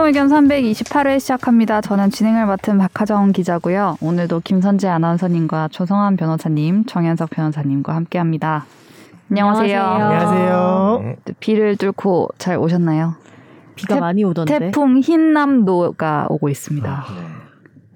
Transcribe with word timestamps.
최종 0.00 0.06
의견 0.06 0.28
328회 0.28 1.20
시작합니다. 1.20 1.82
저는 1.82 2.08
진행을 2.10 2.46
맡은 2.46 2.78
박하정 2.78 3.32
기자고요. 3.32 3.98
오늘도 4.00 4.40
김선재 4.42 4.88
아나운서님과 4.88 5.68
조성한 5.68 6.16
변호사님, 6.16 6.86
정현석 6.86 7.28
변호사님과 7.28 7.94
함께합니다. 7.94 8.64
안녕하세요. 9.30 9.82
안녕하세요. 9.82 11.14
비를 11.40 11.76
뚫고 11.76 12.30
잘 12.38 12.56
오셨나요? 12.56 13.16
비가 13.76 13.96
태- 13.96 14.00
많이 14.00 14.24
오던데. 14.24 14.58
태풍 14.58 15.00
흰남노가 15.00 16.28
오고 16.30 16.48
있습니다. 16.48 17.04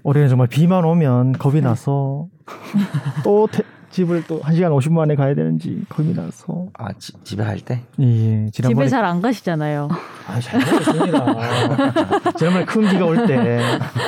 올해는 0.02 0.28
정말 0.28 0.46
비만 0.48 0.84
오면 0.84 1.32
겁이 1.38 1.62
나서 1.62 2.26
또 3.24 3.48
태- 3.50 3.62
집을 3.94 4.24
또 4.26 4.40
1시간 4.40 4.76
50분 4.76 4.92
만에 4.94 5.14
가야 5.14 5.34
되는지 5.36 5.82
겁이 5.88 6.14
나서 6.14 6.66
아 6.76 6.92
지- 6.98 7.12
집에 7.22 7.44
갈 7.44 7.60
때? 7.60 7.80
예, 8.00 8.46
집에 8.50 8.50
지난번에 8.50 8.88
잘 8.88 9.04
안 9.04 9.22
가시잖아요. 9.22 9.88
아, 10.26 10.40
잘 10.40 10.58
모르겠습니다. 10.58 12.30
지난번에 12.36 12.64
큰 12.64 12.88
비가 12.88 13.04
올 13.06 13.24
때 13.28 13.60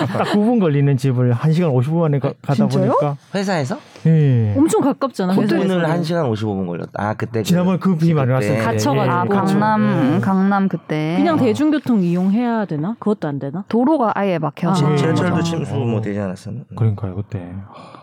딱 0.09 0.27
9분 0.33 0.59
걸리는 0.59 0.97
집을 0.97 1.33
1시간 1.35 1.73
50분 1.73 1.95
만에 2.01 2.19
가, 2.19 2.33
다 2.43 2.55
진짜요? 2.55 2.87
보니까 2.91 3.17
회사에서? 3.35 3.79
예. 4.07 4.55
엄청 4.57 4.81
가깝잖아. 4.83 5.35
오늘 5.37 5.49
회사에서. 5.61 6.15
1시간 6.17 6.33
55분 6.33 6.67
걸렸다. 6.67 6.91
아 6.95 7.15
그때 7.15 7.43
지난번 7.43 7.79
그 7.81 7.97
비 7.97 8.15
많이 8.15 8.31
왔을 8.33 8.49
때 8.57 8.59
갇혀 8.59 8.93
가지고. 8.95 9.01
아, 9.03 9.25
그렇죠. 9.25 9.59
강남, 9.59 10.21
강남 10.21 10.69
그때. 10.69 11.15
그냥 11.19 11.37
대중교통 11.39 12.01
이용해야 12.03 12.65
되나? 12.67 12.95
그것도 12.99 13.29
안 13.29 13.39
되나? 13.39 13.65
도로가 13.69 14.13
아예 14.15 14.39
막혀서. 14.39 14.87
아, 14.93 14.97
지하철도 14.97 15.35
맞아. 15.37 15.43
침수 15.43 15.75
뭐 15.75 16.01
되지 16.01 16.19
않았어? 16.21 16.51
그러니까요 16.77 17.15
그때 17.17 17.53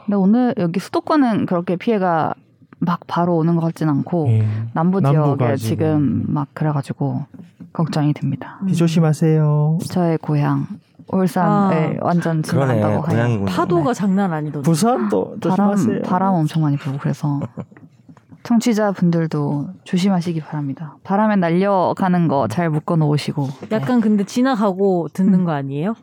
근데 0.06 0.16
오늘 0.18 0.54
여기 0.58 0.80
수도권은 0.80 1.46
그렇게 1.46 1.76
피해가 1.76 2.34
막 2.80 3.00
바로 3.08 3.38
오는 3.38 3.56
것 3.56 3.62
같진 3.62 3.88
않고 3.88 4.28
예. 4.30 4.46
남부 4.74 5.02
지역에 5.02 5.56
지금 5.56 6.24
막 6.28 6.48
그래가지고 6.54 7.26
걱정이 7.72 8.14
됩니다. 8.14 8.60
비 8.68 8.76
조심하세요. 8.76 9.78
저의 9.90 10.18
고향 10.18 10.68
울산을 11.08 12.00
완전 12.02 12.42
그러네 12.42 12.74
지나간다고 12.76 12.94
해요. 12.94 13.02
고양이군. 13.08 13.46
파도가 13.46 13.94
장난 13.94 14.34
아니던데. 14.34 14.66
부산도 14.66 15.36
조심하세요. 15.42 15.88
바람 16.02 16.02
바람 16.04 16.34
엄청 16.36 16.62
많이 16.64 16.78
불고 16.78 16.98
그래서 17.00 17.40
청취자분들도 18.44 19.68
조심하시기 19.84 20.42
바랍니다. 20.42 20.96
바람에 21.04 21.36
날려가는 21.38 22.28
거 22.28 22.48
잘 22.50 22.70
묶어 22.70 22.96
놓으시고 22.98 23.48
약간 23.72 24.02
근데 24.02 24.24
지나가고 24.26 25.08
듣는 25.14 25.46
거 25.46 25.52
아니에요? 25.54 25.94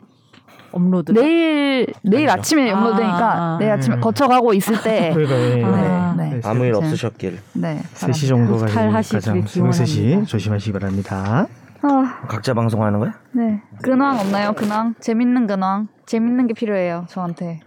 업로드. 0.71 1.11
내일 1.11 1.85
내일 2.01 2.29
아침에 2.29 2.71
아, 2.71 2.77
업로드니까 2.79 3.33
아. 3.35 3.57
내일 3.59 3.71
아침에 3.73 3.95
음. 3.97 4.01
거쳐가고 4.01 4.53
있을 4.53 4.81
때 4.81 5.11
그러니까 5.13 5.35
예. 5.59 5.63
아. 5.63 6.13
네, 6.17 6.29
네. 6.35 6.41
아무 6.45 6.63
일 6.65 6.71
네. 6.71 6.77
없으셨길. 6.77 7.39
네. 7.53 7.81
3시 7.93 8.27
정도가 8.29 8.65
가장 8.67 9.01
새벽 9.01 9.45
3시 9.45 9.45
기원합니다. 9.53 10.25
조심하시기 10.25 10.71
바랍니다. 10.73 11.47
아, 11.83 12.21
각자 12.27 12.53
방송하는 12.53 12.99
거야? 12.99 13.13
네. 13.31 13.61
근황 13.81 14.19
없나요? 14.19 14.53
근황? 14.53 14.93
재밌는 14.99 15.47
근황? 15.47 15.87
재밌는 16.05 16.47
게 16.47 16.53
필요해요, 16.53 17.05
저한테. 17.09 17.59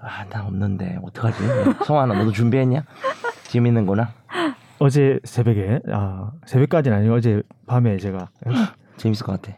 아 0.00 0.24
나 0.30 0.46
없는데 0.46 0.98
어떡하지? 1.02 1.38
성환아 1.86 2.14
너도 2.14 2.32
준비했냐? 2.32 2.82
재밌는구나. 3.44 4.08
어제 4.80 5.20
새벽에 5.22 5.80
아 5.92 6.32
새벽까지는 6.46 6.96
아니고 6.98 7.14
어제 7.14 7.42
밤에 7.66 7.98
제가 7.98 8.30
재밌을 8.96 9.24
것 9.26 9.40
같아. 9.40 9.56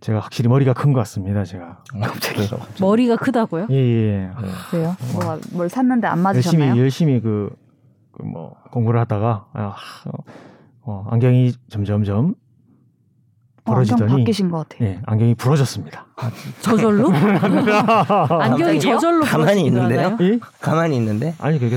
제가 0.00 0.20
확실히 0.20 0.48
머리가 0.48 0.72
큰 0.74 0.92
것 0.92 1.00
같습니다. 1.00 1.42
제가 1.44 1.82
갑자기. 2.02 2.48
머리가 2.80 3.16
크다고요? 3.16 3.66
예, 3.70 3.74
예. 3.76 4.30
왜요? 4.72 4.94
뭐가 5.12 5.38
뭘 5.52 5.68
샀는데 5.68 6.06
안 6.06 6.22
열심히 6.24 6.58
맞으셨나요? 6.58 6.80
열심히 6.80 7.20
그뭐 7.20 8.54
공부를 8.70 9.00
하다가 9.00 9.46
아, 9.52 9.74
어, 10.06 10.12
어, 10.82 11.06
안경이 11.10 11.52
점점점 11.68 12.26
어, 12.26 12.32
부러지더니 13.64 14.18
바뀌신 14.18 14.50
것 14.50 14.68
같아요. 14.68 14.88
예, 14.88 15.00
안경이 15.06 15.34
부러졌습니다. 15.34 16.06
저절로? 16.60 17.10
안경이? 18.40 18.80
저절로 18.80 19.24
가만히 19.24 19.66
있는데요? 19.66 20.16
예? 20.20 20.38
가만히 20.60 20.96
있는데 20.96 21.34
아니 21.38 21.58
그게 21.58 21.76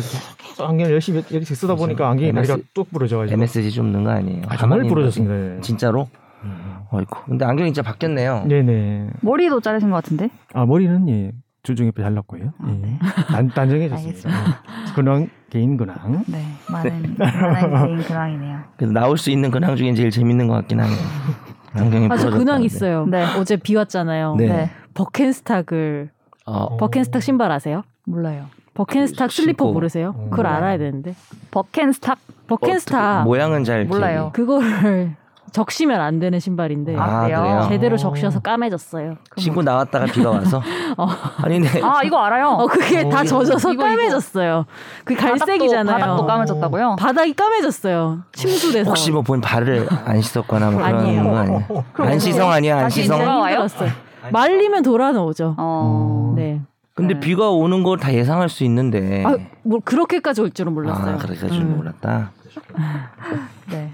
안경을 0.59 0.91
열심히 0.91 1.23
이렇게 1.29 1.45
쓰다 1.45 1.75
보니까 1.75 2.09
안경이 2.09 2.29
MS 2.29 2.47
다리가 2.47 2.67
뚝 2.73 2.89
부러져가지고 2.91 3.33
MSG 3.41 3.71
좀 3.71 3.91
넣은 3.91 4.03
거 4.03 4.11
아니에요? 4.11 4.43
아, 4.47 4.57
정말 4.57 4.79
가만히 4.79 4.89
부러졌습니다. 4.89 5.35
예. 5.35 5.49
거지? 5.55 5.61
진짜로? 5.61 6.07
음. 6.43 6.75
어이구. 6.91 7.25
근데 7.25 7.45
안경이 7.45 7.73
진짜 7.73 7.81
바뀌었네요. 7.81 8.45
네네. 8.47 9.09
머리도 9.21 9.61
자르신 9.61 9.89
것 9.89 9.95
같은데? 9.97 10.29
아 10.53 10.65
머리는 10.65 11.09
예 11.09 11.31
주중에 11.63 11.91
잘랐고요. 11.97 12.53
아, 12.59 12.67
예. 12.69 12.73
네. 12.73 12.99
단, 13.27 13.47
단정해졌습니다. 13.47 14.29
예. 14.29 14.93
근황 14.93 15.29
개인 15.49 15.77
근황. 15.77 16.23
네, 16.27 16.43
많은 16.69 17.15
많은 17.17 17.85
개인 17.87 18.03
근황이네요. 18.03 18.59
그래서 18.77 18.93
나올 18.93 19.17
수 19.17 19.31
있는 19.31 19.49
근황 19.49 19.75
중엔 19.75 19.95
제일 19.95 20.11
재밌는 20.11 20.47
것 20.47 20.55
같긴 20.55 20.79
하네요. 20.81 20.97
안경이 21.73 22.05
아, 22.05 22.09
저 22.09 22.29
부러졌다는데. 22.29 22.37
근황 22.45 22.63
있어요. 22.63 23.05
네. 23.05 23.23
어제 23.37 23.55
비 23.57 23.75
왔잖아요. 23.75 24.35
네. 24.35 24.47
네, 24.47 24.69
버켄스탁을 24.93 26.09
어, 26.45 26.77
버켄스탁 26.77 27.21
신발 27.21 27.51
아세요? 27.51 27.83
몰라요. 28.05 28.45
버켄스탁 28.73 29.31
슬리퍼 29.31 29.65
신고. 29.65 29.73
모르세요? 29.73 30.15
음. 30.17 30.29
그걸. 30.29 30.47
알아야 30.47 30.77
되는데. 30.77 31.15
버켄스탁? 31.51 32.17
버켄스탁 32.47 33.23
모양은 33.23 33.63
잘 33.63 33.85
몰라요. 33.85 34.31
그거를 34.33 35.15
적시면 35.53 36.01
안 36.01 36.19
되는 36.19 36.39
신발인데 36.39 36.97
아, 36.97 37.01
아, 37.03 37.21
그래요? 37.25 37.65
제대로 37.69 37.95
적셔서 37.95 38.39
까매졌어요. 38.41 39.15
기억이- 39.35 39.39
신고 39.39 39.61
나왔다가 39.61 40.05
비가 40.07 40.31
와서. 40.31 40.61
어. 40.97 41.07
아니 41.43 41.59
근데 41.61 41.79
아, 41.81 42.01
이거 42.03 42.17
알아요. 42.25 42.49
어 42.49 42.65
그게 42.67 43.07
다 43.07 43.21
어, 43.21 43.23
젖어서 43.23 43.71
이거. 43.73 43.83
까매졌어요. 43.83 44.65
그 45.05 45.15
갈색이잖아요. 45.15 45.85
바닥도, 45.85 46.25
바닥도 46.25 46.27
까매졌다고요? 46.27 46.95
바닥이 46.97 47.33
까매졌어요. 47.33 48.23
침수돼서. 48.33 48.89
혹시 48.89 49.11
뭐 49.11 49.21
본 49.21 49.39
발을 49.41 49.87
안 50.05 50.21
씻었거나 50.21 50.71
뭐 50.71 50.81
그런 50.81 50.97
아니에요. 50.99 51.23
거 51.23 51.37
아니야? 51.37 51.67
안 51.97 52.19
씻성 52.19 52.51
아니야 52.51 52.75
안 52.77 52.83
다시 52.83 53.03
씻성? 53.03 53.19
돌아와- 53.19 53.25
돌아와요? 53.25 53.55
힘들었어요. 53.61 53.89
말리면 54.31 54.83
돌아 54.83 55.11
나오죠. 55.11 55.55
어, 55.57 56.33
네. 56.35 56.61
근데 56.95 57.13
네. 57.15 57.19
비가 57.19 57.49
오는 57.49 57.83
걸 57.83 57.97
다 57.97 58.13
예상할 58.13 58.49
수 58.49 58.63
있는데. 58.63 59.23
아, 59.25 59.35
뭐 59.63 59.79
그렇게까지 59.83 60.41
올 60.41 60.51
줄은 60.51 60.73
몰랐어요. 60.73 61.15
아, 61.15 61.17
그렇게 61.17 61.47
줄 61.47 61.61
음, 61.61 61.77
몰랐다. 61.77 62.31
네. 63.71 63.91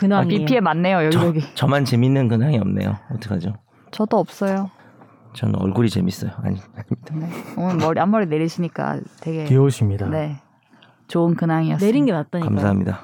근황이. 0.00 0.28
비 0.28 0.44
피해 0.46 0.60
많네요, 0.60 1.10
저, 1.10 1.20
여기저기. 1.26 1.54
저만 1.54 1.84
재밌는 1.84 2.28
근황이 2.28 2.58
없네요. 2.58 2.96
어떡하죠? 3.14 3.54
저도 3.90 4.18
없어요. 4.18 4.70
저는 5.34 5.56
얼굴이 5.56 5.90
재밌어요. 5.90 6.32
아니, 6.42 6.56
네. 7.12 7.28
오늘 7.56 7.76
머리 7.76 8.00
앞머리 8.00 8.26
내리시니까 8.26 9.00
되게 9.20 9.44
귀여우십니다. 9.44 10.06
네 10.08 10.36
좋은 11.06 11.34
근황이었어요. 11.34 11.86
내린 11.86 12.06
게 12.06 12.12
낫다니까. 12.12 12.48
감사합니다. 12.48 13.00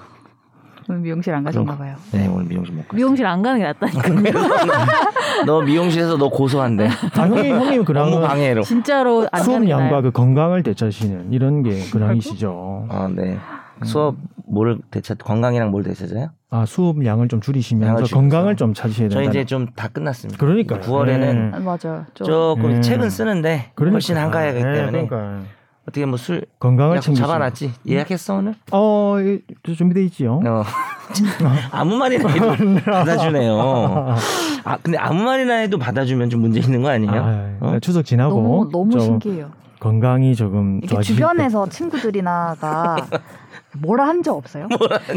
오늘 0.88 1.00
미용실 1.00 1.34
안 1.34 1.42
가셨나 1.42 1.76
봐요. 1.76 1.96
네, 2.12 2.28
오늘 2.28 2.46
미용실 2.46 2.72
못 2.74 2.86
가. 2.86 2.96
미용실 2.96 3.26
안 3.26 3.42
가는 3.42 3.58
게 3.58 3.64
낫다니까. 3.64 4.32
너 5.44 5.60
미용실에서 5.60 6.16
너 6.16 6.30
고소한데. 6.30 6.88
아, 6.88 7.22
형님 7.26 7.56
형님 7.56 7.84
근황은 7.84 8.22
방해로. 8.22 8.62
진짜로 8.62 9.26
수업 9.42 9.60
게 9.62 9.70
양과. 9.70 10.00
그 10.02 10.12
건강을 10.12 10.62
되찾으시는 10.62 11.32
이런 11.32 11.62
게 11.64 11.84
근황이시죠. 11.90 12.86
아, 12.88 13.08
네. 13.12 13.36
수업 13.84 14.14
뭘 14.48 14.78
대체 14.90 15.14
건강이랑 15.14 15.70
뭘 15.70 15.82
대체져요? 15.82 16.30
아 16.50 16.64
수업 16.66 17.04
양을 17.04 17.28
좀 17.28 17.40
줄이시면서. 17.40 18.04
건강을 18.14 18.56
좀 18.56 18.72
찾으셔야 18.74 19.08
저 19.08 19.18
된다. 19.18 19.30
이제 19.30 19.44
좀 19.44 19.66
다 19.74 19.88
끝났습니다. 19.88 20.38
그러니까요. 20.38 20.80
9월에는 20.80 21.54
아, 21.54 21.58
맞아요. 21.58 22.06
좀 22.14 22.26
조금 22.26 22.64
음. 22.76 22.82
책은 22.82 23.10
쓰는데 23.10 23.72
훨씬 23.78 24.16
한가하기 24.16 24.52
네, 24.54 24.60
때문에 24.62 25.06
그러니까. 25.06 25.40
어떻게 25.88 26.04
뭐 26.04 26.16
술 26.16 26.44
건강을. 26.58 27.00
잡아놨지? 27.00 27.72
예약했어 27.86 28.36
오늘? 28.36 28.54
어, 28.72 29.16
예, 29.20 29.38
저 29.64 29.72
준비돼 29.74 30.02
있지요. 30.06 30.40
어. 30.44 30.62
아무 31.70 31.96
말이나 31.96 32.28
해도 32.28 32.54
받아주네요. 32.84 34.16
아 34.64 34.78
근데 34.82 34.98
아무 34.98 35.22
말이나 35.22 35.54
해도 35.58 35.78
받아주면 35.78 36.28
좀 36.30 36.40
문제 36.40 36.58
있는 36.60 36.82
거 36.82 36.88
아니에요? 36.88 37.12
아, 37.12 37.56
어? 37.60 37.78
추석 37.80 38.04
지나고 38.04 38.34
너무 38.42 38.68
너무 38.72 38.90
좀 38.92 39.00
신기해요. 39.00 39.50
건강이 39.78 40.34
조금 40.34 40.78
이게 40.78 40.88
좋아지실 40.88 41.16
주변에서 41.16 41.68
친구들이나가 41.68 42.96
뭐라 43.80 44.06
한 44.08 44.22
적 44.22 44.36
없어요? 44.36 44.68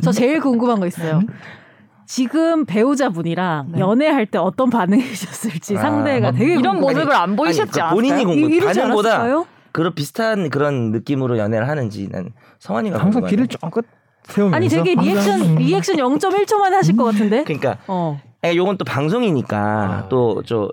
저 0.04 0.12
제일 0.12 0.40
궁금한 0.40 0.80
거 0.80 0.88
있어요. 0.88 1.22
지금 2.06 2.66
배우자분이랑 2.66 3.68
네. 3.74 3.80
연애할 3.80 4.26
때 4.26 4.38
어떤 4.40 4.70
반응이셨을지 4.70 5.78
아, 5.78 5.82
상대가 5.82 6.32
되게 6.32 6.54
이런 6.54 6.80
궁금해요. 6.80 6.96
모습을 6.98 7.16
안 7.16 7.36
보이셨지 7.36 7.72
그러니까 7.72 7.94
본인이 7.94 8.14
않았어요? 8.14 8.28
궁금- 8.36 8.52
이- 8.52 8.56
이러지 8.56 8.80
반응보다? 8.80 9.26
그런 9.72 9.94
비슷한 9.94 10.50
그런 10.50 10.92
느낌으로 10.92 11.38
연애를 11.38 11.70
하는지는 11.70 12.32
성환이가 12.58 12.98
항상. 13.00 13.26
귀를 13.28 13.48
쫑긋 13.48 13.86
세우면서 14.24 14.56
아니 14.58 14.68
되게 14.68 14.96
리액션 14.96 15.42
음, 15.42 15.56
리액션 15.58 15.98
0.1초 15.98 16.58
만에 16.58 16.76
하실 16.78 16.98
것 16.98 17.04
같은데. 17.06 17.44
그러니까 17.44 17.78
어. 17.88 18.20
아니, 18.42 18.58
요건 18.58 18.78
또 18.78 18.86
방송이니까 18.86 19.58
아. 19.58 20.10
또저 20.10 20.72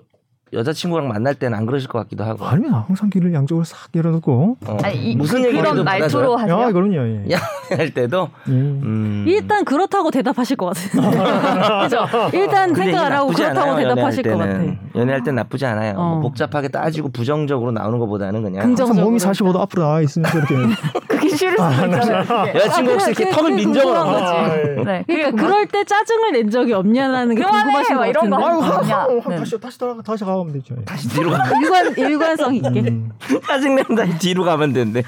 여자친구랑 0.53 1.07
만날 1.09 1.35
때는 1.35 1.57
안 1.57 1.65
그러실 1.65 1.89
것 1.89 1.99
같기도 1.99 2.23
하고. 2.23 2.45
아니면 2.45 2.73
항상 2.87 3.09
귀를 3.09 3.33
양쪽으로 3.33 3.63
싹 3.65 3.89
열어놓고 3.95 4.57
어. 4.65 4.77
아니, 4.83 5.11
이- 5.11 5.15
무슨 5.15 5.41
그런 5.43 5.65
해도 5.73 5.83
말투로 5.83 6.35
받아줘요? 6.35 6.35
하세요? 6.35 6.61
야 6.67 6.71
그럼요 6.71 6.95
예. 7.27 7.31
야, 7.33 7.39
할 7.75 7.93
때도 7.93 8.29
음. 8.47 8.81
음. 8.83 9.25
일단 9.27 9.65
그렇다고 9.65 10.09
대답하실 10.11 10.55
것 10.57 10.67
같아요. 10.73 11.83
그죠? 11.83 12.05
일단 12.33 12.71
근데 12.73 12.91
생각 12.91 13.05
안 13.07 13.11
하고 13.13 13.27
그렇다고 13.27 13.71
않아요, 13.71 13.89
대답하실 13.89 14.23
것 14.23 14.29
연애할 14.31 14.47
같아. 14.49 14.59
때는. 14.61 14.79
연애할 14.97 15.23
땐 15.23 15.35
나쁘지 15.35 15.65
않아요. 15.65 15.93
어. 15.97 16.09
뭐 16.09 16.19
복잡하게 16.21 16.67
따지고 16.69 17.09
부정적으로 17.09 17.71
나오는 17.71 17.97
것보다는 17.99 18.41
그냥 18.43 18.63
긍정- 18.63 18.87
항상 18.87 19.03
몸이 19.03 19.19
정적으로 19.19 19.53
45도 19.59 19.61
앞으로 19.63 19.83
나와 19.83 20.01
있으면서 20.01 20.37
이렇게 20.37 20.55
그게 21.07 21.29
싫을 21.29 21.51
수도 21.57 21.85
있잖아요. 21.85 22.55
여자친구 22.55 22.91
혹시 22.91 23.11
이렇게 23.11 23.29
턱을 23.31 23.51
민정을 23.53 23.93
궁금한 23.95 24.07
하고 24.07 24.11
거지. 24.19 24.33
아, 24.33 24.57
예. 24.57 24.83
네, 24.83 25.03
그러니까 25.07 25.31
그럴 25.43 25.65
때 25.67 25.83
짜증을 25.83 26.31
낸 26.33 26.49
적이 26.49 26.73
없냐라는 26.73 27.35
게 27.35 27.41
그만해, 27.43 27.63
궁금하신 27.63 27.95
것막 27.95 28.09
이런 28.09 28.29
거 28.29 28.37
같은데. 28.37 28.93
하고. 28.93 29.21
아, 29.21 29.23
아, 29.25 29.29
네. 29.29 29.35
다시 29.37 29.59
다시 29.59 29.79
돌아 29.79 29.95
다시 30.05 30.23
가면 30.23 30.53
되죠. 30.53 30.75
다시 30.85 31.09
뒤로 31.09 31.31
가. 31.31 31.43
일관 31.61 31.93
일관성 31.97 32.55
있게. 32.55 32.79
음. 32.81 33.11
짜증 33.47 33.75
낸다 33.75 34.17
뒤로 34.19 34.43
가면 34.43 34.73
되는데 34.73 35.03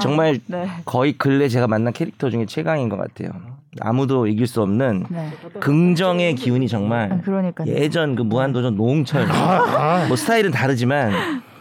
정말 0.00 0.38
네. 0.46 0.68
거의 0.84 1.12
근래 1.18 1.48
제가 1.48 1.66
만난 1.66 1.92
캐릭터 1.92 2.30
중에 2.30 2.46
최강인 2.46 2.88
것 2.88 2.96
같아요. 2.96 3.30
아무도 3.80 4.26
이길 4.26 4.46
수 4.46 4.62
없는 4.62 5.06
네. 5.08 5.30
긍정의 5.60 6.34
기운이 6.34 6.68
정말 6.68 7.12
아, 7.12 7.20
그러니까요. 7.20 7.72
예전 7.72 8.14
그 8.14 8.22
무한도전 8.22 8.76
노홍철 8.76 9.22
아, 9.30 10.06
뭐 10.08 10.16
스타일은 10.16 10.50
다르지만 10.50 11.12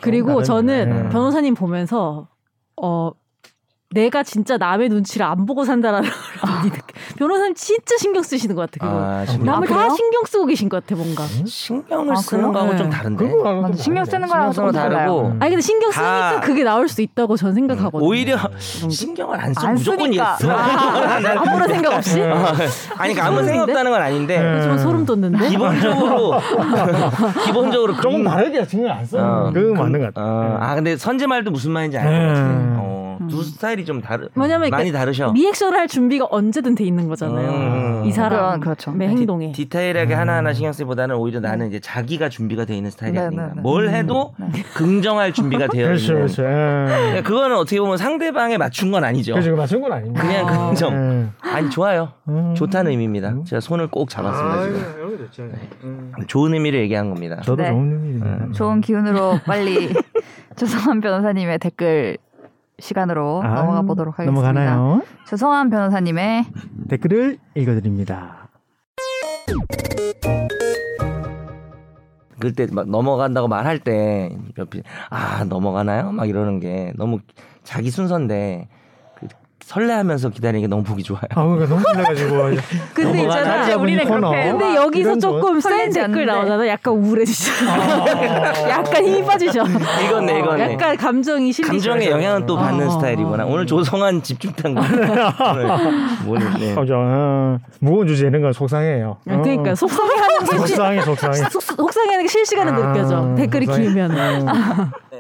그리고 0.02 0.44
저는 0.44 0.90
네. 1.04 1.10
변호사님 1.10 1.56
보면서 1.56 2.28
어 2.82 3.12
내가 3.90 4.22
진짜 4.22 4.58
남의 4.58 4.90
눈치를 4.90 5.26
안 5.26 5.46
보고 5.46 5.64
산다라는 5.64 6.10
걸 6.10 6.18
많이 6.52 6.70
느껴. 6.70 6.82
변호사님 7.18 7.54
진짜 7.56 7.96
신경 7.98 8.22
쓰시는 8.22 8.54
것 8.54 8.70
같아. 8.70 8.86
그거. 8.86 9.02
아, 9.02 9.26
신경, 9.26 9.46
남을 9.46 9.72
아, 9.72 9.76
다? 9.88 9.90
신경 9.96 10.24
쓰고 10.26 10.46
계신 10.46 10.68
것 10.68 10.84
같아 10.86 10.96
뭔가. 11.02 11.24
신경을 11.46 12.12
아, 12.14 12.16
쓰는? 12.18 12.52
거하고 12.52 12.76
좀 12.76 12.90
네. 12.90 12.98
다른데 12.98 13.30
그거 13.30 13.44
말고 13.46 13.62
맞아, 13.62 13.74
좀 13.76 13.82
신경. 13.84 14.04
쓰는 14.04 14.28
거랑 14.28 14.52
신경 14.52 14.72
쓰는 14.72 14.82
거 14.84 14.90
좀. 14.90 14.98
다르고 15.00 15.28
아니 15.40 15.50
근데 15.52 15.62
신경 15.62 15.92
쓰니까 15.92 16.32
다- 16.36 16.40
그게 16.42 16.64
나올 16.66 16.90
수 16.90 17.02
있다고 17.02 17.38
전 17.38 17.54
생각하거든요. 17.54 18.06
오히려 18.10 18.38
정도? 18.38 18.90
신경을 18.90 19.40
안써안 19.40 19.76
무조건. 19.76 20.12
있어. 20.14 20.24
아, 20.52 21.20
아무런 21.38 21.70
생각 21.70 21.94
없이? 21.94 22.22
아니 22.22 23.14
그러니까 23.14 23.26
아무 23.26 23.44
생각 23.46 23.64
없다는 23.70 23.92
건 23.92 24.02
아닌데 24.02 24.38
네. 24.42 24.56
요즘은 24.58 24.78
소름 24.80 25.06
돋는데. 25.06 25.48
기본적으로 25.48 26.34
기본적으로 27.46 27.96
조금 27.96 28.12
긍- 28.12 28.24
다르게 28.26 28.66
신경 28.66 28.98
안 28.98 29.06
써. 29.06 29.18
어, 29.18 29.52
그거 29.54 29.82
맞는 29.82 30.00
것 30.02 30.14
같아. 30.14 30.22
어, 30.28 30.58
아 30.60 30.76
근데 30.76 30.98
선제 30.98 31.26
말도 31.26 31.52
무슨 31.52 31.72
말인지 31.72 31.98
알것 31.98 32.12
네. 32.12 32.97
같아. 33.18 33.24
음. 33.26 33.28
어, 33.28 33.30
두 33.30 33.44
스타일이 33.44 33.86
좀 33.86 34.02
다르 34.02 34.30
왜냐면 34.36 34.70
많이 34.70 34.90
이렇게 34.90 34.98
다르셔. 34.98 35.32
리액션을 35.34 35.78
할 35.78 35.88
준비가 35.88 36.28
언제든 36.30 36.76
돼 36.76 36.84
있는 36.84 37.08
거잖아요. 37.08 37.50
음. 37.50 38.06
이 38.06 38.12
사람 38.12 38.60
그건 38.60 38.60
그렇죠. 38.62 38.94
의 39.00 39.10
행동에. 39.10 39.52
디 39.52 39.70
테일하게 39.70 40.14
하나하나 40.14 40.54
신경 40.54 40.72
쓰기보다는 40.74 41.16
오히려 41.16 41.40
나는 41.40 41.68
이제 41.68 41.80
자기가 41.80 42.30
준비가 42.30 42.66
돼 42.66 42.76
있는 42.76 42.92
스타일이 42.92 43.14
네, 43.16 43.20
아닌가. 43.22 43.48
네, 43.48 43.52
네. 43.56 43.62
뭘 43.62 43.90
해도 43.90 44.34
긍정할 44.76 45.34
준비가 45.34 45.68
되어 45.72 45.88
그렇죠, 45.88 46.14
있는. 46.14 46.16
그렇죠. 46.26 46.44
예. 46.44 46.48
그러니까 46.88 47.22
그거는 47.24 47.58
어떻게 47.58 47.80
보면 47.80 47.98
상대방에 47.98 48.58
맞춘 48.58 48.92
건 48.92 49.04
아니죠. 49.04 49.34
그렇죠, 49.34 49.56
맞춘 49.56 49.82
건 49.82 49.92
아닙니다. 49.92 50.22
그냥 50.22 50.48
아. 50.48 50.68
긍정. 50.68 50.94
예. 50.94 51.50
아니 51.50 51.70
좋아요. 51.70 52.14
음. 52.28 52.54
좋다는 52.56 52.92
의미입니다. 52.92 53.44
제가 53.46 53.60
손을 53.60 53.88
꼭 53.88 54.10
잡았습니다 54.10 54.64
지금. 54.64 55.18
거 55.18 55.18
좋죠. 55.26 55.44
음. 55.84 56.14
좋은 56.28 56.54
의미를 56.54 56.80
얘기한 56.82 57.10
겁니다. 57.10 57.38
저도 57.44 57.64
네. 57.64 57.70
좋은 57.70 57.92
의미입니다. 57.92 58.52
좋은 58.54 58.82
기운으로 58.82 59.40
빨리 59.46 59.90
조성한 60.56 61.02
변호사님의 61.02 61.60
댓글 61.60 62.18
시간으로 62.80 63.42
아, 63.44 63.56
넘어가 63.56 63.82
보도록 63.82 64.20
하겠습니다. 64.20 64.52
넘어가나요? 64.54 65.02
조성한 65.26 65.70
변호사님의 65.70 66.46
댓글을 66.90 67.38
읽어드립니다. 67.56 68.50
그때 72.40 72.68
막 72.72 72.88
넘어간다고 72.88 73.48
말할 73.48 73.80
때 73.80 74.30
아 75.10 75.44
넘어가나요? 75.46 76.12
막 76.12 76.30
이러는 76.30 76.60
게 76.60 76.94
너무 76.96 77.20
자기 77.64 77.90
순서인데 77.90 78.68
그 78.70 78.77
설레하면서 79.68 80.30
기다리는 80.30 80.62
게 80.62 80.68
너무 80.68 80.82
보기 80.82 81.04
좋아요. 81.04 81.24
아, 81.36 81.44
그러니까 81.44 81.68
너무 81.68 81.84
틀려가지고. 81.92 82.36
근데? 82.96 83.24
있잖아. 83.24 83.64
이제 83.64 83.74
우리는. 83.74 84.06
그렇게 84.06 84.50
근데 84.52 84.64
막 84.66 84.76
여기서 84.76 85.18
조금 85.18 85.60
센 85.60 85.92
댓글. 85.92 86.26
나오잖아. 86.26 86.66
약간 86.70 86.94
우울해지죠. 86.94 87.52
아. 87.70 88.64
약간 88.70 89.06
힘이 89.06 89.22
빠지죠. 89.26 89.66
이거네, 90.06 90.40
이거네. 90.40 90.74
약간 90.74 90.96
감정이 90.96 91.52
실리죠. 91.52 91.90
감정의 91.90 92.10
영향은 92.10 92.46
또 92.46 92.56
받는 92.56 92.88
어, 92.88 92.92
스타일이구나. 92.92 93.44
어, 93.44 93.48
어. 93.48 93.52
오늘 93.52 93.66
조성한 93.66 94.24
집중탄 94.24 94.78
오늘 94.78 95.68
뭐는 96.24 96.54
네. 96.62 96.74
그죠. 96.74 96.94
어, 96.96 97.58
무거운 97.82 98.08
주제 98.08 98.28
이런 98.28 98.42
건 98.42 98.54
속상해요. 98.54 99.18
아, 99.28 99.42
그러니까 99.42 99.76
속상해하는 99.76 100.40
게 100.40 100.46
실- 100.46 100.58
속상해, 100.60 101.02
속상해. 101.02 101.34
속- 101.52 101.62
속상해하는 101.62 102.24
게 102.24 102.28
실시간으로 102.30 102.84
아, 102.86 102.94
느껴져. 102.94 103.36
댓글이 103.36 103.66
속상해. 103.66 103.86
길면. 103.86 104.12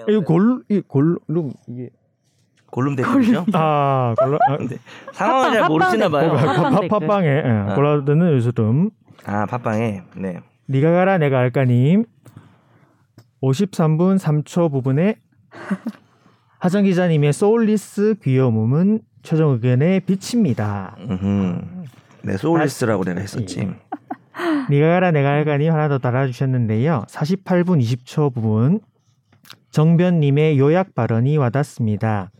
이 0.07 0.15
골, 0.23 0.61
이 0.69 0.81
골룸 0.87 1.51
이게 1.67 1.89
골룸 2.71 2.95
댓글이죠. 2.95 3.45
아 3.53 4.13
골룸 4.17 4.39
아, 4.49 4.57
상황을 5.13 5.51
잘 5.51 5.61
팟빵 5.61 5.67
모르시나 5.67 6.09
봐요. 6.09 6.33
팟빵. 6.33 6.87
팟빵에 6.87 7.27
예, 7.27 7.75
골라드는 7.75 8.33
요즘 8.33 8.89
아 9.25 9.45
팟빵에 9.45 10.03
네. 10.17 10.39
니가 10.69 10.91
가라 10.91 11.17
내가 11.17 11.37
할까님 11.37 12.05
53분 13.41 14.17
3초 14.19 14.71
부분에 14.71 15.15
하정 16.59 16.83
기자님의 16.83 17.33
소울리스 17.33 18.15
귀여움은 18.23 18.99
최종 19.23 19.51
의견에 19.53 19.99
비칩니다. 20.01 20.95
음흠. 20.99 21.61
네 22.23 22.37
소울리스라고 22.37 23.03
내가 23.03 23.19
했었지. 23.21 23.69
니가 24.69 24.87
가라 24.87 25.11
내가 25.11 25.29
할까님 25.29 25.71
하나 25.71 25.87
더 25.87 25.97
달아주셨는데요. 25.99 27.05
48분 27.07 27.79
20초 27.81 28.33
부분 28.33 28.79
정변님의 29.71 30.57
요약 30.59 30.95
발언이 30.95 31.37
와닿습니다. 31.37 32.31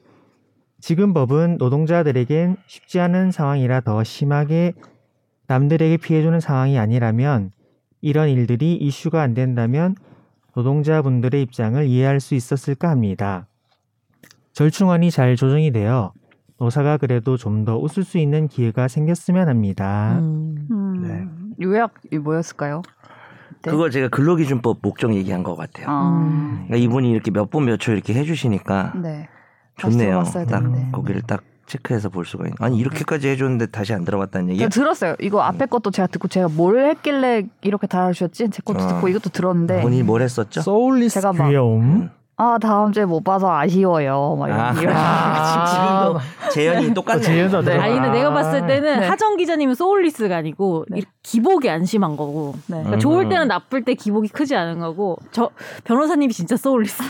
지금 0.80 1.14
법은 1.14 1.58
노동자들에겐 1.58 2.58
쉽지 2.68 3.00
않은 3.00 3.32
상황이라 3.32 3.82
더 3.82 4.04
심하게 4.04 4.74
남들에게 5.48 5.98
피해주는 5.98 6.40
상황이 6.40 6.78
아니라면 6.78 7.52
이런 8.02 8.30
일들이 8.30 8.76
이슈가 8.76 9.22
안 9.22 9.34
된다면 9.34 9.96
노동자분들의 10.56 11.42
입장을 11.42 11.84
이해할 11.86 12.20
수 12.20 12.36
있었을까 12.36 12.90
합니다. 12.90 13.48
절충안이 14.54 15.12
잘 15.12 15.36
조정이 15.36 15.72
되어 15.72 16.14
노사가 16.60 16.98
그래도 16.98 17.38
좀 17.38 17.66
더 17.66 17.78
웃을 17.78 18.04
수 18.04 18.18
있는 18.18 18.48
기회가 18.48 18.88
생겼으면 18.88 19.48
합니다. 19.50 20.18
음. 20.20 20.68
음, 20.72 21.54
요약이 21.62 22.18
뭐였을까요? 22.20 22.82
네. 23.64 23.72
그걸 23.72 23.92
제가 23.92 24.08
근로기준법 24.10 24.80
목적 24.82 25.14
얘기한 25.14 25.44
것 25.44 25.56
같아요. 25.56 25.86
아, 25.90 26.54
그러니까 26.68 26.76
이분이 26.78 27.12
이렇게 27.12 27.32
몇 27.32 27.50
분 27.50 27.66
몇 27.66 27.78
초 27.80 27.92
이렇게 27.92 28.14
해주시니까 28.14 28.94
네. 29.02 29.28
좋네요. 29.78 29.98
들어봤어야 30.10 30.46
딱 30.46 30.60
되는데. 30.60 30.90
거기를 30.92 31.22
딱 31.22 31.44
체크해서 31.66 32.10
볼 32.10 32.26
수가 32.26 32.46
있는. 32.46 32.56
아니 32.60 32.78
이렇게까지 32.80 33.28
해줬는데 33.28 33.68
다시 33.68 33.94
안 33.94 34.06
들어갔다는 34.06 34.50
얘기야? 34.52 34.70
제가 34.70 34.74
들었어요. 34.84 35.16
이거 35.20 35.42
앞에 35.42 35.66
것도 35.66 35.92
제가 35.92 36.08
듣고 36.08 36.28
제가 36.30 36.48
뭘 36.48 36.80
했길래 36.90 37.44
이렇게 37.62 37.88
달아주셨지? 37.88 38.50
제 38.52 38.62
것도 38.64 38.80
어. 38.84 38.88
듣고 38.88 39.08
이것도 39.10 39.30
들었는데 39.32 39.82
본인이 39.82 40.04
뭘 40.04 40.22
했었죠? 40.22 40.62
soulless 40.62 41.16
제가 41.16 41.34
막- 41.34 41.50
귀여움. 41.50 42.10
아 42.40 42.60
다음 42.62 42.92
주에 42.92 43.04
못 43.04 43.24
봐서 43.24 43.52
아쉬워요. 43.52 44.36
막 44.38 44.48
이런 44.48 44.60
아, 44.60 44.72
이런 44.74 44.94
지금도 45.66 46.20
재현이 46.54 46.94
똑같네. 46.94 47.22
재현도 47.24 47.64
네. 47.64 47.80
아니 47.80 47.96
근데 47.96 48.12
내가 48.12 48.32
봤을 48.32 48.68
때는 48.68 49.00
네. 49.00 49.08
하정 49.08 49.38
기자님은 49.38 49.74
soulless가 49.74 50.38
아니고 50.38 50.86
네. 50.90 51.00
이 51.00 51.04
기복이 51.24 51.68
안 51.68 51.84
심한 51.86 52.16
거고 52.16 52.54
네. 52.68 52.76
그러니까 52.78 52.98
음. 52.98 53.00
좋을 53.00 53.28
때는 53.28 53.48
나쁠 53.48 53.84
때 53.84 53.96
기복이 53.96 54.30
크지 54.30 54.56
않은 54.56 54.78
거고 54.80 55.18
저 55.32 55.50
변호사님이 55.84 56.32
진짜 56.32 56.56
소울리스예요. 56.56 57.10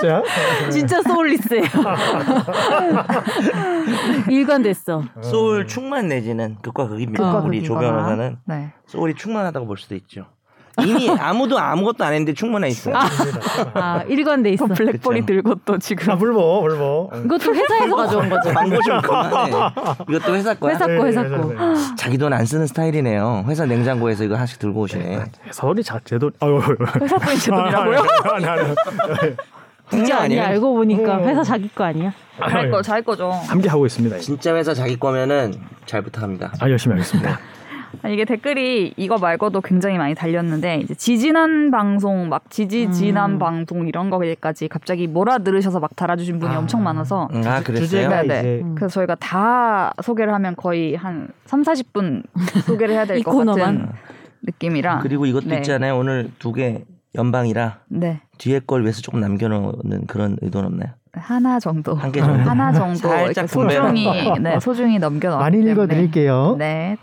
제가 0.00 0.22
진짜 0.68 1.00
soulless예요. 1.02 1.62
일관됐어. 4.28 5.04
소울 5.20 5.68
충만 5.68 6.08
내지는 6.08 6.56
극과 6.62 6.88
극입니다. 6.88 7.22
극과 7.22 7.46
우리 7.46 7.62
조 7.62 7.74
극이거나. 7.74 7.96
변호사는 7.96 8.36
네. 8.46 8.72
soul이 8.86 9.14
충만하다고 9.14 9.66
볼 9.66 9.78
수도 9.78 9.94
있죠. 9.94 10.26
이미 10.80 11.10
아무도 11.10 11.58
아무것도 11.58 12.02
안 12.04 12.12
했는데 12.14 12.32
충분해 12.32 12.68
있어요. 12.68 12.94
아 13.74 14.02
일관돼 14.08 14.50
있어. 14.50 14.66
블랙볼이 14.66 15.20
그쵸. 15.20 15.26
들고 15.34 15.54
또 15.66 15.78
지금 15.78 16.10
아, 16.12 16.16
불보, 16.16 16.62
불보. 16.62 17.10
이것도 17.26 17.54
회사에서 17.54 17.94
가져온 17.96 18.28
거죠. 18.30 18.50
광고 18.54 18.80
좀 18.82 19.00
그만해. 19.02 19.52
이것도 20.08 20.34
회사 20.34 20.54
거야? 20.54 20.72
회사 20.74 20.86
거 20.86 21.06
회사 21.06 21.28
거. 21.28 21.52
자기 21.96 22.16
돈 22.18 22.32
안 22.32 22.46
쓰는 22.46 22.66
스타일이네요. 22.66 23.44
회사 23.48 23.66
냉장고에서 23.66 24.24
이거 24.24 24.36
하나씩 24.36 24.58
들고 24.58 24.80
오시네. 24.80 25.24
서울이 25.50 25.82
자체도 25.82 26.30
아유 26.40 26.60
회사 27.00 27.18
분이 27.18 27.38
제 27.38 27.50
돈이라고요? 27.50 27.98
아니, 28.32 28.46
아니, 28.46 28.60
아니. 28.62 28.74
진짜 29.90 30.20
아니야. 30.20 30.46
알고 30.46 30.74
보니까 30.74 31.16
어. 31.16 31.26
회사 31.26 31.42
자기 31.42 31.68
거 31.68 31.84
아니야. 31.84 32.12
잘 32.48 32.70
거, 32.70 32.80
잘 32.80 33.02
거죠. 33.02 33.30
함께 33.30 33.68
하고 33.68 33.84
있습니다. 33.84 34.16
진짜 34.20 34.54
회사 34.54 34.72
자기 34.72 34.98
거면은 34.98 35.52
잘 35.84 36.00
부탁합니다. 36.00 36.50
아 36.60 36.70
열심히 36.70 36.94
하겠습니다. 36.94 37.38
아, 38.02 38.08
이게 38.08 38.24
댓글이 38.24 38.94
이거 38.96 39.18
말고도 39.18 39.60
굉장히 39.60 39.98
많이 39.98 40.14
달렸는데 40.14 40.80
이제 40.80 40.94
지지난 40.94 41.70
방송 41.70 42.28
막 42.28 42.50
지지 42.50 42.90
지난 42.92 43.32
음. 43.32 43.38
방송 43.38 43.86
이런 43.86 44.10
거까지 44.10 44.68
갑자기 44.68 45.06
몰아 45.06 45.38
들으셔서 45.38 45.80
막 45.80 45.94
달아주신 45.94 46.38
분이 46.38 46.54
아. 46.54 46.58
엄청 46.58 46.82
많아서 46.82 47.28
음, 47.32 47.42
아 47.46 47.60
그랬어요? 47.62 47.86
주제가 47.86 48.22
네, 48.22 48.38
이제 48.40 48.60
음. 48.64 48.74
그래서 48.74 48.94
저희가 48.94 49.14
다 49.16 49.92
소개를 50.02 50.32
하면 50.34 50.56
거의 50.56 50.94
한 50.94 51.28
3, 51.46 51.62
40분 51.62 52.22
소개를 52.66 52.94
해야 52.94 53.04
될 53.04 53.18
이 53.18 53.22
것. 53.22 53.36
같은 53.44 53.88
느낌이라 54.42 55.00
그리고 55.00 55.26
이것도 55.26 55.48
네. 55.48 55.56
있잖아요. 55.58 55.96
오늘 55.96 56.30
두 56.38 56.52
개 56.52 56.84
연방이라 57.14 57.80
네. 57.88 58.22
뒤에 58.38 58.60
걸 58.60 58.82
위해서 58.82 59.02
조금 59.02 59.20
남겨놓는 59.20 60.06
그런 60.06 60.36
의도는 60.40 60.68
없나요? 60.68 60.92
하나 61.14 61.60
정도. 61.60 61.94
한 61.94 62.10
개 62.10 62.20
정도. 62.20 62.48
하나 62.48 62.72
정도 62.72 62.96
살짝 63.08 63.46
소중히 63.48 64.06
네, 64.40 64.58
소중히 64.60 64.98
넘겨 64.98 65.28
놨기 65.28 65.42
많이. 65.58 65.70
읽어드릴게요. 65.70 66.56
네. 66.58 66.96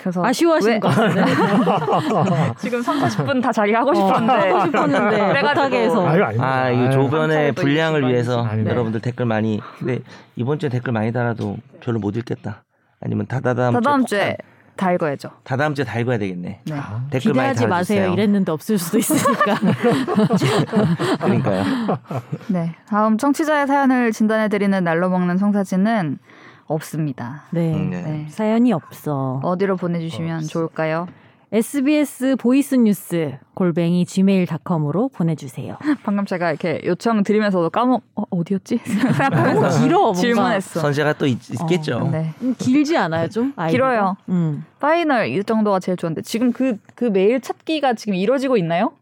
그래서 0.00 0.22
아쉬워하시는 0.22 0.74
왜- 0.74 0.78
것 0.80 0.88
같은데. 0.88 1.24
지금 2.60 2.82
3, 2.82 2.98
40분 3.00 3.42
다 3.42 3.50
자기가 3.50 3.80
하고 3.80 3.94
싶었는데 3.94 4.50
하고 4.50 4.66
싶었는데 4.66 5.32
못하게 5.42 5.84
해서. 5.84 6.06
아유. 6.06 6.24
아, 6.38 6.68
이. 6.70 6.90
조변의 6.92 7.52
분량을 7.52 8.06
위해서 8.06 8.42
거 8.42 8.48
아닙니다. 8.48 8.72
여러분들 8.72 9.00
댓글 9.00 9.24
많이. 9.24 9.60
근데 9.78 10.00
이번 10.36 10.58
주에 10.58 10.68
댓글 10.68 10.92
많이 10.92 11.10
달아도 11.10 11.56
별로 11.80 11.98
못 12.00 12.16
읽겠다. 12.18 12.64
아니면 13.00 13.26
다다다음, 13.26 13.72
다다음 13.74 14.04
주에 14.04 14.18
주에. 14.18 14.36
다 14.78 14.92
읽어야죠. 14.92 15.28
다 15.42 15.56
다음 15.56 15.74
주에 15.74 15.84
다 15.84 15.98
읽어야 15.98 16.18
되겠네. 16.18 16.60
네. 16.64 16.74
아, 16.74 17.04
댓글 17.10 17.32
기대하지 17.32 17.66
마세요. 17.66 18.00
달아주세요. 18.00 18.12
이랬는데 18.12 18.52
없을 18.52 18.78
수도 18.78 18.98
있으니까. 18.98 19.56
그러니까요. 21.20 21.64
네. 22.48 22.74
다음 22.88 23.18
청취자의 23.18 23.66
사연을 23.66 24.12
진단해 24.12 24.48
드리는 24.48 24.82
날로 24.84 25.10
먹는 25.10 25.36
성사진은 25.36 26.18
없습니다. 26.66 27.42
네. 27.50 27.74
음, 27.74 27.90
네. 27.90 28.02
네. 28.02 28.26
사연이 28.30 28.72
없어. 28.72 29.40
어디로 29.42 29.76
보내 29.76 29.98
주시면 29.98 30.42
좋을까요? 30.42 31.08
SBS 31.50 32.36
voice 32.36 32.74
news 32.74 33.38
골뱅이 33.54 34.04
gmail.com으로 34.04 35.08
보내주세요. 35.08 35.78
방금 36.04 36.26
제가 36.26 36.50
이렇게 36.50 36.82
요청 36.84 37.22
드리면서도 37.22 37.70
까먹 37.70 38.02
어, 38.14 38.24
어디였지? 38.28 38.78
너무 38.84 39.00
생각하면서 39.00 39.82
길어. 39.82 39.98
뭔가. 40.00 40.20
질문했어. 40.20 40.80
선재가 40.80 41.14
또 41.14 41.26
있, 41.26 41.38
겠죠 41.66 42.06
네. 42.12 42.34
음, 42.42 42.54
길지 42.58 42.98
않아요, 42.98 43.30
좀? 43.30 43.54
아이디가? 43.56 43.70
길어요. 43.70 44.16
음. 44.28 44.64
파이널 44.78 45.28
이 45.28 45.42
정도가 45.42 45.80
제일 45.80 45.96
좋은데 45.96 46.20
지금 46.20 46.52
그그 46.52 47.06
메일 47.06 47.40
찾기가 47.40 47.94
지금 47.94 48.14
이루어지고 48.14 48.58
있나요? 48.58 48.92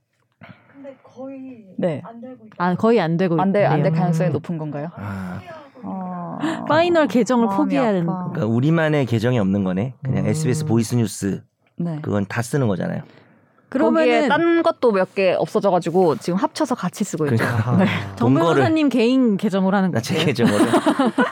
근데 0.72 0.96
거의 1.02 1.64
네. 1.76 2.00
안 2.04 2.20
되고 2.20 2.46
있다. 2.46 2.54
아, 2.58 2.74
거의 2.76 3.00
안 3.00 3.16
되고 3.16 3.40
안될안될 3.40 3.86
있네요. 3.86 4.00
가능성이 4.00 4.30
높은 4.30 4.56
건가요? 4.56 4.90
아, 4.94 5.40
어... 5.82 6.38
파이널 6.68 7.08
계정을 7.08 7.48
포기해야 7.56 7.88
아파. 7.88 8.30
그러니까 8.30 8.46
우리만의 8.46 9.06
계정이 9.06 9.36
없는 9.40 9.64
거네. 9.64 9.94
그냥 10.04 10.26
음. 10.26 10.28
SBS 10.28 10.64
보이스 10.64 10.94
뉴스 10.94 11.42
네. 11.78 11.98
그건 12.02 12.26
다 12.26 12.42
쓰는 12.42 12.66
거잖아요. 12.68 13.02
그러면은 13.68 14.28
딴 14.28 14.62
것도 14.62 14.92
몇 14.92 15.14
개 15.14 15.32
없어져 15.36 15.70
가지고 15.70 16.14
지금 16.16 16.38
합쳐서 16.38 16.74
같이 16.76 17.02
쓰고 17.04 17.26
있죠. 17.26 17.36
그러니까 17.36 17.70
아, 17.70 17.84
정돈 18.16 18.34
거를- 18.42 18.54
변호사님 18.54 18.88
개인 18.88 19.36
계정으로 19.36 19.76
하는 19.76 19.90
나제 19.90 20.14
거예요. 20.14 20.26
계정으로 20.26 20.58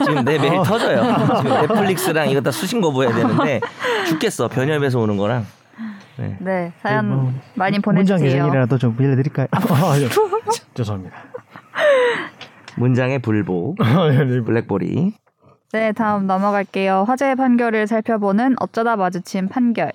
지금 0.05 0.25
내 0.25 0.39
메일 0.39 0.55
어. 0.57 0.63
터져요. 0.65 1.03
지금 1.39 1.51
넷플릭스랑 1.61 2.29
이거 2.31 2.41
다 2.41 2.51
수신 2.51 2.81
거부해야 2.81 3.15
되는데 3.15 3.61
죽겠어. 4.09 4.49
변협에서 4.49 4.99
오는 4.99 5.17
거랑. 5.17 5.47
네. 6.17 6.37
네, 6.41 6.73
사연 6.83 7.09
뭐, 7.09 7.33
많이 7.55 7.79
문장 7.79 7.83
보내주세요. 8.19 8.45
계정이라도 8.45 8.79
좀 8.79 8.97
빌려드릴까요? 8.97 9.47
아, 9.51 9.93
아니요. 9.93 10.09
죄송합니다. 10.75 11.17
문장의 12.77 13.21
불복, 13.21 13.77
블랙볼이. 14.47 15.13
네, 15.73 15.93
다음 15.93 16.27
넘어갈게요. 16.27 17.05
화제의 17.09 17.35
판결을 17.37 17.87
살펴보는 17.87 18.57
어쩌다 18.61 18.97
마주친 18.97 19.49
판결. 19.49 19.91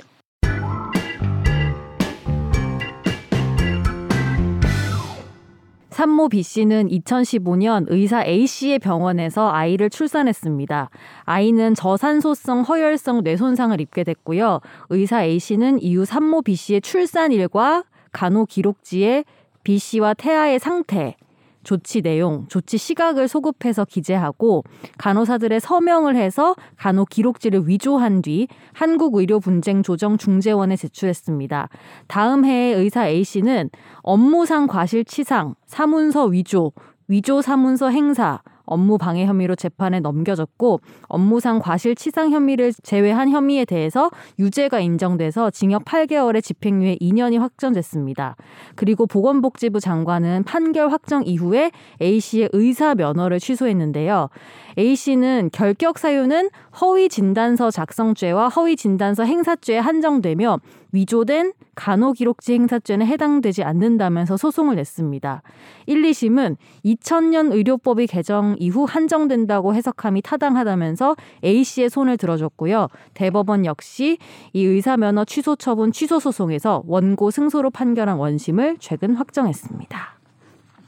산모 5.99 6.29
B 6.29 6.43
씨는 6.43 6.87
2015년 6.87 7.87
의사 7.89 8.23
A 8.23 8.47
씨의 8.47 8.79
병원에서 8.79 9.51
아이를 9.51 9.89
출산했습니다. 9.89 10.89
아이는 11.25 11.75
저산소성 11.75 12.61
허혈성 12.61 13.23
뇌손상을 13.25 13.81
입게 13.81 14.05
됐고요. 14.05 14.61
의사 14.91 15.21
A 15.25 15.37
씨는 15.39 15.81
이후 15.81 16.05
산모 16.05 16.43
B 16.43 16.55
씨의 16.55 16.79
출산일과 16.79 17.83
간호 18.13 18.45
기록지에 18.45 19.25
B 19.63 19.77
씨와 19.77 20.13
태아의 20.13 20.59
상태, 20.59 21.17
조치 21.63 22.01
내용, 22.01 22.47
조치 22.47 22.77
시각을 22.77 23.27
소급해서 23.27 23.85
기재하고 23.85 24.63
간호사들의 24.97 25.59
서명을 25.59 26.15
해서 26.15 26.55
간호 26.77 27.05
기록지를 27.05 27.67
위조한 27.67 28.21
뒤 28.21 28.47
한국의료분쟁조정중재원에 28.73 30.75
제출했습니다. 30.75 31.69
다음 32.07 32.45
해에 32.45 32.73
의사 32.73 33.07
A 33.07 33.23
씨는 33.23 33.69
업무상 34.01 34.67
과실치상, 34.67 35.55
사문서 35.65 36.25
위조, 36.25 36.71
위조 37.07 37.41
사문서 37.41 37.89
행사, 37.89 38.41
업무 38.69 38.97
방해 38.97 39.25
혐의로 39.25 39.55
재판에 39.55 39.99
넘겨졌고 39.99 40.79
업무상 41.07 41.59
과실치상 41.59 42.31
혐의를 42.31 42.71
제외한 42.83 43.29
혐의에 43.29 43.65
대해서 43.65 44.11
유죄가 44.37 44.79
인정돼서 44.79 45.49
징역 45.49 45.85
8개월의 45.85 46.43
집행유예 46.43 46.97
2년이 47.01 47.39
확정됐습니다. 47.39 48.35
그리고 48.75 49.05
보건복지부 49.05 49.79
장관은 49.79 50.43
판결 50.43 50.91
확정 50.91 51.23
이후에 51.25 51.71
A 52.01 52.19
씨의 52.19 52.49
의사 52.53 52.95
면허를 52.95 53.39
취소했는데요. 53.39 54.29
A 54.77 54.95
씨는 54.95 55.49
결격 55.51 55.97
사유는 55.97 56.49
허위 56.79 57.09
진단서 57.09 57.71
작성죄와 57.71 58.49
허위 58.49 58.75
진단서 58.75 59.23
행사죄에 59.23 59.79
한정되며 59.79 60.59
위조된 60.91 61.53
간호기록지 61.75 62.53
행사죄는 62.53 63.05
해당되지 63.05 63.63
않는다면서 63.63 64.37
소송을 64.37 64.75
냈습니다. 64.75 65.41
1, 65.85 66.01
2심은 66.01 66.57
2000년 66.85 67.51
의료법이 67.53 68.07
개정 68.07 68.55
이후 68.59 68.85
한정된다고 68.85 69.73
해석함이 69.75 70.21
타당하다면서 70.21 71.15
A 71.43 71.63
씨의 71.63 71.89
손을 71.89 72.17
들어줬고요. 72.17 72.87
대법원 73.13 73.65
역시 73.65 74.17
이 74.53 74.63
의사 74.63 74.97
면허 74.97 75.25
취소 75.25 75.55
처분 75.55 75.91
취소 75.91 76.19
소송에서 76.19 76.83
원고 76.87 77.31
승소로 77.31 77.69
판결한 77.69 78.17
원심을 78.17 78.77
최근 78.79 79.15
확정했습니다. 79.15 80.19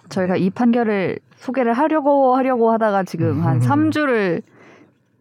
저희가 0.10 0.36
이 0.36 0.50
판결을 0.50 1.20
소개를 1.38 1.74
하려고 1.74 2.36
하려고 2.36 2.72
하다가 2.72 3.04
지금 3.04 3.42
한 3.44 3.58
음. 3.58 3.62
3주를 3.62 4.42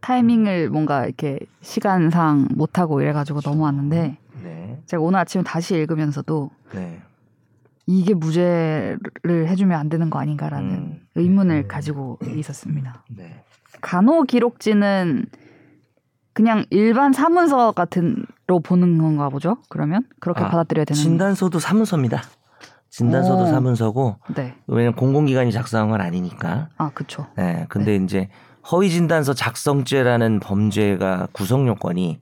타이밍을 0.01 0.71
뭔가 0.71 1.05
이렇게 1.05 1.39
시간상 1.61 2.49
못하고 2.57 3.01
이래가지고 3.01 3.41
넘어왔는데 3.45 4.17
네. 4.81 4.87
제가 4.87 5.03
오늘 5.03 5.19
아침에 5.21 5.43
다시 5.43 5.75
읽으면서도 5.75 6.51
네. 6.75 7.01
이게 7.87 8.15
무죄를 8.15 9.49
해주면 9.49 9.79
안 9.79 9.89
되는 9.89 10.11
거 10.11 10.19
아닌가라는 10.19 10.71
음. 10.71 11.01
의문을 11.15 11.69
가지고 11.69 12.19
있었습니다. 12.25 13.05
네. 13.17 13.45
간호 13.81 14.23
기록지는 14.23 15.27
그냥 16.33 16.65
일반 16.71 17.13
사문서 17.13 17.73
같은로 17.73 18.61
보는 18.63 18.99
건가 18.99 19.29
보죠? 19.29 19.59
그러면 19.69 20.05
그렇게 20.21 20.43
아, 20.43 20.49
받아들여야 20.49 20.85
되는 20.85 21.01
진단서도 21.01 21.59
사문서입니다. 21.59 22.23
진단서도 22.91 23.45
오. 23.45 23.47
사문서고 23.47 24.17
네. 24.35 24.55
왜냐면 24.67 24.95
공공기관이 24.95 25.53
작성한 25.53 25.91
건 25.91 26.01
아니니까. 26.01 26.69
아, 26.77 26.91
그쵸. 26.91 27.27
네. 27.37 27.67
근데 27.69 27.97
이제 27.97 28.29
허위 28.71 28.91
진단서 28.91 29.33
작성죄라는 29.33 30.41
범죄가 30.41 31.29
구성 31.33 31.67
요건이 31.67 32.21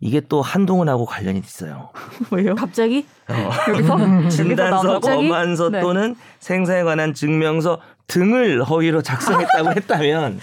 이게 0.00 0.20
또 0.20 0.42
한동훈하고 0.42 1.06
관련이 1.06 1.38
있어요. 1.40 1.90
왜요? 2.30 2.54
갑자기 2.54 3.06
어. 3.28 3.50
여기서? 3.70 3.98
진단서? 4.30 5.00
검안서 5.00 5.70
네. 5.70 5.80
또는 5.80 6.14
생사에 6.38 6.84
관한 6.84 7.14
증명서 7.14 7.80
등을 8.06 8.64
허위로 8.64 9.02
작성했다고 9.02 9.70
했다면 9.76 10.40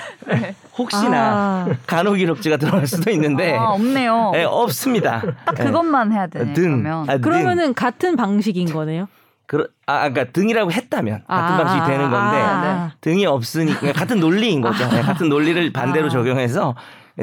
혹시나 0.78 1.66
아. 1.68 1.68
간호 1.88 2.14
기록지가 2.14 2.58
들어갈 2.58 2.86
수도 2.86 3.10
있는데 3.12 3.56
아, 3.56 3.70
없네요. 3.70 4.32
네, 4.34 4.44
없습니다. 4.44 5.22
딱 5.46 5.56
그것만 5.56 6.12
해야 6.12 6.28
되네. 6.28 6.54
등, 6.54 6.84
그러면. 6.84 7.10
아, 7.10 7.14
등. 7.14 7.22
그러면은 7.22 7.74
같은 7.74 8.16
방식인 8.16 8.72
거네요. 8.72 9.08
그러, 9.48 9.68
아, 9.86 10.10
그러니까 10.10 10.32
등이라고 10.32 10.72
했다면 10.72 11.24
같은 11.28 11.56
아, 11.56 11.64
방식이 11.64 11.92
되는 11.92 12.10
건데 12.12 12.38
아, 12.38 12.92
등이 13.02 13.26
없으니까 13.26 13.94
같은 13.94 14.20
논리인 14.20 14.62
거죠. 14.62 14.88
네, 14.90 15.02
같은 15.02 15.30
논리를 15.30 15.72
반대로 15.72 16.08
아. 16.08 16.10
적용해서 16.10 16.76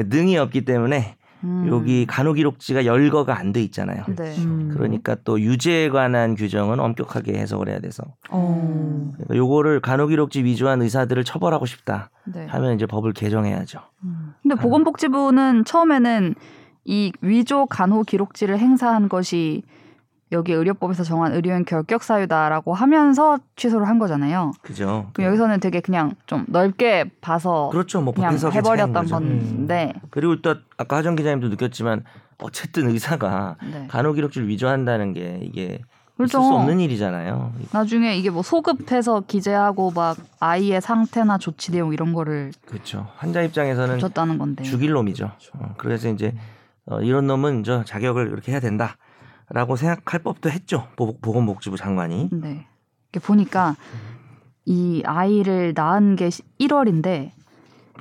등이 0.09 0.37
없기 0.37 0.65
때문에 0.65 1.15
음. 1.43 1.67
여기 1.67 2.05
간호기록지가 2.05 2.85
열거가 2.85 3.37
안 3.37 3.51
돼 3.53 3.61
있잖아요. 3.63 4.03
네. 4.15 4.35
음. 4.39 4.69
그러니까 4.73 5.15
또 5.23 5.39
유죄에 5.39 5.89
관한 5.89 6.35
규정은 6.35 6.79
엄격하게 6.79 7.33
해석을 7.33 7.69
해야 7.69 7.79
돼서 7.79 8.03
어. 8.29 9.11
그러니까 9.13 9.35
요거를 9.35 9.79
간호기록지 9.81 10.43
위조한 10.43 10.81
의사들을 10.81 11.23
처벌하고 11.23 11.65
싶다 11.65 12.09
네. 12.25 12.45
하면 12.47 12.75
이제 12.75 12.85
법을 12.85 13.13
개정해야죠. 13.13 13.79
음. 14.03 14.33
근데 14.41 14.55
보건복지부는 14.55 15.65
처음에는 15.65 16.35
이 16.85 17.11
위조 17.21 17.65
간호 17.65 18.03
기록지를 18.03 18.57
행사한 18.59 19.07
것이 19.09 19.63
여기 20.31 20.53
의료법에서 20.53 21.03
정한 21.03 21.33
의료인 21.33 21.65
결격 21.65 22.03
사유다라고 22.03 22.73
하면서 22.73 23.37
취소를 23.55 23.87
한 23.87 23.99
거잖아요. 23.99 24.53
그죠? 24.61 25.09
그럼 25.13 25.27
여기서는 25.27 25.59
되게 25.59 25.79
그냥 25.79 26.15
좀 26.25 26.45
넓게 26.47 27.11
봐서 27.21 27.69
그렇죠. 27.71 28.01
뭐 28.01 28.13
그냥 28.13 28.37
해버렸던. 28.37 29.05
건데 29.07 29.93
그리고 30.09 30.41
또 30.41 30.55
아까 30.77 30.97
하정 30.97 31.15
기자님도 31.15 31.49
느꼈지만 31.49 32.03
어쨌든 32.41 32.89
의사가 32.89 33.57
네. 33.71 33.87
간호기록지를 33.89 34.47
위조한다는 34.47 35.13
게 35.13 35.39
이게 35.43 35.79
그렇죠. 36.15 36.39
있을 36.39 36.47
수 36.47 36.53
없는 36.55 36.79
일이잖아요. 36.79 37.53
나중에 37.71 38.15
이게 38.15 38.29
뭐 38.29 38.41
소급해서 38.41 39.21
기재하고 39.21 39.91
막 39.91 40.17
아이의 40.39 40.81
상태나 40.81 41.37
조치 41.37 41.71
내용 41.71 41.93
이런 41.93 42.13
거를 42.13 42.51
그렇죠. 42.65 43.07
환자 43.17 43.41
입장에서는. 43.41 43.99
죽일 44.63 44.91
놈이죠. 44.91 45.31
어, 45.53 45.73
그래서 45.77 46.09
이제 46.09 46.33
어, 46.85 46.99
이런 47.01 47.27
놈은 47.27 47.63
저 47.63 47.83
자격을 47.83 48.27
이렇게 48.27 48.51
해야 48.51 48.59
된다. 48.59 48.97
라고 49.49 49.75
생각할 49.75 50.21
법도 50.23 50.49
했죠. 50.49 50.87
보- 50.95 51.17
보건복지부 51.19 51.77
장관이. 51.77 52.29
네. 52.31 52.65
이렇게 53.11 53.25
보니까 53.25 53.75
이 54.65 55.03
아이를 55.05 55.73
낳은 55.75 56.15
게 56.15 56.29
1월인데 56.59 57.31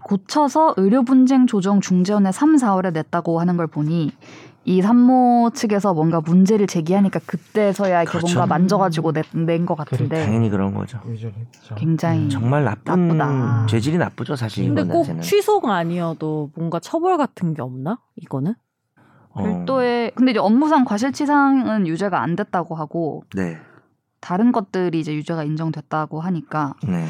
고쳐서 0.05 0.75
의료 0.77 1.03
분쟁 1.05 1.47
조정 1.47 1.81
중재원에 1.81 2.33
3, 2.33 2.57
4월에 2.57 2.93
냈다고 2.93 3.41
하는 3.41 3.57
걸 3.57 3.67
보니 3.67 4.13
이 4.65 4.81
산모 4.81 5.51
측에서 5.55 5.93
뭔가 5.93 6.21
문제를 6.21 6.69
제기하니까 6.69 7.21
그때서야 7.27 8.03
이렇게 8.03 8.19
그렇죠. 8.19 8.39
뭔가 8.39 8.47
만져가지고 8.55 9.13
낸 9.45 9.67
것 9.67 9.75
같은데 9.75 10.25
당연히 10.25 10.49
그런 10.51 10.73
거죠. 10.73 11.01
굉장히 11.77 12.29
정말 12.29 12.65
나쁜 12.65 13.09
나쁘다. 13.09 13.67
죄질이 13.67 13.99
나쁘죠 13.99 14.37
사실 14.37 14.67
근데 14.67 14.85
꼭 14.85 15.03
자체는. 15.03 15.23
취소가 15.23 15.75
아니어도 15.75 16.51
뭔가 16.55 16.79
처벌 16.79 17.19
같은 17.19 17.55
게 17.55 17.61
없나? 17.63 17.99
이거는? 18.17 18.55
어, 19.35 19.43
별도의 19.43 20.12
근데 20.15 20.33
이제 20.33 20.41
업무상 20.41 20.85
과실치상은 20.85 21.87
유죄가 21.87 22.21
안 22.23 22.37
됐다고 22.37 22.75
하고 22.75 23.25
네, 23.35 23.59
다른 24.21 24.53
것들이 24.53 25.01
이제 25.01 25.15
유죄가 25.15 25.45
인정됐다고 25.45 26.21
하니까 26.21 26.75
네. 26.87 27.07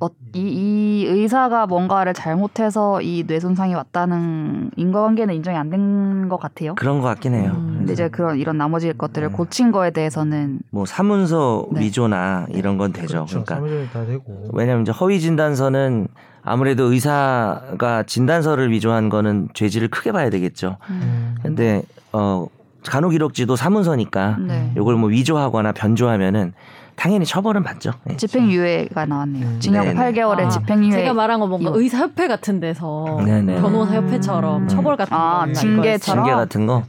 어, 0.00 0.08
이, 0.34 0.40
이 0.40 1.06
의사가 1.06 1.66
뭔가를 1.68 2.12
잘못해서 2.12 3.00
이 3.02 3.22
뇌손상이 3.24 3.72
왔다는 3.74 4.72
인과관계는 4.76 5.32
인정이 5.34 5.56
안 5.56 5.70
된 5.70 6.28
것 6.28 6.38
같아요. 6.38 6.74
그런 6.74 7.00
것 7.00 7.06
같긴 7.08 7.34
해요. 7.34 7.52
음. 7.54 7.74
근데 7.78 7.92
이제 7.92 8.08
그런 8.08 8.38
이런 8.38 8.56
나머지 8.58 8.92
것들을 8.92 9.28
네. 9.28 9.34
고친 9.34 9.70
거에 9.72 9.90
대해서는 9.90 10.60
뭐 10.70 10.86
사문서 10.86 11.66
네. 11.72 11.80
위조나 11.82 12.46
이런 12.50 12.78
건 12.78 12.92
되죠. 12.92 13.26
그렇죠. 13.26 13.44
그러니까 13.44 13.54
사무장이 13.56 13.86
다 13.90 14.04
되고. 14.06 14.50
왜냐하면 14.52 14.82
이제 14.82 14.92
허위 14.92 15.20
진단서는 15.20 16.08
아무래도 16.44 16.92
의사가 16.92 18.04
진단서를 18.06 18.70
위조한 18.72 19.08
거는 19.08 19.48
죄질을 19.54 19.88
크게 19.88 20.12
봐야 20.12 20.30
되겠죠. 20.30 20.76
음. 20.90 21.36
근데 21.42 21.82
어 22.12 22.46
간호기록지도 22.86 23.54
사문서니까 23.56 24.36
네. 24.40 24.72
요걸 24.76 24.96
뭐 24.96 25.08
위조하거나 25.08 25.72
변조하면은 25.72 26.52
당연히 26.94 27.24
처벌은 27.24 27.62
받죠. 27.62 27.92
네. 28.04 28.16
집행유예가 28.16 29.06
나왔네요. 29.06 29.46
음. 29.46 29.60
징역 29.60 29.84
네네. 29.84 30.12
8개월에 30.12 30.40
아, 30.40 30.48
집행유예. 30.48 30.90
제가 30.92 31.14
말한 31.14 31.40
건 31.40 31.48
뭔가. 31.48 31.70
의사협회 31.74 32.28
같은 32.28 32.60
데서 32.60 33.18
네네. 33.24 33.60
변호사 33.60 33.94
협회처럼 33.94 34.64
음. 34.64 34.68
처벌 34.68 34.96
같은 34.96 35.16
아, 35.16 35.46
거 35.46 35.52
징계처럼? 35.52 36.24
징계 36.24 36.36
같은 36.36 36.66
거. 36.66 36.82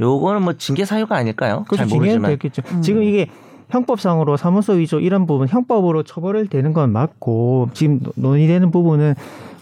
요거는 0.00 0.42
뭐 0.42 0.52
징계 0.52 0.84
사유가 0.84 1.16
아닐까요? 1.16 1.64
그렇죠. 1.66 1.88
잘 1.88 1.98
모르지만. 1.98 2.38
음. 2.72 2.82
지금 2.82 3.02
이게 3.02 3.26
형법상으로 3.70 4.36
사무소 4.36 4.74
위조 4.74 4.98
이런 5.00 5.26
부분 5.26 5.46
형법으로 5.48 6.02
처벌을 6.02 6.46
되는 6.46 6.72
건 6.72 6.90
맞고 6.92 7.70
지금 7.74 8.00
노- 8.00 8.12
논의되는 8.16 8.70
부분은 8.70 9.14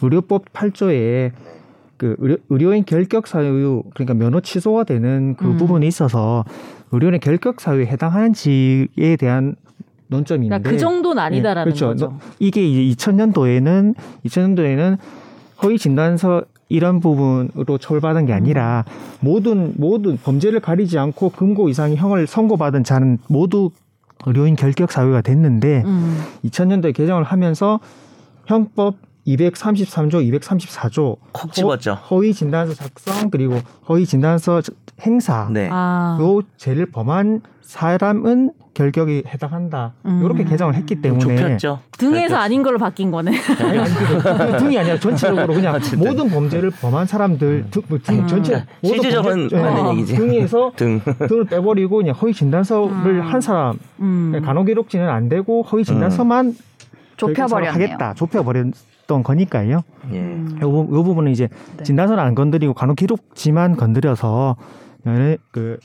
의료법 0.03 0.53
8조에 0.53 1.33
그 1.97 2.15
의료, 2.19 2.37
의료인 2.51 2.85
결격 2.85 3.27
사유 3.27 3.83
그러니까 3.95 4.15
면허 4.15 4.41
취소가 4.41 4.85
되는 4.85 5.35
그 5.37 5.47
음. 5.47 5.57
부분에 5.57 5.87
있어서 5.87 6.45
의료인 6.93 7.19
결격 7.21 7.61
사유에 7.61 7.87
해당하는지에 7.87 9.17
대한 9.19 9.57
논점이 10.09 10.47
있는데 10.47 10.63
그러니까 10.63 10.71
그 10.71 10.79
정도는 10.79 11.21
아니다라는 11.23 11.73
네, 11.73 11.79
그렇죠. 11.79 11.87
거죠. 12.07 12.19
이게 12.39 12.65
이제 12.65 12.95
2000년도에는 13.11 13.95
2000년도에는 14.25 14.99
허위 15.63 15.79
진단서 15.79 16.43
이런 16.69 17.01
부분으로 17.01 17.79
처벌받은 17.79 18.27
게 18.27 18.33
아니라 18.33 18.85
모든 19.21 19.73
모든 19.77 20.17
범죄를 20.19 20.61
가리지 20.61 20.99
않고 20.99 21.31
금고 21.31 21.69
이상의 21.69 21.97
형을 21.97 22.27
선고받은 22.27 22.85
자는 22.85 23.19
모두 23.29 23.71
의료인 24.25 24.57
결격 24.57 24.93
사유가 24.93 25.21
됐는데 25.21 25.83
음. 25.85 26.23
2000년도에 26.45 26.95
개정을 26.95 27.23
하면서 27.25 27.81
형법 28.47 28.97
233조, 29.27 30.41
234조 30.41 31.17
콕 31.33 31.53
집었죠. 31.53 31.95
허위 32.11 32.33
진단서 32.33 32.75
작성 32.75 33.31
그리고 33.31 33.59
허위 33.89 34.07
진단서 34.07 34.63
행사 35.03 35.49
네. 35.51 35.69
아. 35.71 36.17
요 36.21 36.41
죄를 36.57 36.87
범한 36.87 37.43
사람은 37.61 38.53
결격이 38.75 39.25
해당한다. 39.27 39.95
음. 40.05 40.23
이렇게 40.25 40.45
개정을 40.45 40.75
했기 40.75 41.01
때문에 41.01 41.37
좁혔죠. 41.37 41.81
등에서 41.93 42.37
아닌 42.37 42.63
걸로 42.63 42.79
바뀐 42.79 43.11
거네. 43.11 43.33
아니, 43.59 43.79
아니, 43.79 43.91
그 43.91 44.59
등이 44.59 44.79
아니라 44.79 45.01
전체적으로 45.01 45.55
그냥 45.55 45.75
어쨌든. 45.75 45.99
모든 45.99 46.29
범죄를 46.31 46.71
범한 46.71 47.07
사람들 47.07 47.67
등, 47.71 47.83
뭐등 47.89 48.19
음. 48.21 48.27
전체 48.27 48.65
실질적인 48.85 49.49
범죄- 49.49 49.57
맞는 49.61 49.87
어, 49.87 49.93
얘기지. 49.93 50.15
등에서 50.15 50.73
등. 50.77 51.01
등을 51.27 51.45
빼버리고 51.47 51.97
그냥 51.97 52.15
허위 52.15 52.33
진단서를 52.35 52.93
음. 53.17 53.21
한 53.23 53.41
사람 53.41 53.79
음. 54.01 54.41
간호기록지는 54.45 55.09
안 55.09 55.29
되고 55.31 55.63
허위 55.63 55.83
진단서만 55.83 56.55
좁혀버렸네요. 57.17 57.73
하겠다. 57.73 58.13
좁혀버 58.15 58.53
렸던 59.07 59.23
거니까요. 59.23 59.83
예. 60.13 60.19
음. 60.19 60.59
요, 60.61 60.71
부- 60.71 60.95
요 60.97 61.03
부분은 61.03 61.33
이제 61.33 61.49
네. 61.77 61.83
진단서는 61.85 62.23
안 62.23 62.35
건드리고 62.35 62.75
간호기록지만 62.75 63.77
건드려서 63.77 64.57
면허- 65.05 65.39
그 65.51 65.79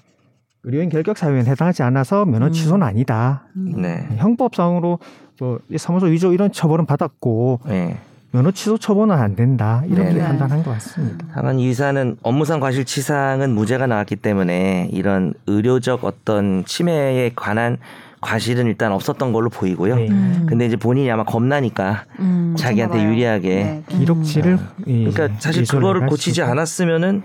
의료인 0.63 0.89
결격 0.89 1.17
사유에 1.17 1.39
해당하지 1.39 1.83
않아서 1.83 2.25
면허 2.25 2.47
음. 2.47 2.51
취소는 2.51 2.85
아니다. 2.85 3.43
네. 3.55 4.07
형법상으로 4.17 4.99
뭐이 5.39 5.77
사무소 5.77 6.07
위조 6.07 6.33
이런 6.33 6.51
처벌은 6.51 6.85
받았고 6.85 7.61
네. 7.67 7.97
면허 8.31 8.51
취소 8.51 8.77
처분은 8.77 9.15
안 9.15 9.35
된다 9.35 9.83
이렇게 9.87 10.11
네네. 10.13 10.23
판단한 10.23 10.63
것 10.63 10.71
같습니다. 10.71 11.25
다만 11.33 11.59
이 11.59 11.65
의사는 11.67 12.15
업무상 12.21 12.59
과실치상은 12.59 13.53
무죄가 13.53 13.87
나왔기 13.87 14.17
때문에 14.17 14.89
이런 14.93 15.33
의료적 15.47 16.05
어떤 16.05 16.63
침해에 16.65 17.31
관한 17.35 17.77
과실은 18.21 18.67
일단 18.67 18.91
없었던 18.91 19.33
걸로 19.33 19.49
보이고요. 19.49 19.95
네. 19.95 20.07
음. 20.09 20.45
근데 20.47 20.67
이제 20.67 20.77
본인이 20.77 21.09
아마 21.11 21.23
겁나니까 21.23 22.05
음. 22.19 22.55
자기한테. 22.57 23.03
유리하게 23.03 23.49
네. 23.49 23.83
기록지를 23.87 24.59
예, 24.87 25.09
그러니까 25.09 25.39
사실 25.39 25.65
그거를. 25.65 26.05
고치지 26.05 26.43
않았으면은 26.43 27.23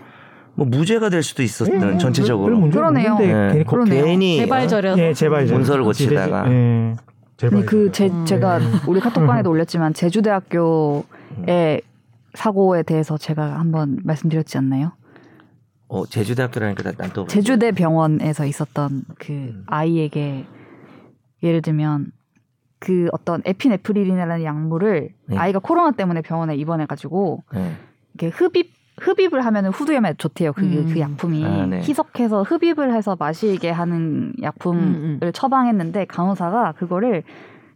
뭐 0.54 0.66
무죄가 0.66 1.10
될 1.10 1.22
수도 1.22 1.42
있었던 1.42 1.74
예, 1.74 1.78
별 1.78 1.98
전체적으로 1.98 2.56
문제 2.58 2.78
그러네요. 2.78 3.18
네. 3.18 3.64
괜히. 3.68 3.90
괜히 3.90 4.36
제발 4.38 4.66
저려서. 4.66 5.02
예, 5.02 5.12
제발 5.12 5.44
문서를 5.44 5.84
고치다가. 5.84 6.50
예, 6.50 6.96
그 7.66 7.92
제, 7.92 8.06
음. 8.06 8.24
제가 8.24 8.58
우리 8.86 8.98
카톡방에도 9.00 9.50
올렸지만 9.50 9.92
제주대학교의 9.92 11.82
사고에 12.32 12.82
대해서 12.82 13.18
제가 13.18 13.58
한번 13.58 13.98
말씀드렸지 14.02 14.56
않나요? 14.56 14.92
어, 15.88 16.06
제주대학교라니까 16.06 16.92
난또 16.96 17.26
제주대 17.26 17.72
병원에서 17.72 18.46
있었던 18.46 19.02
그 19.18 19.32
음. 19.32 19.62
아이에게 19.66 20.46
예를 21.42 21.62
들면 21.62 22.12
그 22.78 23.08
어떤 23.12 23.42
에피네프릴이라는 23.44 24.44
약물을 24.44 25.10
네. 25.26 25.36
아이가 25.36 25.58
코로나 25.58 25.90
때문에 25.92 26.22
병원에 26.22 26.54
입원해가지고 26.56 27.42
네. 27.54 27.72
이렇게 28.14 28.28
흡입 28.36 28.76
흡입을 28.98 29.44
하면은 29.44 29.70
후두염에 29.70 30.14
좋대요. 30.14 30.54
그, 30.54 30.64
음. 30.64 30.90
그 30.92 30.98
약품이 30.98 31.44
아, 31.44 31.66
네. 31.66 31.78
희석해서 31.80 32.42
흡입을 32.44 32.94
해서 32.94 33.14
마시게 33.18 33.70
하는 33.70 34.32
약품을 34.40 34.82
음, 34.82 35.18
음. 35.22 35.32
처방했는데 35.32 36.06
간호사가 36.06 36.72
그거를 36.72 37.22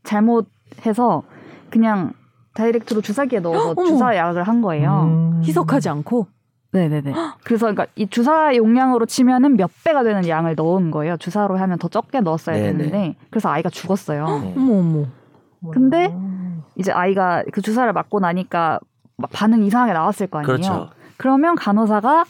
잘못해서 0.02 1.22
그냥 1.68 2.14
다이렉트로 2.54 3.02
주사기에 3.02 3.40
넣어서 3.40 3.72
어머. 3.76 3.86
주사 3.86 4.16
약을 4.16 4.44
한 4.44 4.62
거예요. 4.62 5.02
음. 5.02 5.42
희석하지 5.44 5.90
않고. 5.90 6.26
네네네. 6.72 7.12
그래서 7.44 7.66
그러니까 7.66 7.86
이 7.96 8.06
주사 8.08 8.54
용량으로 8.54 9.06
치면은 9.06 9.56
몇 9.56 9.70
배가 9.84 10.02
되는 10.02 10.26
양을 10.28 10.54
넣은 10.54 10.90
거예요. 10.90 11.16
주사로 11.16 11.56
하면 11.56 11.78
더 11.78 11.88
적게 11.88 12.20
넣었어야 12.20 12.56
네네. 12.56 12.72
되는데 12.78 13.16
그래서 13.30 13.48
아이가 13.48 13.68
죽었어요. 13.70 14.26
네. 14.40 14.54
어머 14.56 15.06
어머. 15.62 15.70
근데 15.72 16.14
이제 16.76 16.92
아이가 16.92 17.42
그 17.52 17.60
주사를 17.60 17.92
맞고 17.92 18.20
나니까 18.20 18.78
막 19.16 19.30
반응 19.32 19.62
이상하게 19.64 19.92
나왔을 19.92 20.26
거 20.28 20.38
아니에요. 20.38 20.46
그렇죠. 20.46 20.90
그러면 21.16 21.56
간호사가 21.56 22.24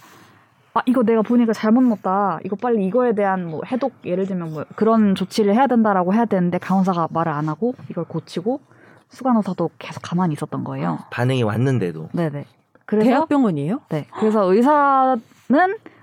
아 0.73 0.81
이거 0.87 1.03
내가 1.03 1.23
보니까 1.23 1.53
잘못 1.53 1.83
넣었다. 1.83 2.39
이거 2.45 2.57
빨리 2.57 2.85
이거에 2.87 3.15
대한 3.15 3.47
뭐 3.47 3.61
해독 3.67 3.93
예를 4.05 4.27
들면 4.27 4.53
뭐 4.53 4.65
그런 4.75 5.15
조치를 5.15 5.55
해야 5.55 5.67
된다라고 5.67 6.15
해야 6.15 6.25
되는데 6.25 6.59
간호사가 6.59 7.09
말을 7.11 7.31
안 7.33 7.49
하고 7.49 7.75
이걸 7.91 8.05
고치고 8.05 8.61
수간호사도 9.11 9.71
계속 9.79 10.01
가만히 10.01 10.33
있었던 10.35 10.65
거예요. 10.65 10.99
반응이 11.11 11.43
왔는데도 11.43 12.09
네네. 12.13 12.45
그래서 12.91 13.09
대학병원이에요? 13.09 13.83
네 13.91 14.07
그래서 14.19 14.53
의사는 14.53 15.21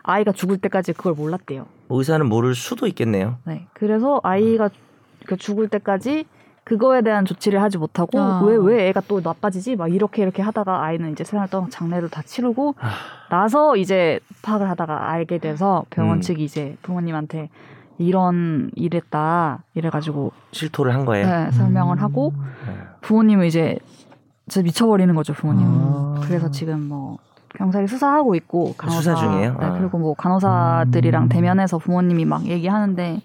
아이가 0.04 0.32
죽을 0.32 0.58
때까지 0.58 0.94
그걸 0.94 1.14
몰랐대요. 1.14 1.66
의사는 1.90 2.26
모를 2.26 2.56
수도 2.56 2.88
있겠네요. 2.88 3.40
네 3.44 3.68
그래서 3.74 4.22
아이가 4.24 4.70
그 5.26 5.36
죽을 5.36 5.68
때까지 5.68 6.26
그거에 6.64 7.02
대한 7.02 7.26
조치를 7.26 7.62
하지 7.62 7.78
못하고 7.78 8.20
아. 8.20 8.42
왜왜 8.42 8.88
애가 8.90 9.02
또 9.10 9.20
나빠지지 9.22 9.76
막 9.76 9.94
이렇게 9.94 10.22
이렇게 10.22 10.42
하다가 10.42 10.82
아이는 10.82 11.12
이제 11.12 11.26
생활 11.26 11.50
떠나 11.50 11.68
장례를 11.70 12.10
다 12.10 12.22
치르고 12.22 12.76
아. 12.80 12.92
나서 13.30 13.76
이제 13.76 14.22
파악을 14.42 14.70
하다가 14.70 15.10
알게 15.12 15.40
돼서 15.40 15.84
병원 15.90 16.20
음. 16.20 16.22
측이 16.22 16.42
이제 16.42 16.78
부모님한테 16.84 17.50
이런 17.98 18.72
이랬다 18.76 19.64
이래가지고 19.74 20.32
실토를 20.52 20.94
한 20.94 21.04
거예요. 21.04 21.28
네, 21.28 21.52
설명을 21.52 22.02
하고 22.02 22.34
네. 22.66 22.74
부모님은 23.02 23.46
이제 23.48 23.78
진짜 24.48 24.64
미쳐버리는 24.64 25.14
거죠 25.16 25.34
부모님은 25.34 25.72
아. 25.74 26.22
그래서 26.24 26.50
지금 26.52 26.88
뭐 26.88 27.18
경찰이 27.56 27.88
수사하고 27.88 28.36
있고 28.36 28.74
간호사 28.78 29.00
수사 29.02 29.16
중이에요? 29.16 29.58
네, 29.60 29.66
아. 29.66 29.74
그리고 29.74 29.98
뭐 29.98 30.14
간호사들이랑 30.14 31.24
음. 31.24 31.30
대면해서 31.30 31.78
부모님이 31.78 32.26
막 32.26 32.46
얘기하는데 32.46 33.22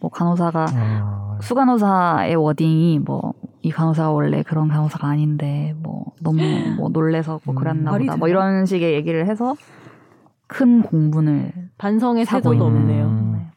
뭐 0.00 0.10
간호사가 0.10 0.66
아, 0.68 1.38
수간호사의 1.40 2.36
워딩이 2.36 3.00
뭐 3.00 3.32
이 3.62 3.70
간호사가 3.72 4.12
원래 4.12 4.44
그런 4.44 4.68
간호사가 4.68 5.08
아닌데 5.08 5.74
뭐 5.82 6.12
너무 6.22 6.40
뭐 6.76 6.88
놀래서 6.88 7.40
뭐 7.42 7.52
음. 7.52 7.56
그랬나 7.56 7.90
말이 7.90 8.04
보다 8.06 8.16
뭐? 8.16 8.28
이런 8.28 8.64
식의 8.64 8.94
얘기를 8.94 9.26
해서 9.26 9.56
큰 10.46 10.82
공분을 10.82 11.50
반성의 11.76 12.26
사고 12.26 12.50
태도도 12.52 12.68
있는. 12.68 12.80
없네요. 12.82 13.04
음. 13.06 13.32
네. 13.34 13.52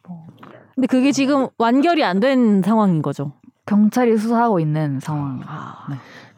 근데 0.74 0.88
그게 0.88 1.12
지금 1.12 1.48
완결이 1.60 2.04
안 2.04 2.20
된 2.20 2.64
상황인 2.64 3.04
거죠. 3.04 3.34
경찰이 3.68 4.18
수사하고 4.18 4.60
있는 4.60 5.00
상황. 5.00 5.42
아, 5.46 5.86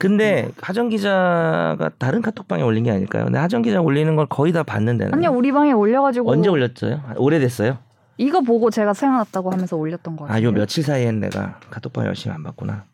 근데 0.01 0.49
하정 0.59 0.89
기자가 0.89 1.91
다른 1.99 2.23
카톡방에 2.23 2.63
올린 2.63 2.83
게 2.83 2.89
아닐까요? 2.89 3.25
근데 3.25 3.37
하정 3.37 3.61
기자 3.61 3.79
올리는 3.81 4.15
걸 4.15 4.25
거의 4.25 4.51
다 4.51 4.63
봤는데. 4.63 5.09
아니요 5.11 5.29
우리 5.31 5.51
방에 5.51 5.73
올려가지고 5.73 6.31
언제 6.31 6.49
올렸어요? 6.49 7.01
오래됐어요? 7.17 7.77
이거 8.17 8.41
보고 8.41 8.71
제가 8.71 8.93
생각났다고 8.95 9.51
하면서 9.51 9.77
올렸던 9.77 10.15
거 10.15 10.25
같아요. 10.25 10.37
아, 10.39 10.41
요 10.43 10.51
며칠 10.51 10.83
사이엔 10.83 11.19
내가 11.19 11.59
카톡방 11.69 12.05
열심히 12.07 12.33
안 12.35 12.41
봤구나. 12.41 12.85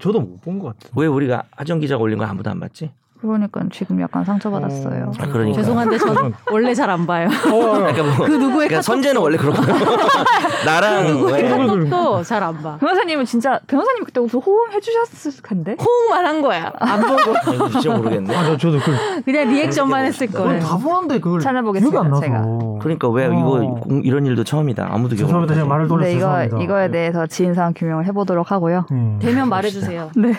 저도 0.00 0.20
못 0.20 0.40
본 0.40 0.58
것 0.58 0.76
같아요. 0.76 0.92
왜 0.96 1.06
우리가 1.06 1.44
하정 1.52 1.78
기자가 1.78 2.02
올린 2.02 2.18
거 2.18 2.24
아무도 2.24 2.50
안 2.50 2.58
봤지? 2.58 2.90
그러니까 3.20 3.60
지금 3.72 4.00
약간 4.00 4.24
상처받았어요. 4.24 5.12
아, 5.18 5.26
그러니까. 5.26 5.56
죄송한데 5.60 5.98
저는 5.98 6.32
원래 6.52 6.74
잘 6.74 6.88
안 6.90 7.06
봐요. 7.06 7.28
그러니까 7.42 8.02
뭐 8.02 8.26
그 8.26 8.32
누구의 8.32 8.68
그러니까 8.68 8.82
선재는 8.82 9.20
원래 9.20 9.36
그렇고요. 9.36 9.66
나랑 10.64 11.06
누구의 11.06 11.42
왜 11.42 11.48
카톡도 11.48 12.22
잘 12.22 12.42
안 12.42 12.62
봐. 12.62 12.76
변호사님은 12.78 13.24
진짜 13.24 13.60
변호사님 13.66 14.04
그때 14.04 14.20
무슨 14.20 14.40
호응해 14.40 14.80
주셨을 14.80 15.42
텐데. 15.42 15.76
호응만 15.80 16.26
한 16.26 16.42
거야. 16.42 16.72
안 16.78 17.00
보고 17.00 17.34
아이고, 17.50 17.68
진짜 17.70 17.94
모르겠네. 17.96 18.34
아, 18.36 18.44
저, 18.44 18.56
저도 18.56 18.78
그, 18.78 19.22
그냥 19.24 19.48
리액션만 19.48 20.04
했을 20.06 20.26
거예요. 20.28 20.60
다 20.60 20.76
보는데 20.76 21.20
그걸 21.20 21.40
찾아보겠습니다, 21.40 21.90
기억이 22.02 22.06
안 22.06 22.10
나서. 22.10 22.22
제가. 22.22 22.78
그러니까 22.80 23.08
왜 23.08 23.26
어. 23.26 23.32
이거 23.32 23.80
공- 23.80 24.02
이런 24.04 24.26
일도 24.26 24.44
처음이다. 24.44 24.88
아무도 24.90 25.14
기억 25.16 25.26
못 25.26 25.28
죄송합니다. 25.28 25.54
제가. 25.54 25.66
말을 25.66 25.88
돌려서 25.88 26.06
네 26.08 26.12
이거 26.12 26.20
죄송합니다. 26.20 26.58
이거에 26.62 26.90
대해서 26.90 27.26
지인상 27.26 27.72
규명을 27.76 28.06
해보도록 28.06 28.50
하고요. 28.52 28.86
음. 28.92 29.18
대면 29.20 29.48
말해주세요. 29.48 30.10
네. 30.16 30.32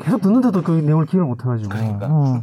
계속 0.00 0.22
듣는데도 0.22 0.62
그 0.62 0.72
내용을 0.72 1.06
기억을 1.06 1.26
못 1.26 1.40
해가지고. 1.40 1.68
그러니까. 1.70 2.06
어. 2.10 2.42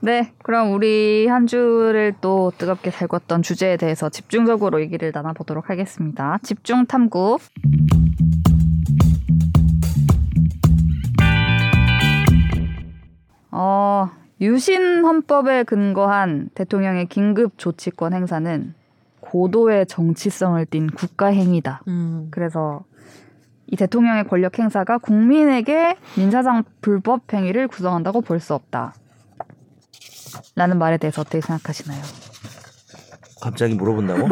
네, 0.00 0.32
그럼 0.42 0.72
우리 0.72 1.26
한 1.26 1.46
주를 1.46 2.14
또 2.20 2.52
뜨겁게 2.58 2.90
달궜던 2.90 3.42
주제에 3.42 3.76
대해서 3.76 4.08
집중적으로 4.08 4.80
얘기를 4.80 5.10
나눠보도록 5.12 5.70
하겠습니다. 5.70 6.38
집중 6.42 6.86
탐구. 6.86 7.38
어, 13.50 14.10
유신 14.40 15.02
헌법에 15.04 15.62
근거한 15.64 16.50
대통령의 16.54 17.06
긴급 17.06 17.56
조치권 17.56 18.12
행사는 18.12 18.74
고도의 19.20 19.86
정치성을 19.86 20.64
띈 20.66 20.88
국가 20.88 21.28
행위다. 21.28 21.80
음. 21.88 22.28
그래서 22.30 22.84
이 23.68 23.76
대통령의 23.76 24.24
권력 24.28 24.58
행사가 24.58 24.98
국민에게 24.98 25.96
민사상 26.16 26.64
불법 26.80 27.32
행위를 27.32 27.68
구성한다고 27.68 28.20
볼 28.20 28.40
수 28.40 28.54
없다. 28.54 28.94
라는 30.54 30.78
말에 30.78 30.98
대해서 30.98 31.22
어떻게 31.22 31.40
생각하시나요? 31.40 32.00
갑자기 33.40 33.74
물어본다고? 33.74 34.28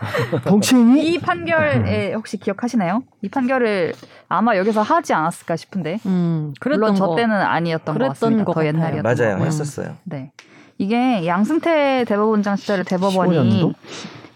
정치인이 0.46 1.12
이 1.12 1.18
판결에 1.18 2.12
혹시 2.14 2.36
기억하시나요? 2.36 3.02
이 3.22 3.28
판결을 3.28 3.92
아마 4.28 4.56
여기서 4.56 4.82
하지 4.82 5.12
않았을까 5.14 5.56
싶은데 5.56 5.98
음. 6.06 6.52
그랬던 6.60 6.80
물론 6.80 6.94
저 6.96 7.06
거. 7.08 7.16
때는 7.16 7.34
아니었던 7.34 7.98
것 7.98 8.08
같습니다. 8.08 8.44
것더 8.44 8.54
같아요. 8.60 8.68
옛날이었던 8.68 9.02
맞아요. 9.16 9.44
했었어요. 9.44 9.96
네. 10.04 10.32
이게 10.76 11.26
양승태 11.26 12.04
대법원장 12.06 12.56
시절에 12.56 12.82
대법원이 12.84 13.62
15년도? 13.62 13.74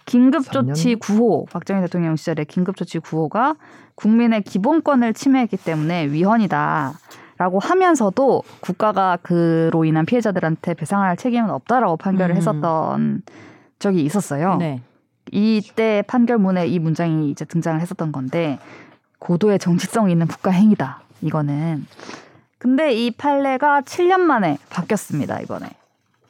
긴급조치 0.07 0.97
9호 0.97 1.49
박정희 1.51 1.81
대통령 1.83 2.17
시절에 2.17 2.45
긴급조치 2.45 2.99
9호가 3.01 3.57
국민의 3.95 4.43
기본권을 4.43 5.15
침해했기 5.15 5.57
때문에 5.57 6.07
위헌이다 6.07 6.93
라고 7.39 7.59
하면서도 7.59 8.43
국가가 8.61 9.19
그로 9.23 9.85
인한 9.85 10.07
피해자들한테 10.07 10.75
배상할 10.75 11.17
책임은 11.17 11.51
없다라고 11.51 11.97
판결을 11.97 12.35
음. 12.35 12.37
했었던 12.37 13.23
적이 13.79 14.03
있었어요. 14.03 14.57
네. 14.57 14.81
이때 15.31 16.03
판결문에 16.07 16.67
이 16.67 16.79
문장이 16.79 17.31
이제 17.31 17.45
등장을 17.45 17.81
했었던 17.81 18.13
건데 18.13 18.59
고도의 19.19 19.59
정치성 19.59 20.11
있는 20.11 20.27
국가 20.27 20.51
행위다. 20.51 21.01
이거는. 21.21 21.87
근데 22.59 22.93
이 22.93 23.11
판례가 23.11 23.81
7년 23.81 24.21
만에 24.21 24.59
바뀌었습니다. 24.71 25.41
이번에. 25.41 25.69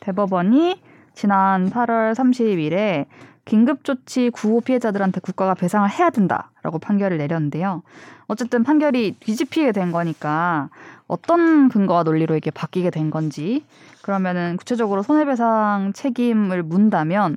대법원이 0.01 0.81
지난 1.15 1.71
8월 1.71 2.15
30일에 2.15 3.07
긴급조치 3.45 4.31
9호 4.31 4.65
피해자들한테 4.65 5.21
국가가 5.21 5.55
배상을 5.55 5.89
해야 5.91 6.11
된다라고 6.11 6.79
판결을 6.79 7.19
내렸는데요. 7.19 7.83
어쨌든 8.29 8.63
판결이 8.63 9.17
뒤집히게 9.21 9.73
된 9.73 9.93
거니까 9.93 10.71
어떤 11.07 11.69
근거와 11.69 12.05
논리로 12.05 12.37
이게 12.37 12.51
바뀌게 12.51 12.91
된 12.91 13.11
건지 13.11 13.65
그러면은 14.03 14.57
구체적으로 14.57 15.03
손해배상 15.03 15.93
책임을 15.93 16.63
문다면 16.63 17.37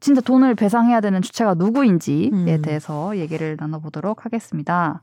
진짜 0.00 0.20
돈을 0.20 0.54
배상해야 0.54 1.00
되는 1.00 1.22
주체가 1.22 1.54
누구인지에 1.54 2.30
음. 2.32 2.62
대해서 2.62 3.16
얘기를 3.16 3.56
나눠보도록 3.58 4.24
하겠습니다. 4.24 5.02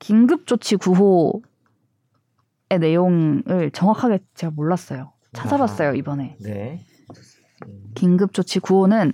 긴급조치 0.00 0.76
9호의 0.76 1.42
내용을 2.80 3.70
정확하게 3.72 4.18
제가 4.34 4.52
몰랐어요. 4.54 5.12
찾아봤어요 5.32 5.94
이번에. 5.94 6.36
네. 6.40 6.84
긴급조치 7.94 8.60
9호는 8.60 9.12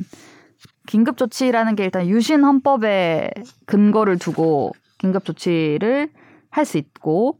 긴급조치라는 0.86 1.74
게 1.76 1.84
일단 1.84 2.06
유신 2.08 2.44
헌법에 2.44 3.30
근거를 3.66 4.18
두고 4.18 4.72
긴급조치를 4.98 6.10
할 6.50 6.64
수 6.64 6.78
있고 6.78 7.38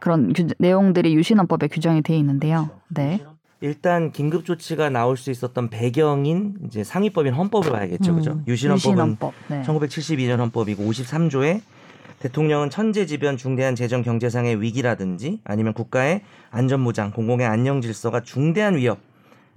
그런 0.00 0.32
규- 0.32 0.48
내용들이 0.58 1.14
유신 1.14 1.38
헌법에 1.38 1.68
규정이 1.68 2.02
돼 2.02 2.16
있는데요. 2.18 2.70
네. 2.88 3.24
일단 3.60 4.12
긴급 4.12 4.44
조치가 4.44 4.90
나올 4.90 5.16
수 5.16 5.30
있었던 5.30 5.70
배경인 5.70 6.56
이제 6.66 6.84
상위법인 6.84 7.32
헌법을 7.32 7.70
봐야겠죠. 7.70 8.12
음. 8.12 8.16
그죠? 8.16 8.40
유신 8.46 8.70
헌법은 8.70 8.98
헌법. 8.98 9.32
네. 9.48 9.62
1972년 9.62 10.38
헌법이고 10.38 10.82
53조에 10.84 11.60
대통령은 12.18 12.70
천재지변 12.70 13.36
중대한 13.36 13.74
재정 13.74 14.02
경제상의 14.02 14.60
위기라든지 14.60 15.40
아니면 15.44 15.72
국가의 15.72 16.22
안전무장, 16.50 17.12
공공의 17.12 17.46
안녕 17.46 17.80
질서가 17.80 18.20
중대한 18.20 18.76
위협 18.76 18.98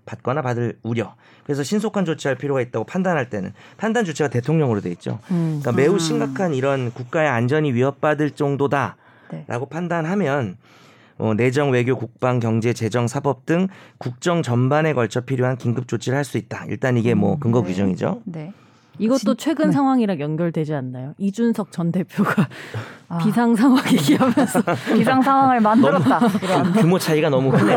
받거나 0.08 0.42
받을 0.42 0.80
우려. 0.82 1.14
그래서 1.44 1.62
신속한 1.62 2.06
조치할 2.06 2.36
필요가 2.38 2.62
있다고 2.62 2.86
판단할 2.86 3.30
때는 3.30 3.54
판단 3.78 4.06
주체가 4.06 4.30
대통령으로 4.30 4.82
돼 4.82 4.90
있죠. 4.92 5.20
음. 5.30 5.60
그러니까 5.62 5.72
매우 5.74 5.94
음. 5.94 6.00
심각한 6.00 6.56
이런 6.56 6.92
국가의 6.92 7.30
안전이 7.30 7.74
위협받을 7.74 8.32
정도다라고 8.32 8.96
네. 9.30 9.46
판단하면 9.70 10.58
어, 11.20 11.34
내정, 11.34 11.72
외교, 11.72 11.96
국방, 11.96 12.40
경제, 12.40 12.74
재정, 12.74 13.08
사법 13.08 13.46
등 13.46 13.68
국정 13.98 14.44
전반에 14.44 14.94
걸쳐 14.94 15.22
필요한 15.22 15.58
긴급 15.58 15.88
조치를 15.88 16.16
할 16.16 16.24
수 16.24 16.38
있다. 16.38 16.66
일단 16.68 16.98
이게 16.98 17.14
뭐 17.14 17.36
음, 17.36 17.40
근거 17.40 17.62
네. 17.62 17.68
규정이죠. 17.68 18.22
네. 18.26 18.54
이것도 19.00 19.18
진- 19.20 19.38
최근 19.38 19.68
네. 19.68 19.72
상황이랑 19.74 20.20
연결되지 20.20 20.74
않나요? 20.74 21.14
이준석 21.18 21.72
전 21.72 21.92
대표가 21.92 22.48
아, 23.10 23.18
비상 23.20 23.56
상황 23.56 23.84
얘기하면서 23.92 24.62
비상 24.98 25.22
상황을 25.22 25.60
만들었다. 25.62 26.20
규모 26.80 26.98
차이가 27.00 27.30
너무 27.30 27.52
크네. 27.52 27.76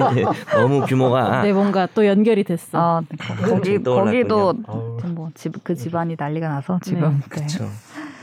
너무 0.52 0.80
규모가 0.86 1.42
네 1.42 1.52
뭔가 1.52 1.86
또 1.94 2.06
연결이 2.06 2.42
됐어. 2.44 2.78
아, 2.78 3.02
네. 3.08 3.16
거기 3.48 3.82
떠올랐군요. 3.82 4.04
거기도 4.28 4.54
아우. 4.66 4.98
뭐집 5.06 5.62
그 5.62 5.74
집안이 5.74 6.16
난리가 6.18 6.48
나서 6.48 6.78
지금. 6.82 7.20
네. 7.20 7.26
그렇죠. 7.28 7.68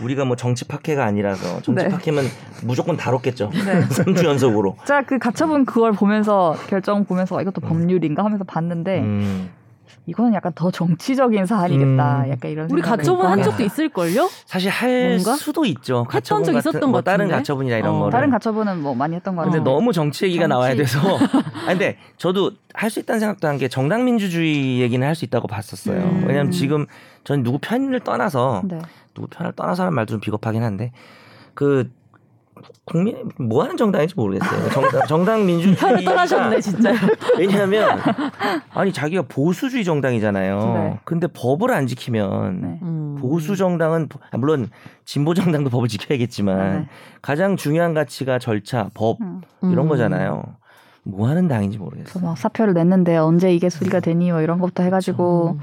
우리가 0.01 0.25
뭐 0.25 0.35
정치 0.35 0.67
파케가 0.67 1.05
아니라서 1.05 1.61
정치 1.61 1.83
네. 1.85 1.89
파케면 1.89 2.25
무조건 2.63 2.97
다뤘겠죠. 2.97 3.51
네. 3.53 3.81
3주 3.87 4.25
연속으로. 4.25 4.75
제가 4.85 5.03
그 5.03 5.19
가처분 5.19 5.63
그걸 5.65 5.91
보면서 5.91 6.55
결정 6.67 7.05
보면서 7.05 7.37
아, 7.37 7.41
이것도 7.43 7.61
법률인가 7.61 8.25
하면서 8.25 8.43
봤는데 8.43 8.99
음, 9.01 9.49
이거는 10.07 10.33
약간 10.33 10.51
더 10.55 10.71
정치적인 10.71 11.45
사안이겠다. 11.45 12.23
음. 12.25 12.29
약간 12.31 12.51
이런 12.51 12.69
우리 12.71 12.81
가처분 12.81 13.25
한 13.25 13.41
적도 13.43 13.63
있을 13.63 13.87
걸요? 13.89 14.27
사실 14.45 14.69
할 14.71 15.09
뭔가? 15.11 15.35
수도 15.35 15.63
있죠. 15.65 16.03
가처분 16.05 16.43
적 16.43 16.53
같은 16.53 16.69
있었던 16.71 16.89
뭐 16.89 16.99
것 16.99 17.05
다른 17.05 17.25
같은데? 17.25 17.35
가처분이나 17.37 17.77
이런 17.77 17.95
어. 17.95 17.99
거를. 17.99 18.11
다른 18.11 18.29
가처분은 18.31 18.81
뭐 18.81 18.95
많이 18.95 19.15
했던 19.15 19.35
거 19.35 19.43
근데 19.43 19.57
같은데 19.59 19.71
너무 19.71 19.93
정치 19.93 20.25
얘기가 20.25 20.43
정치. 20.43 20.49
나와야 20.49 20.75
돼서. 20.75 20.99
아 21.65 21.67
근데 21.67 21.97
저도 22.17 22.51
할 22.73 22.89
수 22.89 22.99
있다는 22.99 23.19
생각도 23.19 23.47
한 23.47 23.57
게 23.57 23.67
정당 23.67 24.05
민주주의 24.05 24.79
얘기는 24.81 25.05
할 25.05 25.13
수 25.15 25.23
있다고 25.25 25.47
봤었어요. 25.47 26.01
음. 26.01 26.23
왜냐하면 26.27 26.51
지금 26.51 26.87
전 27.23 27.43
누구 27.43 27.59
편을 27.59 27.99
떠나서 27.99 28.63
네. 28.65 28.79
누구 29.13 29.27
편을 29.27 29.51
떠나서 29.53 29.83
하는 29.83 29.93
말도 29.93 30.13
좀 30.13 30.19
비겁하긴 30.19 30.63
한데 30.63 30.91
그 31.53 31.91
국민 32.85 33.29
뭐 33.39 33.63
하는 33.63 33.77
정당인지 33.77 34.15
모르겠어요. 34.15 34.69
정당, 34.69 35.07
정당 35.07 35.45
민주주의 35.45 35.75
편을 35.77 36.03
떠나셨네 36.03 36.61
진짜. 36.61 36.93
왜냐하면 37.37 37.99
아니 38.71 38.91
자기가 38.91 39.23
보수주의 39.23 39.83
정당이잖아요. 39.83 40.73
네. 40.73 40.99
근데 41.03 41.27
법을 41.27 41.71
안 41.71 41.87
지키면 41.87 42.61
네. 42.61 42.79
음. 42.81 43.17
보수 43.19 43.55
정당은 43.55 44.09
아, 44.31 44.37
물론 44.37 44.69
진보 45.05 45.33
정당도 45.33 45.69
법을 45.69 45.87
지켜야겠지만 45.87 46.71
네. 46.81 46.89
가장 47.21 47.55
중요한 47.57 47.93
가치가 47.93 48.39
절차, 48.39 48.89
법 48.93 49.21
음. 49.21 49.41
이런 49.63 49.85
음. 49.85 49.89
거잖아요. 49.89 50.43
뭐 51.03 51.27
하는 51.27 51.47
당인지 51.47 51.77
모르겠어요. 51.77 52.23
막 52.23 52.37
사표를 52.37 52.73
냈는데 52.73 53.17
언제 53.17 53.53
이게 53.53 53.69
수리가 53.69 53.99
되니 53.99 54.31
뭐 54.31 54.41
이런 54.41 54.59
것부터 54.59 54.83
해가지고 54.83 55.57
음. 55.57 55.59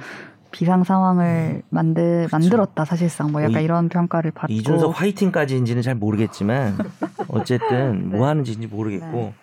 비상 0.50 0.82
상황을 0.84 1.62
만들 1.68 2.28
만들었다 2.32 2.84
사실상 2.84 3.32
뭐 3.32 3.42
약간 3.42 3.52
뭐 3.52 3.60
이- 3.60 3.64
이런 3.64 3.88
평가를 3.88 4.30
받고 4.30 4.52
이준석 4.52 5.00
화이팅까지인지는 5.00 5.82
잘 5.82 5.94
모르겠지만 5.94 6.78
어쨌든 7.28 8.10
뭐 8.10 8.26
하는지인지 8.26 8.66
모르겠고 8.66 9.06
네. 9.06 9.34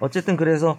어쨌든 0.00 0.36
그래서 0.36 0.76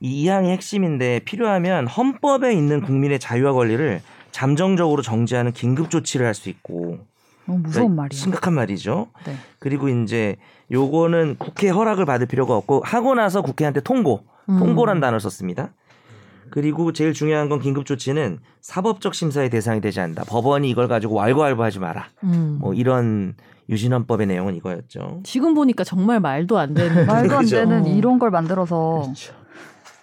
이 0.00 0.22
이항이 0.22 0.50
핵심인데 0.52 1.20
필요하면 1.24 1.86
헌법에 1.88 2.52
있는 2.52 2.80
국민의 2.82 3.18
자유와 3.18 3.52
권리를 3.52 4.00
잠정적으로 4.30 5.02
정지하는 5.02 5.52
긴급 5.52 5.90
조치를 5.90 6.24
할 6.26 6.34
수 6.34 6.48
있고 6.48 6.98
너무 7.46 7.60
무서운 7.60 7.72
그러니까 7.86 8.02
말이야. 8.02 8.16
심각한 8.18 8.52
말이죠. 8.54 9.08
네. 9.26 9.34
그리고 9.58 9.88
이제 9.88 10.36
요거는 10.70 11.36
국회 11.38 11.70
허락을 11.70 12.04
받을 12.04 12.26
필요가 12.26 12.54
없고 12.54 12.82
하고 12.84 13.14
나서 13.14 13.40
국회한테 13.40 13.80
통고, 13.80 14.20
음. 14.50 14.58
통고란 14.58 15.00
단어를 15.00 15.18
썼습니다. 15.20 15.70
그리고 16.50 16.92
제일 16.92 17.12
중요한 17.12 17.48
건 17.48 17.60
긴급 17.60 17.86
조치는 17.86 18.38
사법적 18.60 19.14
심사의 19.14 19.50
대상이 19.50 19.80
되지 19.80 20.00
않는다. 20.00 20.24
법원이 20.24 20.68
이걸 20.70 20.88
가지고 20.88 21.14
왈가왈부하지 21.16 21.78
마라. 21.78 22.08
음. 22.24 22.58
뭐 22.60 22.74
이런 22.74 23.34
유신헌법의 23.68 24.26
내용은 24.26 24.54
이거였죠. 24.56 25.20
지금 25.24 25.54
보니까 25.54 25.84
정말 25.84 26.20
말도 26.20 26.58
안 26.58 26.74
되는 26.74 27.04
말도 27.06 27.34
안 27.36 27.40
그죠. 27.42 27.56
되는 27.56 27.84
어. 27.84 27.88
이런 27.88 28.18
걸 28.18 28.30
만들어서 28.30 29.12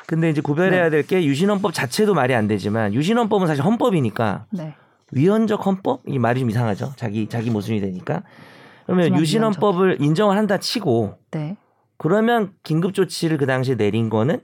근데 0.08 0.30
이제 0.30 0.40
구별해야 0.42 0.90
될 0.92 1.04
게 1.04 1.26
유신헌법 1.26 1.74
자체도 1.74 2.14
말이 2.14 2.36
안 2.36 2.48
되지만 2.48 2.94
유신헌법은 2.94 3.48
사실 3.48 3.64
헌법이니까 3.64 4.46
네. 4.52 4.76
위헌적 5.12 5.66
헌법 5.66 6.02
이 6.08 6.20
말이 6.20 6.40
좀 6.40 6.50
이상하죠. 6.50 6.94
자기 6.96 7.28
자기 7.28 7.50
모순이 7.50 7.80
되니까. 7.82 8.22
그러면 8.86 9.18
유신헌법을 9.20 9.98
인정을 10.00 10.38
한다 10.38 10.60
치고 10.60 11.18
네. 11.32 11.58
그러면 11.98 12.52
긴급 12.62 12.94
조치를 12.94 13.38
그 13.38 13.46
당시에 13.48 13.76
내린 13.76 14.10
거는 14.10 14.42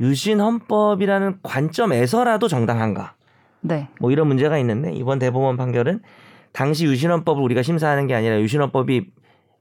유신 0.00 0.40
헌법이라는 0.40 1.40
관점에서라도 1.42 2.48
정당한가? 2.48 3.14
네. 3.60 3.88
뭐 4.00 4.10
이런 4.10 4.26
문제가 4.26 4.58
있는데 4.58 4.92
이번 4.92 5.18
대법원 5.18 5.56
판결은 5.56 6.00
당시 6.52 6.86
유신 6.86 7.10
헌법을 7.10 7.42
우리가 7.42 7.62
심사하는 7.62 8.06
게 8.06 8.14
아니라 8.14 8.40
유신 8.40 8.60
헌법이 8.60 9.10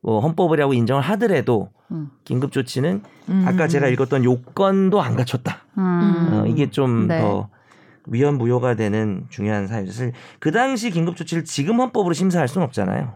뭐 0.01 0.21
헌법이라고 0.21 0.73
인정을 0.73 1.03
하더라도 1.03 1.69
음. 1.91 2.09
긴급 2.23 2.51
조치는 2.51 3.03
음. 3.29 3.45
아까 3.45 3.67
제가 3.67 3.87
읽었던 3.89 4.23
요건도 4.23 5.01
안 5.01 5.15
갖췄다. 5.15 5.65
음. 5.77 6.29
어, 6.31 6.45
이게 6.47 6.69
좀 6.69 7.07
네. 7.07 7.19
더 7.19 7.49
위헌 8.07 8.37
무효가 8.37 8.75
되는 8.75 9.25
중요한 9.29 9.67
사유를 9.67 10.13
그 10.39 10.51
당시 10.51 10.89
긴급 10.89 11.15
조치를 11.15 11.43
지금 11.43 11.79
헌법으로 11.79 12.13
심사할 12.13 12.47
수는 12.47 12.65
없잖아요. 12.65 13.13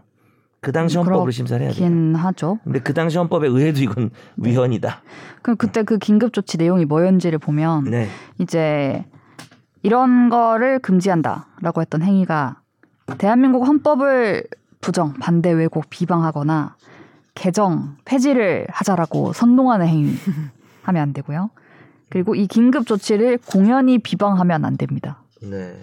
그 0.64 0.72
당시 0.72 0.96
헌법으로 0.96 1.30
심사를 1.30 1.62
해야 1.62 1.70
돼요. 1.74 2.16
하죠. 2.16 2.58
근데 2.64 2.80
그 2.80 2.94
당시 2.94 3.18
헌법에 3.18 3.46
의해도 3.46 3.82
이건 3.82 4.10
네. 4.36 4.50
위헌이다. 4.50 5.02
그럼 5.42 5.58
그때 5.58 5.82
그 5.82 5.98
긴급 5.98 6.32
조치 6.32 6.56
내용이 6.56 6.86
뭐였는지를 6.86 7.38
보면 7.38 7.84
네. 7.84 8.08
이제 8.38 9.04
이런 9.82 10.30
거를 10.30 10.78
금지한다라고 10.78 11.82
했던 11.82 12.00
행위가 12.00 12.60
대한민국 13.18 13.68
헌법을 13.68 14.44
부정, 14.80 15.12
반대, 15.14 15.50
왜곡, 15.52 15.90
비방하거나 15.90 16.76
개정, 17.34 17.96
폐지를 18.06 18.66
하자라고 18.70 19.34
선동하는 19.34 19.86
행위 19.86 20.14
하면 20.82 21.02
안 21.02 21.12
되고요. 21.12 21.50
그리고 22.08 22.34
이 22.34 22.46
긴급 22.46 22.86
조치를 22.86 23.38
공연히 23.46 23.98
비방하면 23.98 24.64
안 24.64 24.78
됩니다. 24.78 25.18
네. 25.50 25.76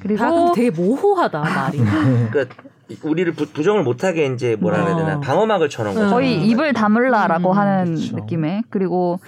그리고 0.00 0.18
다 0.18 0.30
근데 0.30 0.52
되게 0.54 0.70
모호하다 0.70 1.40
말이. 1.40 1.78
그러니까 2.30 2.54
우리를 3.02 3.32
부, 3.34 3.46
부정을 3.46 3.82
못하게 3.82 4.26
이제 4.26 4.56
뭐라 4.56 4.82
그래야 4.82 4.96
되나 4.96 5.16
어. 5.16 5.20
방어막을 5.20 5.68
쳐놓은 5.68 5.94
거죠. 5.94 6.10
거의 6.10 6.46
입을 6.46 6.72
다물라라고 6.72 7.52
음, 7.52 7.56
하는 7.58 7.94
그쵸. 7.94 8.16
느낌의 8.16 8.64
그리고 8.70 9.20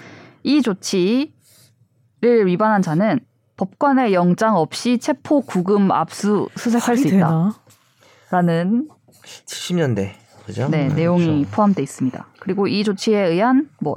이 0.43 0.61
조치를 0.61 1.27
위반한 2.45 2.81
자는 2.81 3.19
법관의 3.57 4.13
영장 4.13 4.55
없이 4.55 4.97
체포 4.97 5.41
구금 5.41 5.91
압수 5.91 6.47
수색할 6.55 6.97
수 6.97 7.09
되나? 7.09 7.27
있다 7.27 7.61
라는 8.31 8.89
70년대 9.45 10.13
그죠? 10.45 10.67
네, 10.69 10.87
음, 10.87 10.95
내용이 10.95 11.25
그렇죠. 11.25 11.51
포함돼 11.51 11.83
있습니다. 11.83 12.27
그리고 12.39 12.67
이 12.67 12.83
조치에 12.83 13.19
의한 13.27 13.69
뭐 13.79 13.95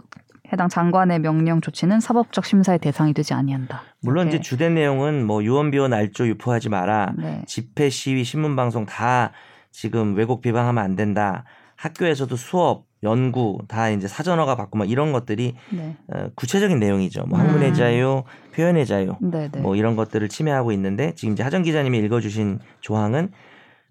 해당 0.52 0.68
장관의 0.68 1.20
명령 1.20 1.61
조치는 1.61 2.00
사법적 2.00 2.44
심사의 2.44 2.78
대상이 2.78 3.14
되지 3.14 3.35
아니한다. 3.35 3.83
물론 4.00 4.28
이제. 4.28 4.40
주된 4.40 4.74
내용은 4.74 5.26
뭐 5.26 5.42
유언비어 5.42 5.88
날조 5.88 6.28
유포하지 6.28 6.68
마라. 6.68 7.14
네. 7.16 7.42
집회 7.46 7.88
시위 7.88 8.24
신문 8.24 8.54
방송 8.57 8.85
다 8.87 9.33
지금 9.70 10.14
왜곡 10.14 10.42
비방하면 10.42 10.83
안 10.83 10.96
된다. 10.96 11.44
학교에서도 11.76 12.37
수업 12.37 12.85
연구 13.02 13.59
다 13.68 13.90
이제 13.90 14.09
사전어가 14.09 14.57
받고 14.57 14.78
막 14.78 14.88
이런 14.88 15.12
것들이 15.12 15.54
네. 15.70 15.96
어, 16.12 16.28
구체적인 16.35 16.78
내용이죠. 16.78 17.24
뭐 17.26 17.38
음. 17.38 17.44
학문의 17.46 17.74
자유, 17.74 18.22
표현의 18.54 18.87
자유, 18.87 19.16
네, 19.20 19.48
네. 19.50 19.61
뭐 19.61 19.76
이런 19.76 19.96
것들을 19.96 20.26
침해하고 20.28 20.72
있는데 20.72 21.14
지금 21.14 21.35
이제 21.35 21.42
하정 21.42 21.62
기자님이 21.62 21.98
읽어주신 21.98 22.61
조항은 22.80 23.30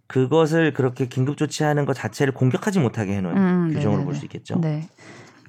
그것을 0.07 0.73
그렇게 0.73 1.07
긴급 1.07 1.37
조치하는 1.37 1.85
것 1.85 1.93
자체를 1.93 2.33
공격하지 2.33 2.79
못하게 2.79 3.15
해놓은 3.17 3.37
음, 3.37 3.67
규정으로 3.67 3.91
네네네. 3.91 4.05
볼수 4.05 4.25
있겠죠. 4.25 4.59
네. 4.59 4.87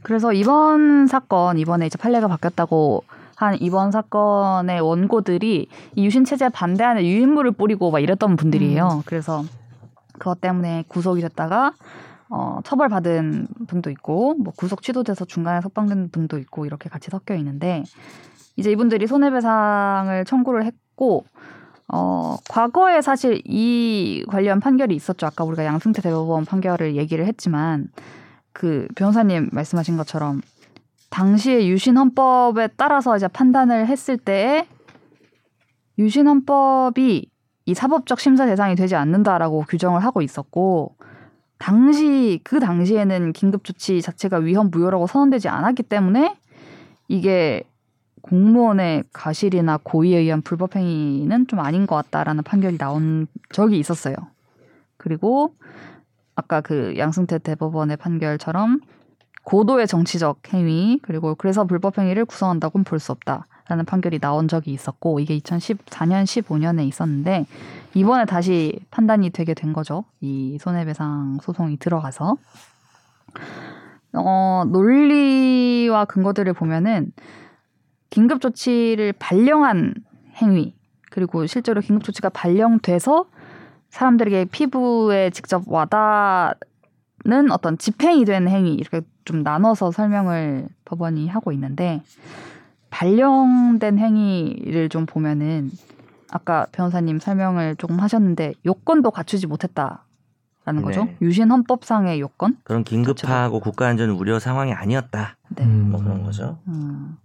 그래서 0.04 0.34
이번 0.34 1.06
사건 1.06 1.58
이번에 1.58 1.86
이제 1.86 1.98
판례가 1.98 2.28
바뀌었다고 2.28 3.04
한 3.36 3.56
이번 3.60 3.90
사건의 3.90 4.80
원고들이 4.80 5.66
이 5.94 6.04
유신 6.04 6.24
체제에 6.24 6.50
반대하는 6.50 7.02
유인물을 7.02 7.52
뿌리고 7.52 7.90
막 7.90 8.00
이랬던 8.00 8.36
분들이에요. 8.36 9.02
그래서 9.06 9.42
그것 10.18 10.40
때문에 10.42 10.84
구속이 10.88 11.22
됐다가 11.22 11.72
어, 12.28 12.60
처벌받은 12.64 13.48
분도 13.66 13.90
있고 13.90 14.34
뭐 14.34 14.52
구속 14.56 14.82
취소돼서 14.82 15.24
중간에 15.24 15.62
석방된 15.62 16.10
분도 16.10 16.38
있고 16.38 16.66
이렇게 16.66 16.90
같이 16.90 17.10
섞여 17.10 17.34
있는데 17.36 17.82
이제 18.56 18.70
이분들이 18.70 19.06
손해배상을 19.06 20.24
청구를 20.26 20.64
했고 20.64 21.24
어, 21.88 22.36
과거에 22.50 23.00
사실 23.00 23.40
이 23.46 24.22
관련 24.28 24.60
판결이 24.60 24.94
있었죠. 24.94 25.26
아까 25.26 25.44
우리가 25.44 25.64
양승태 25.64 26.02
대법원 26.02 26.44
판결을 26.44 26.96
얘기를 26.96 27.26
했지만 27.26 27.88
그 28.54 28.86
변호사님 28.94 29.50
말씀하신 29.52 29.98
것처럼 29.98 30.40
당시의 31.10 31.68
유신 31.68 31.98
헌법에 31.98 32.68
따라서 32.76 33.14
이제 33.16 33.28
판단을 33.28 33.86
했을 33.86 34.16
때에 34.16 34.66
유신 35.98 36.26
헌법이 36.26 37.28
이 37.66 37.74
사법적 37.74 38.20
심사 38.20 38.46
대상이 38.46 38.76
되지 38.76 38.94
않는다라고 38.94 39.64
규정을 39.68 40.02
하고 40.04 40.22
있었고 40.22 40.96
당시 41.58 42.40
그 42.44 42.60
당시에는 42.60 43.32
긴급 43.32 43.64
조치 43.64 44.00
자체가 44.00 44.38
위헌 44.38 44.70
무효라고 44.70 45.06
선언되지 45.06 45.48
않았기 45.48 45.82
때문에 45.84 46.36
이게 47.08 47.64
공무원의 48.22 49.04
가실이나 49.12 49.78
고의에 49.82 50.18
의한 50.18 50.42
불법 50.42 50.76
행위는 50.76 51.46
좀 51.48 51.60
아닌 51.60 51.86
것 51.86 51.96
같다라는 51.96 52.42
판결이 52.42 52.78
나온 52.78 53.26
적이 53.50 53.78
있었어요. 53.78 54.14
그리고 54.96 55.54
아까 56.36 56.60
그 56.60 56.94
양승태 56.96 57.38
대법원의 57.38 57.96
판결처럼 57.96 58.80
고도의 59.44 59.86
정치적 59.86 60.54
행위 60.54 60.98
그리고 61.02 61.34
그래서 61.34 61.64
불법 61.64 61.98
행위를 61.98 62.24
구성한다고는 62.24 62.84
볼 62.84 62.98
수 62.98 63.12
없다라는 63.12 63.84
판결이 63.86 64.18
나온 64.18 64.48
적이 64.48 64.72
있었고 64.72 65.20
이게 65.20 65.38
2014년 65.38 66.24
15년에 66.24 66.86
있었는데 66.88 67.46
이번에 67.92 68.24
다시 68.24 68.80
판단이 68.90 69.30
되게 69.30 69.52
된 69.54 69.72
거죠. 69.72 70.04
이 70.20 70.58
손해배상 70.60 71.38
소송이 71.42 71.76
들어가서 71.78 72.36
어, 74.14 74.64
논리와 74.66 76.06
근거들을 76.06 76.52
보면은 76.54 77.12
긴급 78.10 78.40
조치를 78.40 79.12
발령한 79.18 79.94
행위 80.36 80.74
그리고 81.10 81.46
실제로 81.46 81.80
긴급 81.80 82.04
조치가 82.04 82.28
발령돼서 82.30 83.26
사람들에게 83.94 84.46
피부에 84.46 85.30
직접 85.30 85.62
와닿는 85.68 87.52
어떤 87.52 87.78
집행이 87.78 88.24
된 88.24 88.48
행위 88.48 88.74
이렇게 88.74 89.02
좀 89.24 89.44
나눠서 89.44 89.92
설명을 89.92 90.66
법원이 90.84 91.28
하고 91.28 91.52
있는데 91.52 92.02
발령된 92.90 93.98
행위를 94.00 94.88
좀 94.88 95.06
보면은 95.06 95.70
아까 96.32 96.66
변호사님 96.72 97.20
설명을 97.20 97.76
조금 97.76 98.00
하셨는데 98.00 98.54
요건도 98.66 99.12
갖추지 99.12 99.46
못했다 99.46 100.04
라는 100.64 100.82
거죠. 100.82 101.04
네. 101.04 101.16
유신 101.22 101.52
헌법상의 101.52 102.18
요건. 102.18 102.56
그런 102.64 102.82
긴급하고 102.82 103.60
국가 103.60 103.86
안전 103.86 104.10
우려 104.10 104.40
상황이 104.40 104.72
아니었다. 104.72 105.36
네. 105.50 105.62
음. 105.62 105.90
뭐 105.90 106.02
그런 106.02 106.24
거죠. 106.24 106.58
음. 106.66 107.16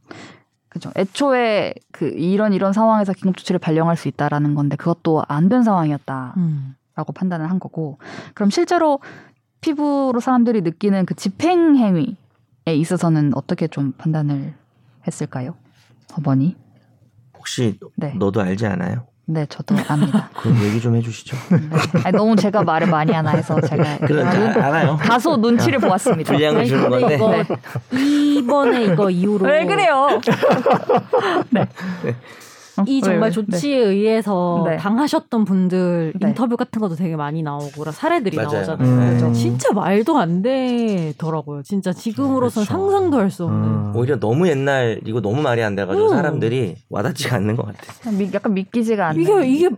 그죠. 0.70 0.92
애초에 0.96 1.74
그 1.92 2.10
이런 2.10 2.54
이런 2.54 2.74
상황에서 2.74 3.14
긴급 3.14 3.38
조치를 3.38 3.60
발령할 3.60 3.98
수 3.98 4.08
있다라는 4.08 4.54
건데 4.56 4.76
그것도 4.76 5.24
안 5.28 5.50
된 5.50 5.64
상황이었다라고 5.64 6.38
음. 6.38 6.76
판단을 7.16 7.50
한 7.50 7.60
거고. 7.60 7.98
그럼 8.36 8.50
실제로 8.52 9.00
피부로 9.62 10.20
사람들이 10.20 10.62
느끼는 10.62 11.06
그 11.06 11.16
집행 11.16 11.76
행위에 11.76 12.16
있어서는 12.68 13.32
어떻게 13.36 13.68
좀 13.68 13.94
판단을 13.94 14.54
했을까요? 15.08 15.56
법원이? 16.12 16.56
혹시 17.38 17.80
네. 17.96 18.14
너도 18.16 18.42
알지 18.42 18.66
않아요? 18.68 19.08
네, 19.32 19.46
저도 19.48 19.76
압니다. 19.88 20.28
그 20.42 20.50
얘기 20.64 20.82
좀 20.82 20.96
해주시죠. 20.96 21.38
네. 21.52 21.60
아니, 22.04 22.18
너무 22.18 22.36
제가 22.36 22.64
말을 22.64 22.88
많이 22.88 23.12
하나 23.14 23.30
해서 23.30 23.62
제가 23.62 23.84
알아요. 24.66 24.98
다소 24.98 25.38
눈치를 25.38 25.78
보았습니다. 25.78 26.34
분량을 26.34 26.66
주는 26.66 26.90
건데. 26.90 27.16
이거 27.16 27.46
이번에 27.94 28.86
이거 28.86 29.10
이후로 29.12 29.46
왜 29.46 29.68
그래요? 29.68 30.20
네. 31.52 31.68
이 32.88 33.00
어, 33.00 33.02
정말 33.06 33.22
왜, 33.22 33.26
왜? 33.28 33.32
조치에 33.32 33.78
의해서 33.78 34.64
네. 34.68 34.78
당하셨던 34.78 35.46
분들 35.46 36.14
네. 36.20 36.28
인터뷰 36.30 36.58
같은 36.58 36.80
것도 36.82 36.96
되게 36.96 37.16
많이 37.16 37.42
나오고 37.44 37.90
사례들이 37.92 38.38
맞아요. 38.38 38.52
나오잖아요. 38.52 38.88
음. 38.90 39.18
그렇죠. 39.18 39.34
진짜 39.34 39.72
말도 39.74 40.18
안 40.18 40.42
되더라고요. 40.42 41.64
진짜 41.64 41.92
지금으로선 41.94 42.66
그렇죠. 42.66 42.80
상상도 42.82 43.18
할 43.18 43.30
수 43.30 43.46
없는. 43.46 43.64
음. 43.64 43.94
오히려 43.96 44.20
너무 44.20 44.48
옛날 44.48 45.00
이거 45.06 45.22
너무 45.22 45.42
말이 45.42 45.62
안 45.64 45.76
돼가지고 45.76 46.06
음. 46.08 46.10
사람들이 46.10 46.76
와닿지가 46.90 47.36
않는 47.38 47.56
것 47.56 47.66
같아. 47.68 48.12
미- 48.12 48.30
약간 48.34 48.54
믿기지가 48.54 49.10
않는. 49.10 49.22
이게 49.22 49.48
이게 49.48 49.70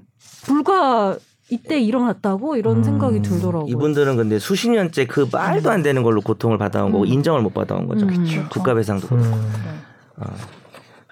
불과 0.46 1.18
이때 1.50 1.80
일어났다고 1.82 2.56
이런 2.56 2.78
음. 2.78 2.84
생각이 2.84 3.22
들더라고요. 3.22 3.66
이분들은 3.70 4.16
근데 4.16 4.40
수십 4.40 4.70
년째 4.70 5.06
그 5.06 5.28
말도 5.30 5.70
안 5.70 5.84
되는 5.84 6.02
걸로 6.02 6.22
고통을 6.22 6.58
받아온 6.58 6.94
거고 6.94 7.04
음. 7.04 7.08
인정을 7.08 7.42
못 7.42 7.54
받아온 7.54 7.88
거죠. 7.88 8.06
음. 8.06 8.48
국가 8.50 8.74
배상도 8.74 9.08
그렇고. 9.08 9.26
음. 9.26 9.52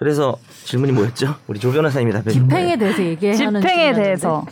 네. 0.00 0.04
그래서 0.04 0.36
질문이 0.64 0.92
뭐였죠? 0.92 1.36
우리 1.46 1.60
조 1.60 1.70
변호사님이 1.72 2.12
답해 2.12 2.24
주세요. 2.24 2.42
집행에 2.42 2.76
대해서 2.78 3.02
얘기하는 3.02 3.60
집행에. 3.60 3.92
대해서 3.92 4.46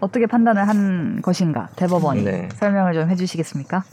어떻게 0.00 0.26
판단을 0.26 0.66
한 0.66 1.20
것인가 1.22 1.68
대법원이 1.76 2.24
네. 2.24 2.48
설명을 2.54 2.94
좀 2.94 3.10
해주시겠습니까? 3.10 3.84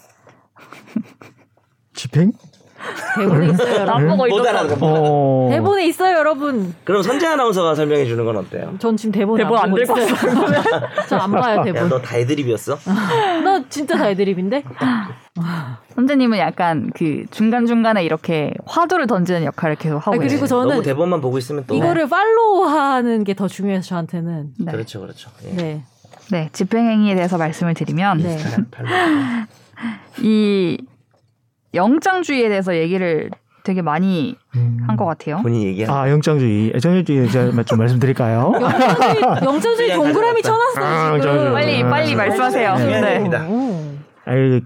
집행? 1.93 2.32
대본에 3.17 3.47
있어요, 3.50 3.74
여러분. 3.76 4.08
나보고 4.08 4.28
못 4.28 4.47
알아듣는 4.47 4.80
거. 4.80 4.88
어. 4.88 5.47
대본에 5.52 5.86
있어요, 5.88 6.17
여러분. 6.17 6.74
그럼 6.84 7.02
선재 7.04 7.28
아나운서가 7.28 7.76
설명해 7.76 8.06
주는 8.06 8.24
건 8.26 8.38
어때요? 8.38 8.76
전 8.80 8.95
지금 8.97 9.12
대본 9.12 9.38
대본 9.39 9.58
안안 9.58 9.69
보고 9.71 9.82
있어요. 9.82 10.06
저안 11.10 11.32
봐요, 11.32 11.60
야, 11.60 11.63
대본. 11.63 11.89
너 11.89 12.00
다이드립이었어? 12.02 12.78
나 13.43 13.63
진짜 13.69 13.97
다 13.97 14.10
애드립인데. 14.10 14.63
선재님은 15.95 16.38
약간 16.39 16.89
그 16.95 17.26
중간 17.32 17.65
중간에 17.65 18.04
이렇게 18.04 18.54
화두를 18.65 19.08
던지는 19.08 19.43
역할을 19.43 19.76
계속 19.76 19.97
하고 19.97 20.12
아, 20.15 20.17
그리고 20.17 20.30
계세요. 20.41 20.47
저는 20.47 20.69
너무 20.69 20.84
대본만 20.84 21.19
보고 21.21 21.38
있으면 21.38 21.65
또 21.67 21.76
이거를 21.76 22.08
팔로우하는 22.08 23.24
게 23.26 23.34
더 23.34 23.47
중요해서 23.47 23.88
저한테는. 23.88 24.52
네. 24.60 24.71
그렇죠, 24.71 25.02
그렇죠. 25.02 25.30
예. 25.45 25.52
네. 25.56 25.84
네, 26.32 26.50
집행행위에 26.54 27.15
대해서 27.15 27.38
말씀을 27.38 27.74
드리면 27.74 28.19
네. 28.19 28.38
이 30.19 30.78
영장주의에 31.74 32.50
대해서 32.50 32.76
얘기를 32.76 33.30
되게 33.64 33.82
많이 33.84 34.36
음. 34.56 34.80
한것 34.88 35.08
같아요. 35.08 35.40
본인 35.44 35.62
얘기한. 35.64 35.96
아 35.96 36.10
영장주의, 36.10 36.74
정일주의 36.82 37.30
제가 37.30 37.64
좀 37.64 37.78
말씀드릴까요? 37.78 38.54
영장주의, 38.56 39.44
영장주의 39.44 39.90
그냥 39.90 40.04
동그라미. 40.04 40.40
아, 40.40 40.42
쳐놨어요, 40.42 41.20
지금. 41.22 41.36
영장주의. 41.36 41.52
빨리 41.54 41.84
아, 41.84 41.90
빨리 41.90 42.10
네. 42.10 42.16
말씀하세요. 42.16 42.76
네. 42.76 43.20
네. 43.30 43.40
아니, 44.26 44.62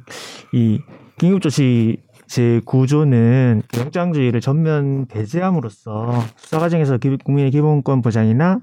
이 0.54 0.80
긴급조치 1.18 1.98
제 2.28 2.62
구조는 2.66 3.62
영장주의를 3.78 4.42
전면 4.42 5.06
배제함으로써 5.08 6.24
수사 6.38 6.58
과정에서 6.60 6.98
기- 6.98 7.18
국민의 7.24 7.52
기본권 7.52 8.02
보장이나 8.02 8.60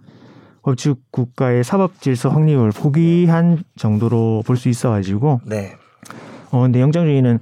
법치 0.63 0.95
국가의 1.11 1.63
사법 1.65 2.01
질서 2.01 2.29
확립을 2.31 2.71
포기한 2.71 3.63
정도로 3.77 4.43
볼 4.47 4.57
수 4.57 4.69
있어가지고 4.69 5.41
네. 5.47 5.75
어 6.51 6.63
근데 6.63 6.81
영장주의는 6.81 7.39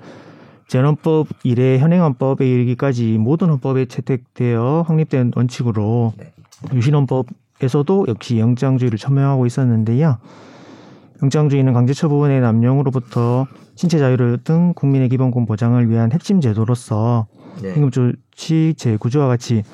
재헌법 0.71 1.27
이래 1.43 1.81
현행 1.81 2.01
헌법에 2.01 2.49
이르기까지 2.49 3.19
모든 3.19 3.49
헌법에 3.49 3.87
채택되어 3.87 4.85
확립된 4.87 5.33
원칙으로 5.35 6.13
네. 6.17 6.33
유신헌법에서도 6.73 8.05
역시 8.07 8.39
영장주의를 8.39 8.97
천명하고 8.97 9.47
있었는데요. 9.47 10.19
영장주의는 11.25 11.73
강제처분의 11.73 12.41
남용으로부터 12.41 13.49
신체 13.75 13.99
자유 13.99 14.39
등 14.45 14.73
국민의 14.77 15.09
기본권 15.09 15.45
보장을 15.47 15.91
위한 15.91 16.13
핵심 16.13 16.41
제도로서 16.41 17.27
네. 17.61 17.75
긴급조치 17.75 18.75
제구조와 18.77 19.27
같이 19.27 19.65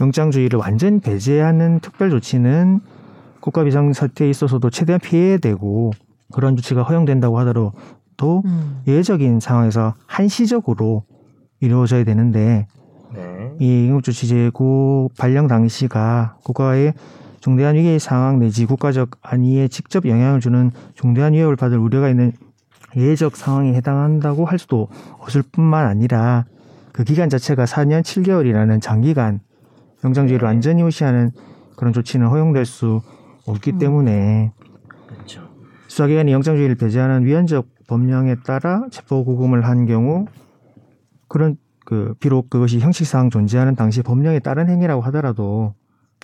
영장주의를 0.00 0.58
완전 0.58 1.00
배제하는 1.00 1.80
특별조치는 1.80 2.80
국가 3.40 3.62
비상 3.64 3.92
사태에 3.92 4.30
있어서도 4.30 4.70
최대한 4.70 5.00
피해야 5.00 5.36
되고 5.36 5.90
그런 6.32 6.56
조치가 6.56 6.82
허용된다고 6.82 7.38
하더라도 7.40 7.72
음. 8.44 8.82
예외적인 8.86 9.40
상황에서 9.40 9.94
한시적으로 10.06 11.04
이루어져야 11.60 12.04
되는데 12.04 12.66
네. 13.14 13.52
이 13.58 13.66
긴급조치 13.86 14.28
제고 14.28 15.10
발령 15.18 15.46
당시가 15.46 16.36
국가의 16.44 16.94
중대한 17.40 17.74
위기 17.74 17.98
상황 17.98 18.38
내지 18.38 18.66
국가적 18.66 19.10
안위에 19.22 19.68
직접 19.68 20.06
영향을 20.06 20.40
주는 20.40 20.70
중대한 20.94 21.32
위협을 21.32 21.56
받을 21.56 21.78
우려가 21.78 22.08
있는 22.08 22.32
예외적 22.96 23.36
상황에 23.36 23.74
해당한다고 23.74 24.44
할 24.44 24.58
수도 24.58 24.88
없을 25.18 25.42
뿐만 25.42 25.86
아니라 25.86 26.44
그 26.92 27.04
기간 27.04 27.28
자체가 27.28 27.64
4년 27.64 28.02
7개월이라는 28.02 28.80
장기간 28.80 29.40
영장주의를 30.04 30.46
완전히 30.46 30.82
무시하는 30.82 31.30
그런 31.76 31.92
조치는 31.92 32.26
허용될 32.28 32.66
수 32.66 33.00
없기 33.46 33.72
음. 33.72 33.78
때문에 33.78 34.52
그렇죠. 35.06 35.48
수사기관이 35.88 36.32
영장주의를 36.32 36.76
배제하는 36.76 37.24
위헌적 37.24 37.66
법령에 37.90 38.36
따라 38.44 38.86
체포 38.92 39.24
구금을 39.24 39.66
한 39.66 39.84
경우 39.84 40.26
그런 41.26 41.56
그 41.84 42.14
비록 42.20 42.48
그것이 42.48 42.78
형식상 42.78 43.30
존재하는 43.30 43.74
당시 43.74 44.00
법령에 44.02 44.38
따른 44.38 44.68
행위라고 44.68 45.02
하더라도 45.02 45.74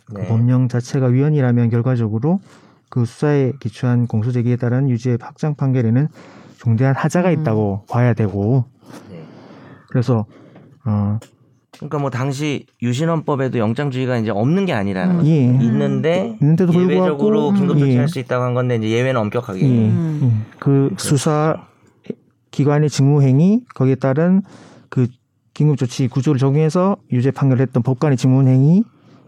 그 0.04 0.14
네. 0.14 0.28
법령 0.28 0.68
자체가 0.68 1.06
위헌이라면 1.06 1.70
결과적으로 1.70 2.38
그 2.88 3.04
수사에 3.04 3.52
기초한 3.58 4.06
공소제기에 4.06 4.56
따른 4.56 4.88
유죄의 4.88 5.18
확정 5.20 5.56
판결에는 5.56 6.06
중대한 6.58 6.94
하자가 6.94 7.30
음. 7.30 7.40
있다고 7.40 7.84
봐야 7.90 8.14
되고 8.14 8.64
네. 9.10 9.24
그래서 9.88 10.24
어 10.84 11.18
그러니까 11.78 11.98
뭐 11.98 12.10
당시 12.10 12.66
유신헌법에도 12.82 13.58
영장주의가 13.58 14.18
이제 14.18 14.30
없는 14.30 14.66
게 14.66 14.72
아니라는 14.72 15.14
음. 15.14 15.18
거죠. 15.18 15.30
예. 15.30 15.44
있는데 15.44 16.36
있는데도 16.40 16.74
예외적으로 16.74 17.50
불구하고 17.50 17.52
긴급조치할 17.54 18.02
예. 18.02 18.06
수 18.06 18.18
있다고 18.18 18.44
한 18.44 18.54
건데 18.54 18.76
이제 18.76 18.90
예외는 18.90 19.20
엄격하게. 19.20 19.60
예. 19.60 19.64
음. 19.64 20.20
음. 20.22 20.46
그 20.58 20.90
수사 20.98 21.66
기관의 22.50 22.88
직무행위 22.88 23.64
거기에 23.74 23.96
따른 23.96 24.42
그 24.88 25.08
긴급조치 25.54 26.08
구조를 26.08 26.38
적용해서 26.38 26.96
유죄 27.12 27.30
판결했던 27.30 27.82
법관의 27.82 28.16
직무행위 28.16 28.82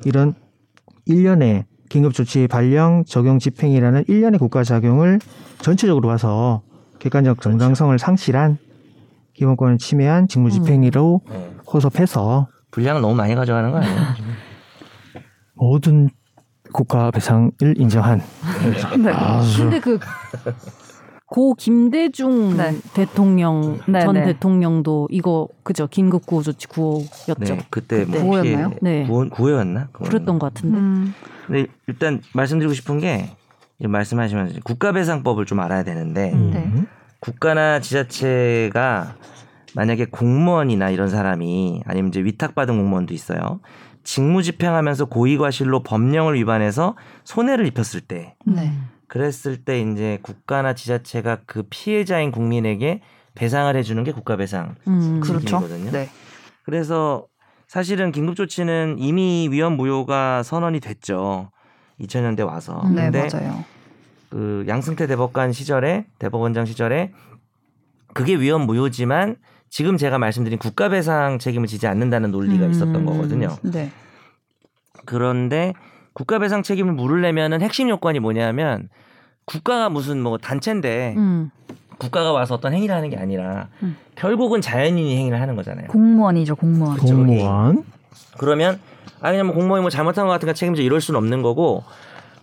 이런 0.05 0.35
일련의 1.07 1.65
긴급조치 1.89 2.49
발령 2.49 3.05
적용 3.07 3.39
집행이라는 3.39 4.05
일련의 4.09 4.39
국가 4.39 4.63
작용을 4.63 5.21
전체적으로 5.61 6.09
봐서 6.09 6.63
객관적 6.99 7.41
정당성을 7.41 7.99
상실한 7.99 8.59
기본권을 9.35 9.79
침해한 9.79 10.29
직무집행위로 10.29 11.21
네. 11.31 11.51
호섭해서 11.73 12.49
분량을 12.71 13.01
너무 13.01 13.15
많이 13.15 13.35
가져가는 13.35 13.71
거 13.71 13.79
아니에요? 13.79 13.97
모든 15.55 16.09
국가 16.73 17.11
배상을 17.11 17.51
인정한 17.77 18.21
네. 19.03 19.11
아주 19.11 19.63
근데 19.65 19.81
그 19.81 19.99
고 21.31 21.55
김대중 21.55 22.57
네. 22.57 22.75
대통령 22.95 23.79
네, 23.87 24.01
전 24.01 24.15
네. 24.15 24.25
대통령도 24.25 25.09
이거 25.11 25.47
그죠 25.63 25.87
긴급 25.87 26.25
구호 26.25 26.43
조치 26.43 26.67
구호였죠. 26.69 27.35
네. 27.39 27.59
그때 27.69 28.05
뭐 28.07 28.07
그때. 28.07 28.19
혹시 28.21 28.23
구호였나요? 28.23 28.71
네. 28.81 29.07
구호, 29.07 29.29
구호였나? 29.29 29.89
그거는. 29.93 30.11
그랬던 30.11 30.39
것 30.39 30.55
같은데. 30.55 30.79
음, 30.79 31.15
근데 31.47 31.67
일단 31.87 32.23
말씀드리고 32.33 32.73
싶은 32.73 32.99
게 32.99 33.37
지금 33.77 33.91
말씀하시면서 33.91 34.61
국가배상법을 34.65 35.45
좀 35.45 35.61
알아야 35.61 35.85
되는데 35.85 36.33
음. 36.33 36.51
네. 36.51 36.87
국가나 37.21 37.81
지자체가 37.81 39.15
만약에 39.79 40.07
공무원이나 40.07 40.91
이런 40.91 41.09
사람이 41.09 41.85
아니면 41.87 42.09
이제 42.09 42.21
위탁받은 42.25 42.77
공무원도 42.77 43.15
있어요. 43.15 43.61
직무 44.03 44.43
집행하면서 44.43 45.05
고의과실로 45.05 45.85
법령을 45.85 46.35
위반해서 46.35 46.97
손해를 47.23 47.65
입혔을 47.69 48.01
때 48.01 48.35
네. 48.45 48.73
그랬을 49.07 49.59
때 49.65 49.81
이제 49.81 50.19
국가나 50.23 50.75
지자체가 50.75 51.43
그 51.47 51.63
피해자인 51.71 52.33
국민에게 52.33 53.03
배상을 53.37 53.77
해주는 53.77 54.03
게 54.03 54.11
국가배상. 54.11 54.75
음. 54.89 55.21
그렇죠. 55.21 55.61
네. 55.93 56.09
그래서 56.65 57.29
사실은 57.69 58.11
긴급조치는 58.11 58.97
이미 58.99 59.49
위헌 59.49 59.77
무효가 59.77 60.43
선언이 60.43 60.81
됐죠. 60.81 61.53
2000년대 62.01 62.45
와서. 62.45 62.83
네, 62.93 63.13
근데 63.13 63.29
맞아요. 63.33 63.65
그 64.29 64.65
양승태 64.67 65.07
대법관 65.07 65.53
시절에 65.53 66.07
대법원장 66.19 66.67
시절에 66.67 67.13
그게 68.13 68.35
위헌 68.35 68.63
무효지만 68.63 69.37
지금 69.71 69.97
제가 69.97 70.19
말씀드린 70.19 70.59
국가배상 70.59 71.39
책임을 71.39 71.67
지지 71.67 71.87
않는다는 71.87 72.31
논리가 72.31 72.67
음. 72.67 72.71
있었던 72.71 73.05
거거든요. 73.05 73.57
네. 73.63 73.91
그런데 75.05 75.73
국가배상 76.13 76.63
책임을 76.63 76.93
물으려면은 76.95 77.61
핵심 77.63 77.89
요건이 77.89 78.21
뭐냐면 78.21 78.89
국가가 79.45 79.89
무슨 79.89 80.21
뭐 80.21 80.39
단체인데 80.39 81.15
음. 81.17 81.51
국가가 81.99 82.33
와서 82.33 82.55
어떤 82.55 82.73
행위를 82.73 82.95
하는 82.95 83.11
게 83.11 83.17
아니라 83.17 83.69
음. 83.83 83.97
결국은 84.15 84.61
자연인이 84.61 85.17
행위를 85.17 85.41
하는 85.41 85.57
거잖아요. 85.57 85.89
공무원이죠, 85.89 86.57
공무원. 86.57 86.99
공무원 86.99 87.85
그러면 88.37 88.79
아니 89.21 89.35
그냥 89.35 89.47
뭐 89.47 89.57
공무원이 89.57 89.83
뭐 89.83 89.91
잘못한 89.91 90.27
것 90.27 90.33
같으니까 90.33 90.55
책임져 90.55 90.83
이럴 90.83 91.01
수는 91.01 91.19
없는 91.19 91.43
거고 91.43 91.85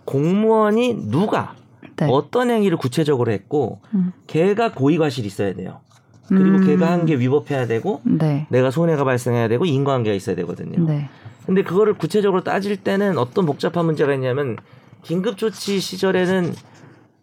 공무원이 0.04 1.10
누가 1.10 1.54
네. 1.96 2.06
어떤 2.10 2.50
행위를 2.50 2.76
구체적으로 2.76 3.32
했고 3.32 3.80
음. 3.94 4.12
걔가 4.26 4.72
고의과실이 4.72 5.26
있어야 5.26 5.54
돼요. 5.54 5.80
그리고 6.28 6.58
음. 6.58 6.66
걔가 6.66 6.90
한 6.90 7.06
게 7.06 7.14
위법해야 7.18 7.66
되고 7.66 8.00
네. 8.04 8.46
내가 8.50 8.70
손해가 8.70 9.04
발생해야 9.04 9.48
되고 9.48 9.64
인과관계가 9.64 10.14
있어야 10.14 10.34
되거든요. 10.36 10.84
네. 10.86 11.08
근데 11.44 11.62
그거를 11.62 11.94
구체적으로 11.94 12.42
따질 12.42 12.76
때는 12.78 13.18
어떤 13.18 13.46
복잡한 13.46 13.84
문제가 13.86 14.12
있냐면 14.14 14.56
긴급 15.02 15.36
조치 15.36 15.78
시절에는 15.78 16.52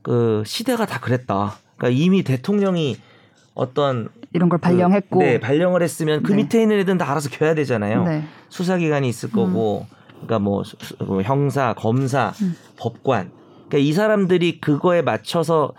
그 0.02 0.44
시대가 0.46 0.86
다 0.86 1.00
그랬다. 1.00 1.56
그러니까 1.78 2.02
이미 2.02 2.24
대통령이 2.24 2.98
어떤 3.54 4.10
이런 4.32 4.48
걸 4.50 4.60
그, 4.60 4.64
발령했고. 4.64 5.20
네, 5.20 5.40
발령을 5.40 5.82
했으면 5.84 6.24
그 6.24 6.32
네. 6.32 6.38
밑에 6.38 6.62
있는 6.62 6.80
애들은 6.80 6.98
다 6.98 7.12
알아서 7.12 7.30
겨야 7.30 7.54
되잖아요. 7.56 8.04
네. 8.06 8.24
수사기관이 8.50 9.08
있을 9.10 9.32
거고, 9.32 9.86
그러니까 10.14 10.40
뭐, 10.40 10.64
뭐 11.06 11.22
형사, 11.22 11.74
검사, 11.74 12.34
음. 12.42 12.56
법관. 12.78 13.32
그러니까 13.68 13.78
이 13.78 13.92
사람들이 13.94 14.60
그거에 14.62 15.02
맞춰서 15.02 15.74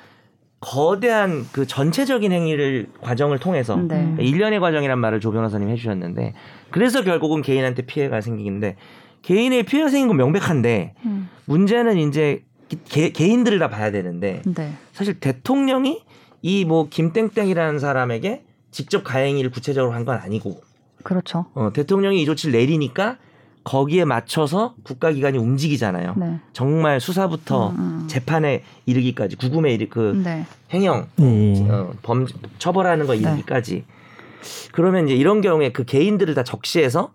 거대한 0.65 1.47
그 1.53 1.67
전체적인 1.67 2.33
행위를 2.33 2.87
과정을 3.01 3.39
통해서 3.39 3.77
네. 3.77 3.87
그러니까 3.89 4.23
일련의 4.23 4.61
과정이란 4.61 4.99
말을 4.99 5.21
조 5.21 5.31
변호사님 5.31 5.69
해주셨는데 5.69 6.35
그래서 6.71 7.03
결국은 7.05 7.43
개인한테 7.43 7.83
피해가 7.83 8.21
생기는데 8.21 8.77
개인의 9.23 9.65
피해가 9.65 9.91
생긴 9.91 10.09
건 10.09 10.17
명백한데 10.17 10.95
음. 11.05 11.29
문제는 11.47 11.99
이제 11.99 12.43
개, 12.89 13.11
개인들을 13.11 13.59
다 13.59 13.69
봐야 13.69 13.91
되는데 13.91 14.43
네. 14.47 14.73
사실 14.93 15.21
대통령이 15.21 16.03
이 16.43 16.65
뭐 16.67 16.89
김땡땡이라는 16.91 17.79
사람에게 17.79 18.43
직접 18.71 19.03
가행위를 19.05 19.51
구체적으로 19.51 19.93
한 19.95 20.05
건 20.05 20.19
아니고 20.19 20.61
그렇죠. 21.03 21.47
어, 21.55 21.71
대통령이 21.73 22.21
이 22.23 22.25
조치를 22.27 22.59
내리니까 22.59 23.19
거기에 23.65 24.05
맞춰서 24.05 24.75
국가기관이 24.85 25.39
움직이잖아요. 25.39 26.15
네. 26.17 26.39
정말 26.53 27.01
수사부터 27.01 27.71
음, 27.71 27.77
음. 27.79 28.05
재판에 28.09 28.63
이르기까지 28.87 29.37
구금에 29.37 29.73
이르 29.73 29.89
그 29.89 30.21
네. 30.23 30.47
행형 30.71 31.07
예. 31.21 31.71
어, 31.71 31.93
범 32.03 32.27
처벌하는 32.59 33.07
거 33.07 33.15
이르기까지 33.15 33.85
그러면 34.73 35.09
이제 35.09 35.17
이런 35.17 35.41
경우에 35.41 35.73
그 35.73 35.85
개인들을 35.85 36.35
다 36.35 36.45
적시해서 36.45 37.11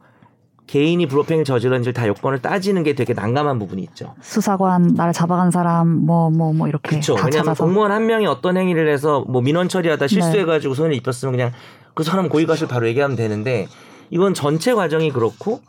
개인이 0.66 1.04
불법행위를 1.08 1.46
저지른지를 1.46 1.94
다 1.94 2.08
요건을 2.08 2.42
따지는 2.42 2.84
게 2.84 2.94
되게 2.94 3.14
난감한 3.14 3.58
부분이 3.58 3.82
있죠. 3.84 4.14
수사관 4.22 4.94
나를 4.96 5.14
잡아간 5.14 5.50
사람 5.50 5.88
뭐뭐 5.88 6.54
뭐 6.54 6.68
이렇게 6.68 6.90
그렇죠. 6.90 7.16
다 7.16 7.26
왜냐하면 7.26 7.46
찾아서 7.46 7.64
공무원 7.64 7.92
한 7.92 8.06
명이 8.06 8.28
어떤 8.28 8.58
행위를 8.58 8.92
해서 8.92 9.26
뭐 9.28 9.42
민원 9.42 9.68
처리하다 9.68 10.08
실수해가지고 10.08 10.76
손해를 10.76 10.96
입혔으면 10.98 11.32
그냥 11.32 11.52
그 11.96 12.04
사람 12.04 12.30
고의과실 12.30 12.68
바로 12.68 12.88
얘기하면 12.88 13.18
되는데 13.18 13.68
이건 14.12 14.34
전체 14.36 14.74
과정이 14.74 15.12
그렇고 15.12 15.62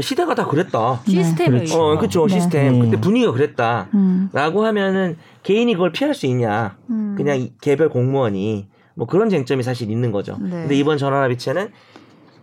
시대가 0.00 0.34
다 0.34 0.46
그랬다. 0.46 1.00
시스템이 1.06 1.58
그렇죠. 1.58 1.80
어, 1.92 1.98
그렇죠. 1.98 2.26
네. 2.26 2.34
시스템. 2.34 2.74
음. 2.74 2.80
그때 2.90 3.00
분위기가 3.00 3.32
그랬다. 3.32 3.88
음. 3.94 4.28
라고 4.32 4.64
하면은 4.64 5.16
개인이 5.42 5.72
그걸 5.74 5.92
피할 5.92 6.14
수 6.14 6.26
있냐. 6.26 6.76
음. 6.90 7.14
그냥 7.16 7.38
이 7.38 7.52
개별 7.60 7.88
공무원이 7.88 8.68
뭐 8.94 9.06
그런 9.06 9.28
쟁점이 9.28 9.62
사실 9.62 9.90
있는 9.90 10.12
거죠. 10.12 10.36
네. 10.40 10.50
근데 10.50 10.74
이번 10.76 10.98
전원합의체는 10.98 11.70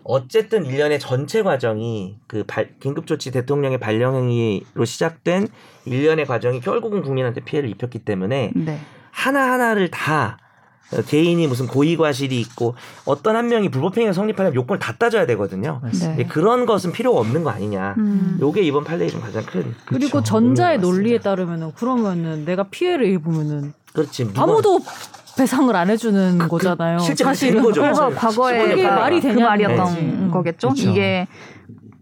어쨌든 0.05 0.65
일련의 0.65 0.99
전체 0.99 1.41
과정이 1.43 2.17
그 2.27 2.43
발- 2.45 2.71
긴급조치 2.79 3.31
대통령의 3.31 3.79
발령행위로 3.79 4.83
시작된 4.85 5.47
일련의 5.85 6.25
과정이 6.25 6.59
결국은 6.59 7.01
국민한테 7.01 7.41
피해를 7.41 7.69
입혔기 7.69 7.99
때문에 7.99 8.51
네. 8.55 8.79
하나하나를 9.11 9.89
다 9.91 10.37
어, 10.41 10.42
개인이 11.01 11.45
무슨 11.47 11.67
고의과실이 11.67 12.39
있고 12.41 12.75
어떤 13.05 13.35
한 13.35 13.47
명이 13.47 13.69
불법행위가 13.69 14.13
성립하려면 14.13 14.55
요건을 14.55 14.79
다 14.79 14.93
따져야 14.97 15.25
되거든요. 15.25 15.81
네. 16.15 16.25
그런 16.27 16.65
것은 16.65 16.91
필요가 16.91 17.19
없는 17.19 17.43
거 17.43 17.49
아니냐. 17.49 17.95
음. 17.97 18.37
요게 18.39 18.61
이번 18.61 18.83
판례의 18.83 19.09
좀 19.11 19.21
가장 19.21 19.43
큰 19.45 19.73
그리고 19.85 20.11
그렇죠. 20.11 20.23
전자의. 20.23 20.79
논리에 20.79 21.19
따르면은 21.19 21.71
그러면은 21.73 22.45
내가 22.45 22.63
피해를 22.63 23.07
입으면은 23.07 23.73
그렇지. 23.93 24.29
아무도 24.35 24.79
배상을 25.37 25.75
안 25.75 25.89
해주는 25.89 26.37
그- 26.37 26.43
그 26.45 26.49
거잖아요. 26.49 26.99
실제 26.99 27.23
그렇게 27.23 27.35
사실은 27.35 27.53
된 27.55 27.63
거죠. 27.63 27.81
그래서 27.81 28.09
과거에 28.13 28.69
그게 28.69 28.83
가- 28.83 28.95
말이 28.95 29.15
그 29.17 29.21
되냐는 29.27 29.43
말이었던. 29.45 29.87
음. 29.97 30.29
거겠죠. 30.31 30.69
그렇죠. 30.69 30.89
이게 30.91 31.27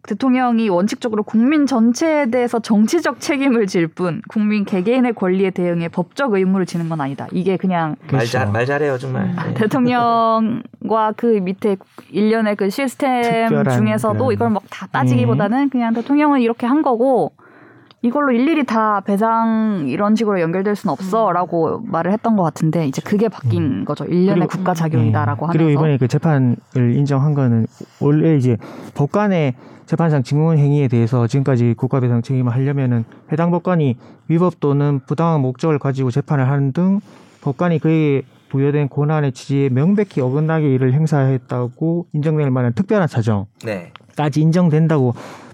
대통령이 0.07 0.67
원칙적으로 0.69 1.23
국민 1.23 1.65
전체에 1.67 2.31
대해서 2.31 2.59
정치적 2.59 3.19
책임을 3.19 3.67
질 3.67 3.87
뿐 3.87 4.21
국민 4.29 4.63
개개인의 4.65 5.13
권리에 5.13 5.49
대응해 5.51 5.87
법적 5.89 6.33
의무를 6.33 6.65
지는 6.65 6.87
건 6.89 7.01
아니다. 7.01 7.27
이게 7.31 7.57
그냥 7.57 7.95
말, 8.01 8.07
그렇죠. 8.07 8.31
잘, 8.31 8.51
말 8.51 8.65
잘해요 8.65 8.97
정말. 8.97 9.23
음. 9.25 9.35
네. 9.47 9.53
대통령과 9.55 11.13
그 11.17 11.25
밑에 11.41 11.77
일련의 12.09 12.55
그 12.55 12.69
시스템 12.69 13.49
중에서도 13.69 14.17
그런- 14.17 14.31
이걸 14.33 14.49
막 14.49 14.63
다 14.69 14.87
따지기보다는 14.87 15.69
그냥 15.69 15.93
대통령은 15.93 16.41
이렇게 16.41 16.65
한 16.65 16.81
거고 16.81 17.33
이걸로 18.03 18.31
일일이 18.31 18.65
다 18.65 19.01
배상 19.01 19.85
이런 19.87 20.15
식으로 20.15 20.41
연결될 20.41 20.75
수는 20.75 20.91
없어라고 20.91 21.81
말을 21.85 22.11
했던 22.11 22.35
것 22.35 22.43
같은데 22.43 22.87
이제 22.87 22.99
그게 23.03 23.29
바뀐 23.29 23.85
거죠. 23.85 24.05
일련의 24.05 24.47
국가 24.47 24.73
작용이다라고 24.73 25.45
예. 25.45 25.47
하면서 25.47 25.57
그리고 25.57 25.69
이번에 25.69 25.97
그 25.97 26.07
재판을 26.07 26.57
인정한 26.75 27.35
거는 27.35 27.67
원래 27.99 28.35
이제 28.35 28.57
법관의 28.95 29.53
재판상 29.85 30.23
직무원 30.23 30.57
행위에 30.57 30.87
대해서 30.87 31.27
지금까지 31.27 31.75
국가배상 31.77 32.23
책임을 32.23 32.53
하려면은 32.53 33.05
해당 33.31 33.51
법관이 33.51 33.97
위법 34.29 34.59
또는 34.59 35.01
부당한 35.05 35.41
목적을 35.41 35.77
가지고 35.77 36.09
재판을 36.09 36.49
하는 36.49 36.71
등 36.71 37.01
법관이 37.41 37.79
그에 37.79 38.23
부여된 38.49 38.89
권한의 38.89 39.31
취지에 39.31 39.69
명백히 39.69 40.21
어긋나게 40.21 40.73
이를 40.73 40.93
행사했다고 40.93 42.07
인정될 42.13 42.49
만한 42.49 42.73
특별한 42.73 43.07
사정까지 43.07 43.51
네. 43.65 43.91
인정된다고 44.35 45.13
그 45.13 45.50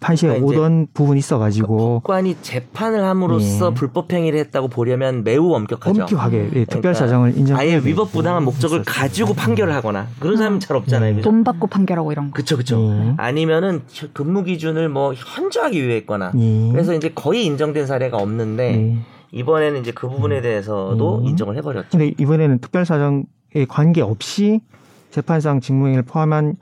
판시에 0.00 0.28
그러니까 0.28 0.46
오던 0.46 0.88
부분이 0.94 1.18
있어가지고 1.18 2.00
법관이 2.00 2.36
재판을 2.42 3.04
함으로써 3.04 3.70
예. 3.70 3.74
불법 3.74 4.12
행위를 4.12 4.38
했다고 4.40 4.68
보려면 4.68 5.24
매우 5.24 5.52
엄격하죠. 5.52 6.02
엄격하게 6.02 6.38
예, 6.38 6.64
특별 6.64 6.80
그러니까 6.80 6.94
사정을 6.94 7.36
인정. 7.36 7.58
아예 7.58 7.78
위법 7.78 8.12
부당한 8.12 8.44
목적을 8.44 8.82
가지고 8.84 9.34
판결을 9.34 9.74
하거나 9.74 10.06
그런 10.20 10.36
사람은 10.36 10.60
잘 10.60 10.76
없잖아요. 10.76 11.12
음. 11.12 11.16
그죠? 11.16 11.30
돈 11.30 11.44
받고 11.44 11.66
판결하고 11.66 12.12
이런 12.12 12.30
거. 12.30 12.32
그쵸 12.32 12.56
그쵸. 12.56 12.78
예. 12.80 13.14
아니면은 13.16 13.82
근무 14.12 14.44
기준을 14.44 14.88
뭐 14.88 15.14
현저하게 15.14 15.78
유예했거나 15.78 16.32
예. 16.36 16.68
그래서 16.72 16.94
이제 16.94 17.10
거의 17.14 17.44
인정된 17.44 17.86
사례가 17.86 18.16
없는데 18.16 18.74
예. 18.74 18.96
이번에는 19.32 19.80
이제 19.80 19.90
그 19.92 20.08
부분에 20.08 20.40
대해서도 20.40 21.18
음. 21.18 21.26
인정을 21.26 21.56
해버렸죠. 21.56 21.88
근데 21.90 22.12
이번에는 22.18 22.58
특별사정에 22.58 23.24
관계없이 23.68 24.60
재판상 25.10 25.60
직무행위를 25.60 26.04
포함한 26.04 26.56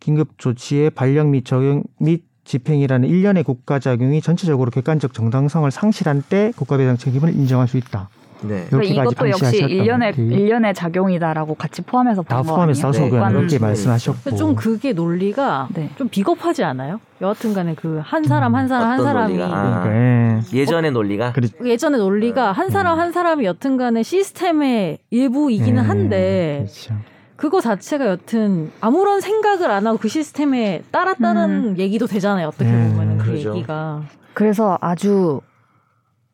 긴급 0.00 0.38
조치의 0.38 0.90
발령 0.90 1.30
및 1.30 1.44
적용 1.44 1.84
및 2.00 2.24
집행이라는 2.56 3.08
일련의 3.08 3.44
국가작용이 3.44 4.20
전체적으로 4.20 4.70
객관적 4.70 5.14
정당성을 5.14 5.70
상실한 5.70 6.22
때 6.28 6.52
국가배상 6.56 6.98
책임을 6.98 7.30
인정할 7.34 7.66
수 7.66 7.78
있다. 7.78 8.10
네. 8.42 8.66
그러니까 8.68 9.02
이것도 9.04 9.30
역시 9.30 9.58
일련의. 9.58 10.14
일련의 10.18 10.74
작용이다라고 10.74 11.54
같이 11.54 11.80
포함해서 11.80 12.22
다 12.22 12.42
포함해서? 12.42 12.92
써서 12.92 13.08
그냥 13.08 13.32
네. 13.32 13.38
이렇게 13.38 13.58
관- 13.58 13.68
말씀하셨고 13.70 14.36
좀 14.36 14.54
그게 14.56 14.92
논리가 14.92 15.68
네. 15.72 15.88
좀 15.96 16.08
비겁하지 16.08 16.62
않아요? 16.64 17.00
여하튼간에 17.22 17.74
그 17.76 18.02
한 18.04 18.24
사람 18.24 18.54
한 18.54 18.66
사람 18.68 18.90
한 18.90 19.02
사람이 19.02 19.36
논리가? 19.36 19.84
예. 19.86 20.40
예전의 20.52 20.90
논리가 20.90 21.32
예전의 21.64 22.00
논리가 22.00 22.50
한 22.52 22.68
사람 22.68 22.98
음. 22.98 23.00
한 23.00 23.12
사람이 23.12 23.44
여튼간에 23.46 24.02
시스템의 24.02 24.98
일부이기는 25.10 25.82
예, 25.82 25.86
한데 25.86 26.66
그렇죠. 26.66 26.94
그거 27.42 27.60
자체가 27.60 28.06
여튼 28.06 28.70
아무런 28.80 29.20
생각을 29.20 29.68
안 29.68 29.84
하고 29.88 29.98
그 29.98 30.06
시스템에 30.06 30.84
따랐다는 30.92 31.76
얘기도 31.76 32.06
되잖아요. 32.06 32.46
어떻게 32.46 32.66
음. 32.70 32.92
보면은 32.92 33.18
그 33.18 33.24
그러죠. 33.32 33.56
얘기가 33.56 34.04
그래서 34.32 34.78
아주 34.80 35.40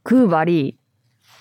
그 0.03 0.13
말이 0.13 0.77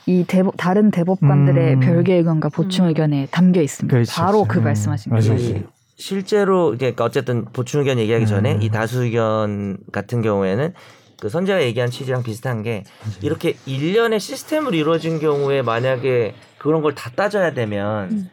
이 0.06 0.24
대법, 0.26 0.54
다른 0.56 0.90
대법관들의 0.90 1.74
음. 1.74 1.80
별개 1.82 2.14
의견과 2.14 2.48
보충 2.48 2.86
음. 2.86 2.90
의견에 2.90 3.28
담겨 3.30 3.62
있습니다. 3.62 3.94
그렇죠. 3.94 4.14
바로 4.16 4.46
그 4.46 4.60
음. 4.60 4.64
말씀하신. 4.64 5.12
거예요. 5.12 5.34
이 5.36 5.64
실제로 5.98 6.74
이제 6.74 6.86
그러니까 6.94 7.04
어쨌든 7.04 7.44
보충 7.44 7.82
의견 7.82 8.00
얘기하기 8.00 8.26
전에 8.26 8.56
음. 8.56 8.62
이 8.62 8.70
다수 8.70 9.04
의견 9.04 9.80
같은 9.92 10.22
경우에는 10.22 10.76
그 11.20 11.28
선재가 11.28 11.64
얘기한 11.64 11.92
취지랑 11.92 12.24
비슷한 12.24 12.64
게 12.64 12.86
이렇게 13.22 13.58
일련의 13.66 14.22
시스템으로 14.22 14.76
이루어진 14.78 15.20
경우에 15.20 15.62
만약에 15.62 16.36
그런 16.58 16.82
걸 16.82 16.96
다 16.96 17.12
따져야 17.14 17.54
되면 17.54 18.12
음. 18.12 18.30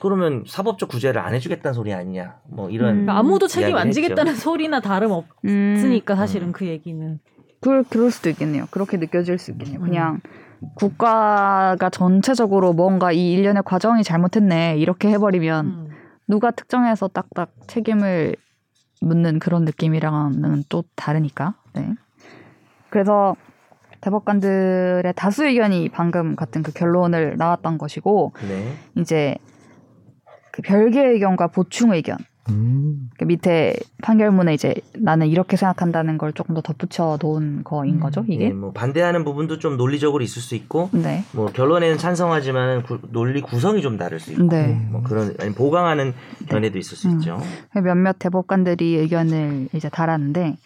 그러면 0.00 0.44
사법적 0.46 0.88
구제를 0.88 1.20
안 1.20 1.34
해주겠다는 1.34 1.74
소리 1.74 1.92
아니냐 1.92 2.36
뭐 2.48 2.68
이런 2.70 3.04
음. 3.04 3.08
아무도 3.08 3.46
책임 3.46 3.76
안. 3.76 3.90
지겠다는 3.90 4.34
소리나 4.34 4.80
다름 4.80 5.12
음, 5.12 5.74
없으니까 5.76 6.16
사실은 6.16 6.52
그 6.52 6.66
얘기는 6.66 7.18
그럴, 7.60 7.82
그럴 7.84 8.10
수도 8.10 8.28
있겠네요. 8.28 8.66
그렇게 8.70 8.96
느껴질 8.96 9.38
수 9.38 9.52
있겠네요. 9.52 9.80
음. 9.80 9.84
그냥 9.84 10.20
국가가 10.74 11.90
전체적으로 11.90 12.72
뭔가 12.72 13.12
이 13.12 13.32
일련의 13.32 13.62
과정이 13.64 14.02
잘못했네 14.02 14.76
이렇게 14.78 15.08
해버리면 15.10 15.66
음. 15.66 15.88
누가 16.26 16.50
특정해서 16.50 17.08
딱딱 17.08 17.50
책임을 17.66 18.36
묻는 19.00 19.38
그런 19.38 19.64
느낌이랑은 19.64 20.64
또 20.68 20.84
다르니까. 20.96 21.54
네. 21.74 21.94
그래서 22.90 23.36
대법관들의 24.00 25.12
다수 25.16 25.46
의견이 25.46 25.88
방금 25.88 26.36
같은 26.36 26.62
그 26.62 26.72
결론을 26.72 27.36
나왔던 27.38 27.78
것이고 27.78 28.32
네. 28.48 28.74
이제 28.96 29.36
그 30.54 30.62
별개 30.62 31.04
의견과 31.04 31.48
보충 31.48 31.92
의견 31.92 32.16
음. 32.48 33.08
그 33.18 33.24
밑에 33.24 33.74
판결문에 34.02 34.54
이제 34.54 34.74
나는 34.96 35.26
이렇게 35.26 35.56
생각한다는 35.56 36.16
걸 36.16 36.32
조금 36.32 36.54
더 36.54 36.60
덧붙여 36.60 37.18
놓은 37.20 37.64
거인 37.64 37.98
거죠, 37.98 38.24
이게. 38.28 38.44
예, 38.44 38.50
뭐 38.50 38.70
반대하는 38.72 39.24
부분도 39.24 39.58
좀 39.58 39.76
논리적으로 39.76 40.22
있을 40.22 40.42
수 40.42 40.54
있고 40.54 40.90
네. 40.92 41.24
뭐 41.32 41.46
결론에는 41.46 41.98
찬성하지만 41.98 42.82
구- 42.84 43.00
논리 43.10 43.40
구성이 43.40 43.82
좀 43.82 43.96
다를 43.96 44.20
수 44.20 44.32
있고 44.32 44.46
네. 44.48 44.86
뭐 44.92 45.02
그런 45.02 45.34
아니 45.40 45.52
보강하는 45.54 46.12
견해도 46.48 46.78
있을 46.78 46.96
수 46.96 47.08
음. 47.08 47.14
있죠. 47.18 47.40
몇몇 47.82 48.16
대법관들이 48.20 48.94
의견을 48.98 49.68
이제 49.72 49.88
달았는데 49.88 50.56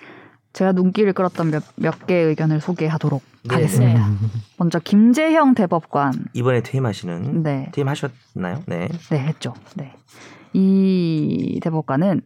제가 0.59 0.73
눈길을 0.73 1.13
끌었던 1.13 1.53
몇, 1.53 1.63
몇 1.77 2.05
개의 2.09 2.27
의견을 2.27 2.61
소개하도록 2.61 3.23
네. 3.45 3.55
하겠습니다. 3.55 4.09
네. 4.09 4.15
먼저 4.57 4.81
김재형 4.81 5.55
대법관. 5.55 6.13
이번에 6.33 6.63
퇴임하시는 6.63 7.45
네. 7.45 7.69
퇴임하셨나요? 7.71 8.65
네. 8.67 8.89
네, 9.11 9.19
했죠. 9.21 9.55
네. 9.77 9.93
이 10.53 11.61
대법관은 11.63 12.23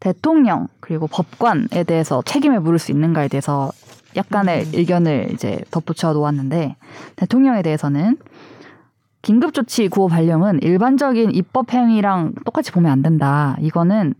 대통령 0.00 0.66
그리고 0.80 1.06
법관에 1.06 1.84
대해서 1.86 2.20
책임을 2.22 2.58
물을 2.58 2.80
수 2.80 2.90
있는가에 2.90 3.28
대해서 3.28 3.70
약간의 4.16 4.64
음. 4.64 4.70
의견을 4.74 5.28
이제 5.32 5.60
덧붙여 5.70 6.12
놓았는데 6.14 6.74
대통령에 7.14 7.62
대해서는 7.62 8.16
긴급조치 9.22 9.86
구호 9.86 10.08
발령은 10.08 10.62
일반적인 10.62 11.30
입법 11.32 11.72
행위랑 11.72 12.34
똑같이 12.44 12.72
보면 12.72 12.90
안 12.90 13.02
된다. 13.02 13.56
이거는 13.60 14.14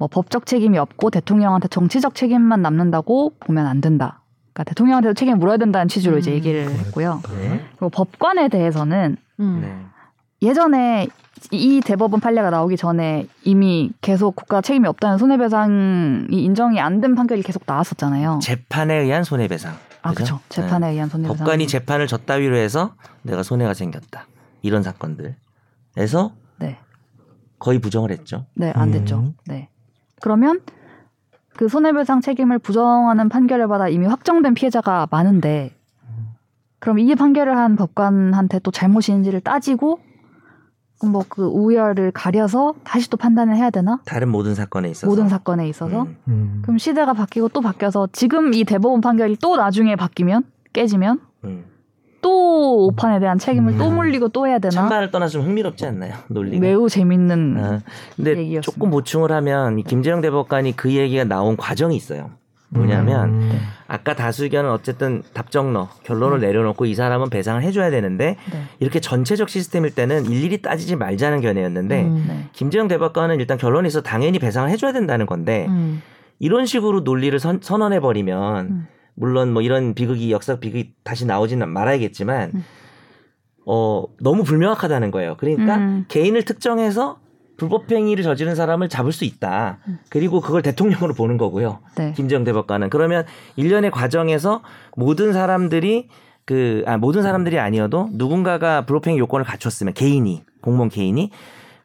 뭐 0.00 0.08
법적 0.08 0.46
책임이 0.46 0.78
없고 0.78 1.10
대통령한테 1.10 1.68
정치적 1.68 2.14
책임만 2.14 2.62
남는다고 2.62 3.34
보면 3.38 3.66
안 3.66 3.82
된다. 3.82 4.22
그러니까 4.54 4.64
대통령한테도 4.70 5.12
책임을 5.12 5.38
물어야 5.38 5.58
된다는 5.58 5.88
취지로 5.88 6.16
이제 6.16 6.30
음. 6.30 6.36
얘기를 6.36 6.70
했고요. 6.70 7.20
네. 7.38 7.60
그리고 7.76 7.90
법관에 7.90 8.48
대해서는 8.48 9.18
음. 9.40 9.60
네. 9.60 10.48
예전에 10.48 11.08
이 11.50 11.82
대법원 11.84 12.20
판례가 12.20 12.48
나오기 12.48 12.78
전에 12.78 13.26
이미 13.44 13.92
계속 14.00 14.36
국가 14.36 14.62
책임이 14.62 14.88
없다는 14.88 15.18
손해배상이 15.18 16.28
인정이 16.30 16.80
안 16.80 17.02
된 17.02 17.14
판결이 17.14 17.42
계속 17.42 17.64
나왔었잖아요. 17.66 18.38
재판에 18.42 18.94
의한 18.94 19.22
손해배상. 19.22 19.74
아? 20.00 20.14
그렇죠. 20.14 20.40
재판에 20.48 20.86
네. 20.86 20.92
의한 20.94 21.10
손해배상. 21.10 21.44
법관이 21.44 21.66
재판을 21.66 22.06
졌다위로 22.06 22.56
해서 22.56 22.94
내가 23.20 23.42
손해가 23.42 23.74
생겼다. 23.74 24.26
이런 24.62 24.82
사건들에서 24.82 26.32
네, 26.58 26.78
거의 27.58 27.78
부정을 27.80 28.10
했죠. 28.12 28.46
네, 28.54 28.72
안 28.74 28.88
음. 28.88 28.92
됐죠. 28.92 29.34
네. 29.46 29.68
그러면 30.20 30.60
그 31.56 31.68
손해배상 31.68 32.20
책임을 32.20 32.58
부정하는 32.58 33.28
판결을 33.28 33.68
받아 33.68 33.88
이미 33.88 34.06
확정된 34.06 34.54
피해자가 34.54 35.08
많은데, 35.10 35.74
그럼 36.78 36.98
이 36.98 37.14
판결을 37.14 37.56
한 37.56 37.76
법관한테 37.76 38.60
또 38.60 38.70
잘못인지를 38.70 39.40
따지고 39.40 40.00
뭐 41.04 41.24
그 41.28 41.46
우열을 41.46 42.10
가려서 42.12 42.74
다시 42.84 43.08
또 43.08 43.16
판단을 43.16 43.56
해야 43.56 43.70
되나? 43.70 44.00
다른 44.04 44.28
모든 44.28 44.54
사건에 44.54 44.90
있어서 44.90 45.06
모든 45.06 45.28
사건에 45.28 45.68
있어서 45.68 46.02
음. 46.02 46.16
음. 46.28 46.58
그럼 46.62 46.78
시대가 46.78 47.14
바뀌고 47.14 47.48
또 47.48 47.60
바뀌어서 47.60 48.08
지금 48.12 48.52
이 48.52 48.64
대법원 48.64 49.00
판결이 49.00 49.36
또 49.40 49.56
나중에 49.56 49.96
바뀌면 49.96 50.44
깨지면 50.72 51.20
음. 51.44 51.64
또 52.20 52.86
오판에 52.86 53.20
대한 53.20 53.38
책임을 53.38 53.78
또 53.78 53.88
음. 53.88 53.96
물리고 53.96 54.28
또 54.28 54.46
해야 54.46 54.58
되나? 54.58 54.70
찬반을 54.70 55.10
떠나서 55.10 55.32
좀 55.32 55.42
흥미롭지 55.42 55.86
않나요? 55.86 56.14
논리가. 56.28 56.60
매우 56.60 56.88
재밌는 56.88 57.56
아, 57.58 57.80
근데 58.16 58.30
얘기였습니다. 58.30 58.60
조금 58.62 58.90
보충을 58.90 59.32
하면 59.32 59.78
이 59.78 59.82
김재영 59.82 60.20
대법관이 60.20 60.76
그 60.76 60.92
얘기가 60.92 61.24
나온 61.24 61.56
과정이 61.56 61.96
있어요. 61.96 62.30
뭐냐면 62.70 63.30
음. 63.30 63.60
아까 63.88 64.14
다수 64.14 64.44
의견은 64.44 64.70
어쨌든 64.70 65.22
답정너 65.34 65.88
결론을 66.04 66.40
내려놓고 66.40 66.86
이 66.86 66.94
사람은 66.94 67.28
배상을 67.28 67.60
해줘야 67.62 67.90
되는데 67.90 68.36
네. 68.52 68.62
이렇게 68.78 69.00
전체적 69.00 69.48
시스템일 69.48 69.94
때는 69.94 70.26
일일이 70.26 70.62
따지지 70.62 70.94
말자는 70.94 71.40
견해였는데 71.40 72.02
음. 72.02 72.24
네. 72.28 72.44
김재영 72.52 72.86
대법관은 72.86 73.40
일단 73.40 73.58
결론에 73.58 73.88
있어 73.88 74.02
당연히 74.02 74.38
배상을 74.38 74.70
해줘야 74.70 74.92
된다는 74.92 75.26
건데 75.26 75.66
음. 75.68 76.00
이런 76.38 76.64
식으로 76.64 77.00
논리를 77.00 77.36
선, 77.40 77.60
언해 77.82 77.98
버리면 77.98 78.66
음. 78.66 78.86
물론 79.20 79.52
뭐 79.52 79.60
이런 79.60 79.94
비극이 79.94 80.32
역사 80.32 80.58
비극이 80.58 80.94
다시 81.04 81.26
나오지는 81.26 81.68
말아야겠지만 81.68 82.52
음. 82.54 82.64
어 83.66 84.04
너무 84.18 84.42
불명확하다는 84.44 85.10
거예요. 85.10 85.36
그러니까 85.38 85.76
음. 85.76 86.06
개인을 86.08 86.44
특정해서 86.44 87.20
불법 87.58 87.92
행위를 87.92 88.24
저지른 88.24 88.54
사람을 88.54 88.88
잡을 88.88 89.12
수 89.12 89.26
있다. 89.26 89.80
그리고 90.08 90.40
그걸 90.40 90.62
대통령으로 90.62 91.12
보는 91.12 91.36
거고요. 91.36 91.80
네. 91.96 92.12
김재영 92.16 92.44
대법관은 92.44 92.88
그러면 92.88 93.26
일련의 93.56 93.90
과정에서 93.90 94.62
모든 94.96 95.34
사람들이 95.34 96.08
그 96.46 96.82
아, 96.86 96.96
모든 96.96 97.22
사람들이 97.22 97.58
아니어도 97.58 98.08
누군가가 98.12 98.86
불법행위 98.86 99.18
요건을 99.18 99.44
갖췄으면 99.44 99.92
개인이 99.92 100.42
공무원 100.62 100.88
개인이 100.88 101.30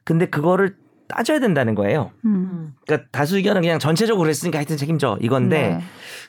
근데 0.05 0.27
그거를 0.29 0.77
따져야 1.07 1.39
된다는 1.39 1.75
거예요. 1.75 2.11
음. 2.23 2.73
그러니까 2.85 3.09
다수 3.11 3.37
의견은 3.37 3.61
그냥 3.61 3.77
전체적으로 3.77 4.29
했으니까 4.29 4.57
하여튼 4.57 4.77
책임져 4.77 5.17
이건데 5.21 5.75
네. 5.75 5.83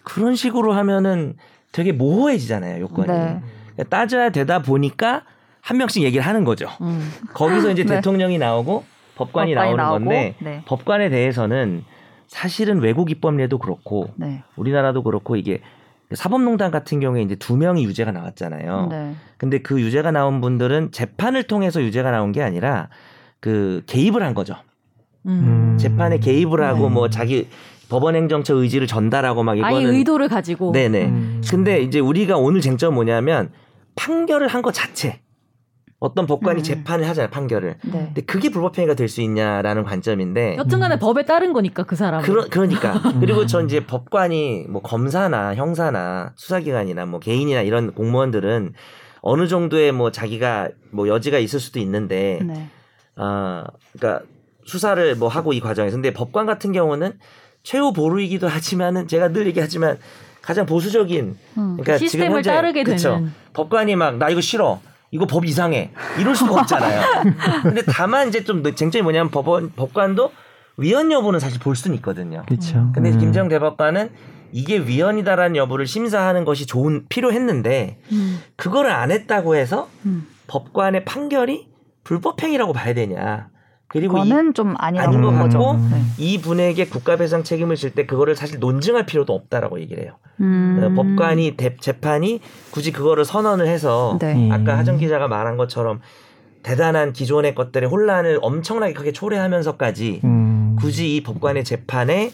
그런 0.07 0.37
식으로 0.37 0.73
하면은 0.73 1.35
되게 1.73 1.91
모호해지잖아요 1.91 2.81
요건이 2.81 3.09
네. 3.09 3.41
그러니까 3.75 3.85
따져야 3.89 4.31
되다 4.31 4.63
보니까 4.63 5.25
한 5.61 5.79
명씩 5.79 6.05
얘기를 6.05 6.25
하는 6.25 6.45
거죠. 6.45 6.69
음. 6.81 7.11
거기서 7.35 7.73
이제 7.73 7.83
네. 7.85 7.97
대통령이 7.97 8.39
나오고 8.39 8.85
법관이, 9.17 9.53
법관이 9.53 9.55
나오는 9.55 9.77
나오고, 9.77 10.05
건데 10.05 10.35
네. 10.39 10.63
법관에 10.65 11.11
대해서는 11.11 11.85
사실은 12.29 12.79
외국 12.79 13.11
입법례도 13.11 13.59
그렇고 13.59 14.11
네. 14.15 14.45
우리나라도 14.55 15.03
그렇고 15.03 15.35
이게 15.35 15.61
사법농단 16.15 16.71
같은 16.71 17.01
경우에 17.01 17.23
이제 17.23 17.35
두 17.35 17.57
명이 17.57 17.85
유죄가 17.85 18.13
나왔잖아요. 18.13 18.87
네. 18.89 19.15
근데 19.39 19.59
그 19.59 19.81
유죄가 19.81 20.13
나온 20.13 20.41
분들은 20.41 20.93
재판을 20.93 21.43
통해서 21.43 21.83
유죄가 21.83 22.13
나온 22.13 22.31
게 22.31 22.43
아니라 22.43 22.89
그 23.41 23.83
개입을 23.87 24.23
한 24.23 24.35
거죠. 24.35 24.55
음. 25.27 25.77
재판에 25.81 26.19
개입을 26.19 26.63
하고 26.63 26.89
네. 26.89 26.95
뭐 26.95 27.11
자기 27.11 27.49
법원 27.89 28.17
행정처 28.17 28.55
의지를 28.55 28.87
전달하고 28.87 29.43
막 29.43 29.53
아예 29.53 29.59
이거는 29.59 29.95
의도를 29.95 30.29
가지고 30.29 30.73
네네. 30.73 31.05
음. 31.07 31.43
근데 31.49 31.81
이제 31.83 32.01
우리가 32.01 32.37
오늘 32.37 32.61
쟁점 32.61 32.95
뭐냐면 32.95 33.53
판결을 33.95 34.49
한 34.49 34.63
것 34.63 34.73
자체 34.75 35.21
어떤 35.99 36.27
법관이 36.27 36.61
음. 36.61 36.63
재판을 36.63 37.09
하잖아요 37.09 37.31
판결을. 37.31 37.79
네. 37.85 37.91
근데 37.91 38.21
그게 38.23 38.51
불법행위가 38.51 38.95
될 38.95 39.09
수 39.09 39.23
있냐라는 39.23 39.85
관점인데 39.85 40.57
여튼간에 40.59 40.99
법에 40.99 41.25
따른 41.25 41.53
거니까 41.53 41.85
그 41.85 41.97
사람은 41.97 42.25
그러, 42.25 42.45
그러니까 42.51 43.01
그리고 43.21 43.47
전 43.47 43.65
이제 43.67 43.87
법관이 43.87 44.67
뭐 44.69 44.83
검사나 44.83 45.55
형사나 45.55 46.33
수사기관이나 46.37 47.07
뭐 47.07 47.19
개인이나 47.21 47.63
이런 47.63 47.93
공무원들은 47.95 48.75
어느 49.23 49.49
정도의 49.49 49.93
뭐 49.93 50.11
자기가 50.11 50.69
뭐 50.91 51.09
여지가 51.09 51.39
있을 51.39 51.61
수도 51.61 51.79
있는데 51.79 52.41
네. 52.45 52.69
아 53.17 53.65
그러니까 53.97 54.25
수사를 54.67 55.15
뭐 55.15 55.29
하고 55.29 55.53
이 55.55 55.61
과정에서 55.61 55.97
근데 55.97 56.13
법관 56.13 56.45
같은 56.47 56.73
경우는 56.73 57.13
최후 57.67 57.93
보루이기도 57.93 58.47
하지만은 58.47 59.09
제가 59.09 59.33
늘 59.33 59.49
얘기하지만 59.49 59.99
가장 60.41 60.67
보수적인 60.67 61.37
음. 61.59 61.77
그러니까 61.77 61.95
지금 61.97 62.07
시스템을 62.07 62.37
현재 62.37 62.51
따르게 62.53 62.85
그쵸. 62.85 63.15
되는 63.15 63.33
법관이 63.55 63.97
막 63.97 64.19
나 64.19 64.29
이거 64.31 64.41
싫어. 64.41 64.81
이거 65.11 65.27
법 65.27 65.45
이상해. 65.45 65.91
이럴 66.21 66.37
수가 66.37 66.55
없잖아요. 66.63 67.03
근데 67.65 67.83
다만 67.83 68.29
이제 68.29 68.45
좀 68.45 68.63
쟁점이 68.63 69.03
뭐냐면 69.03 69.33
법원 69.33 69.73
법관도 69.73 70.31
위헌 70.77 71.11
여부는 71.11 71.41
사실 71.41 71.59
볼 71.59 71.75
수는 71.75 71.97
있거든요. 71.97 72.45
그렇죠. 72.47 72.93
근데 72.95 73.11
음. 73.11 73.19
김정 73.19 73.49
대법관은 73.49 74.11
이게 74.53 74.79
위헌이다라는 74.79 75.57
여부를 75.57 75.89
심사하는 75.89 76.45
것이 76.45 76.67
좋은 76.67 77.07
필요했는데 77.09 77.99
음. 78.13 78.41
그거를 78.55 78.93
안 78.93 79.11
했다고 79.11 79.57
해서 79.57 79.89
음. 80.05 80.29
법관의 80.47 81.05
판결이 81.05 81.67
불법행위라고 82.05 82.73
봐야 82.73 82.95
되냐. 82.95 83.49
그리고 83.99 84.19
이, 84.19 84.23
그거는 84.29 84.55
좀 84.55 84.75
아니라고 84.79 85.09
아닌 85.11 85.23
것 85.23 85.33
거죠. 85.39 85.79
네. 85.91 86.01
이 86.19 86.39
분에게 86.41 86.87
국가배상 86.87 87.43
책임을 87.45 87.77
질 87.77 87.95
때 87.95 88.05
그거를 88.07 88.37
사실 88.37 88.59
논증할 88.61 89.07
필요도 89.07 89.33
없다라고 89.33 89.81
얘기를 89.81 90.03
해요. 90.05 90.13
음. 90.41 90.81
어, 90.83 91.03
법관이 91.03 91.57
대- 91.57 91.77
재판이 91.77 92.41
굳이 92.71 92.93
그거를 92.93 93.25
선언을 93.25 93.67
해서 93.69 94.19
네. 94.21 94.35
음. 94.35 94.53
아까 94.53 94.77
하정 94.77 94.99
기자가 94.99 95.29
말한 95.29 95.57
것처럼 95.57 96.01
대단한 96.63 97.13
기존의 97.13 97.55
것들의 97.55 97.89
혼란을 97.89 98.39
엄청나게 98.43 98.93
크게 98.93 99.13
초래하면서까지 99.13 100.21
음. 100.25 100.77
굳이 100.79 101.17
이 101.17 101.23
법관의 101.23 101.65
재판에 101.65 102.33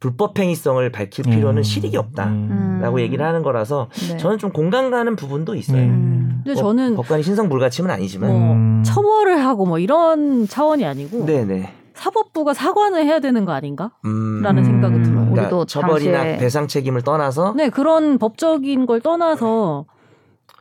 불법행위성을 0.00 0.90
밝힐 0.90 1.24
필요는 1.24 1.58
음. 1.58 1.62
실익이 1.62 1.96
없다라고 1.96 2.96
음. 2.96 3.00
얘기를 3.00 3.24
하는 3.24 3.42
거라서 3.42 3.88
네. 4.10 4.16
저는 4.16 4.38
좀 4.38 4.50
공감 4.50 4.90
가는 4.90 5.14
부분도 5.16 5.54
있어요. 5.54 5.82
음. 5.82 6.31
근데 6.44 6.54
법- 6.54 6.60
저는 6.60 6.96
법관이 6.96 7.22
신성 7.22 7.48
불가침은 7.48 7.90
아니지만 7.90 8.30
뭐 8.30 8.52
음. 8.54 8.82
처벌을 8.84 9.44
하고 9.44 9.66
뭐 9.66 9.78
이런 9.78 10.46
차원이 10.48 10.84
아니고 10.84 11.24
네네. 11.26 11.72
사법부가 11.94 12.52
사과는 12.54 13.04
해야 13.04 13.20
되는 13.20 13.44
거 13.44 13.52
아닌가? 13.52 13.92
음, 14.04 14.40
라는 14.42 14.62
음. 14.62 14.64
생각이 14.64 14.94
들어요. 15.02 15.20
그러니까 15.20 15.42
우리도 15.42 15.64
처벌이나 15.66 16.24
당시에- 16.24 16.38
배상 16.38 16.66
책임을 16.66 17.02
떠나서 17.02 17.54
네, 17.56 17.68
그런 17.68 18.18
법적인 18.18 18.86
걸 18.86 19.00
떠나서 19.00 19.84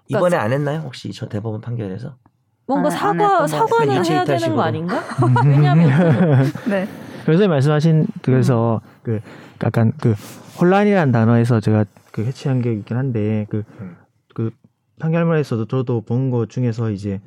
이번에 0.07 0.35
안 0.35 0.51
했나요? 0.51 0.81
혹시 0.83 1.11
저 1.13 1.27
대법원 1.27 1.61
판결에서? 1.61 2.15
뭔가 2.67 2.89
안- 2.89 2.93
안 2.93 2.99
사과 2.99 3.47
사과는. 3.47 3.91
해야 3.93 4.01
되는 4.03 4.11
일체이탈식으로. 4.11 4.55
거 4.55 4.61
아닌가? 4.61 5.01
왜냐하면 5.45 6.51
네. 6.69 6.87
그래서 7.25 7.47
말씀하신 7.47 8.07
그래서 8.21 8.81
그 9.03 9.19
약간 9.63 9.93
그 10.01 10.13
혼란이라는 10.59 11.11
단어에서 11.11 11.59
제가 11.59 11.85
그 12.11 12.23
해치한 12.25 12.61
게 12.61 12.73
있긴 12.73 12.97
한데 12.97 13.45
그 13.49 13.63
음. 13.79 13.95
그 15.01 15.03
판결문에서도 15.03 15.65
저도 15.65 16.01
본 16.01 16.29
것 16.29 16.49
중에서 16.49 16.91
이제 16.91 17.19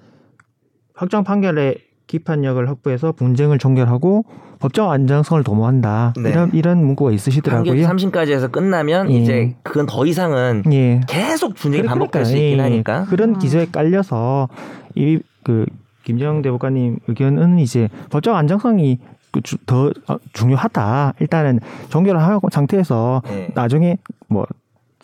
확정 0.95 1.25
판결에 1.25 1.75
기판력을 2.07 2.69
확보해서 2.69 3.11
분쟁을 3.13 3.59
종결하고 3.59 4.25
법적 4.61 4.89
안정성을 4.91 5.43
도모한다. 5.43 6.15
네. 6.23 6.31
이런 6.31 6.51
이런 6.55 6.85
문구가 6.85 7.11
있으시더라고요. 7.11 7.73
3심까지 7.87 8.31
해서 8.31 8.49
끝나면 8.49 9.11
예. 9.11 9.15
이제 9.17 9.57
그건 9.65 9.87
더 9.87 10.07
이상은 10.07 10.63
예. 10.73 11.01
계속 11.09 11.55
분쟁이 11.55 11.83
그래- 11.83 11.89
반복될 11.89 12.25
수 12.25 12.33
그러니까, 12.35 12.47
있긴 12.49 12.59
예, 12.59 12.63
하니까. 12.63 13.05
그런 13.11 13.31
음. 13.31 13.39
기조에 13.39 13.67
깔려서 13.73 14.49
이 14.95 15.19
그 15.43 15.67
김정 16.05 16.41
대법관님 16.41 17.01
의견은 17.09 17.59
이제 17.59 17.89
법적 18.11 18.35
안정성이 18.35 18.99
그 19.31 19.43
주- 19.43 19.59
더 19.67 19.91
어, 20.09 20.17
중요하다. 20.33 21.15
일단은 21.21 21.61
종결을 21.91 22.23
하고 22.23 22.49
상태에서 22.51 23.21
네. 23.27 23.51
나중에 23.55 23.99
뭐 24.29 24.47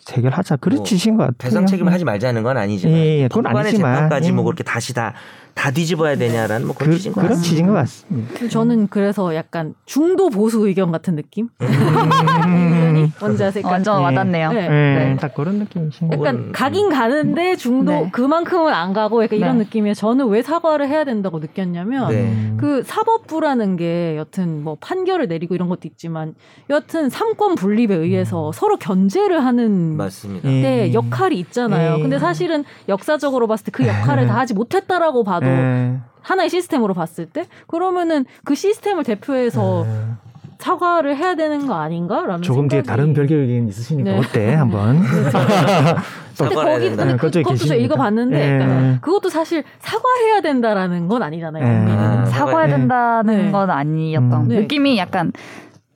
해결하자. 0.09 0.57
그런 0.57 0.83
뭐것 0.83 1.27
같아요. 1.27 1.49
배상 1.49 1.65
책임을 1.65 1.93
하지 1.93 2.03
말자는 2.05 2.43
건 2.43 2.57
아니지만 2.57 2.97
예, 2.97 3.23
예, 3.23 3.27
그건 3.27 3.47
아니지만, 3.47 3.95
재판까지 3.95 4.31
뭐 4.31 4.43
예. 4.43 4.45
그렇게 4.45 4.63
다시 4.63 4.93
다, 4.93 5.13
다 5.53 5.69
뒤집어야 5.71 6.15
되냐라는 6.15 6.65
뭐 6.67 6.75
그런 6.75 6.91
그, 6.91 6.95
취지인 6.97 7.13
것 7.13 7.21
그런 7.21 7.29
같습니다. 7.35 7.49
취지인 7.49 7.67
것 7.67 7.73
같습니다. 7.73 8.47
저는 8.49 8.87
그래서 8.87 9.35
약간 9.35 9.73
중도 9.85 10.29
보수 10.29 10.65
의견 10.67 10.91
같은 10.91 11.15
느낌? 11.15 11.49
음. 11.61 13.11
뭔지 13.19 13.43
아세요? 13.43 13.63
완전 13.67 13.97
네. 13.97 14.03
와닿네요. 14.03 14.51
네. 14.53 14.63
예, 14.65 14.69
네. 14.69 15.17
딱 15.19 15.33
그런 15.33 15.55
느낌이신 15.55 16.07
것 16.09 16.13
약간 16.19 16.37
그건- 16.37 16.51
가긴 16.51 16.89
가는데 16.89 17.55
중도 17.55 17.91
네. 17.91 18.09
그만큼은 18.11 18.73
안 18.73 18.93
가고 18.93 19.23
약간 19.23 19.37
이런 19.39 19.57
네. 19.57 19.63
느낌이에요. 19.65 19.93
저는 19.93 20.27
왜 20.29 20.41
사과를 20.41 20.87
해야 20.87 21.03
된다고 21.03 21.39
느꼈냐면 21.39 22.09
네. 22.09 22.15
음. 22.23 22.57
그 22.59 22.83
사법부라는 22.83 23.75
게 23.77 24.15
여튼 24.17 24.63
뭐 24.63 24.77
판결을 24.79 25.27
내리고 25.27 25.55
이런 25.55 25.69
것도 25.69 25.81
있지만 25.85 26.33
여튼 26.69 27.09
삼권 27.09 27.55
분립에 27.55 27.95
의해서 27.95 28.51
서로 28.53 28.77
견제를 28.77 29.43
하는 29.43 29.97
맞습니다. 29.97 30.49
예. 30.51 30.61
때 30.61 30.93
역할이 30.93 31.37
있잖아요. 31.39 31.97
예. 31.97 32.01
근데 32.01 32.19
사실은 32.19 32.63
역사적으로 32.87 33.47
봤을 33.47 33.65
때 33.65 33.71
그 33.71 33.87
역할을 33.87 34.27
다 34.27 34.37
하지 34.37 34.53
못했다라고 34.53 35.23
봐도 35.23 35.40
예. 35.41 35.97
하나의 36.21 36.49
시스템으로 36.49 36.93
봤을 36.93 37.25
때 37.25 37.47
그러면은 37.67 38.25
그 38.43 38.55
시스템을 38.55 39.03
대표해서 39.03 39.85
예. 39.87 40.31
사과를 40.61 41.17
해야 41.17 41.33
되는 41.35 41.65
거 41.65 41.73
아닌가라는 41.73 42.43
조금 42.43 42.67
뒤에 42.67 42.81
생각이 42.81 42.87
다른 42.87 43.13
별개 43.13 43.33
의견 43.35 43.67
있으시니까 43.67 44.11
네. 44.11 44.17
어때 44.19 44.53
한번 44.53 45.01
근데 46.37 46.55
사과를 46.55 46.69
해야 46.69 46.79
거기 46.79 46.89
된다. 46.89 47.03
근데 47.03 47.05
네, 47.05 47.17
그, 47.17 47.17
그것도 47.17 47.43
저 47.43 47.49
계십니까? 47.49 47.75
읽어봤는데 47.83 48.39
예. 48.39 48.57
그러니까 48.59 48.99
그것도 49.01 49.29
사실 49.29 49.63
사과해야 49.79 50.41
된다라는 50.41 51.07
건 51.07 51.23
아니잖아요. 51.23 51.63
예. 51.63 51.91
아, 51.91 52.25
사과해야 52.25 52.67
네. 52.67 52.77
된다는 52.77 53.45
네. 53.45 53.51
건 53.51 53.69
아니었던 53.71 54.33
음. 54.33 54.47
네. 54.47 54.59
느낌이 54.61 54.97
약간 54.97 55.31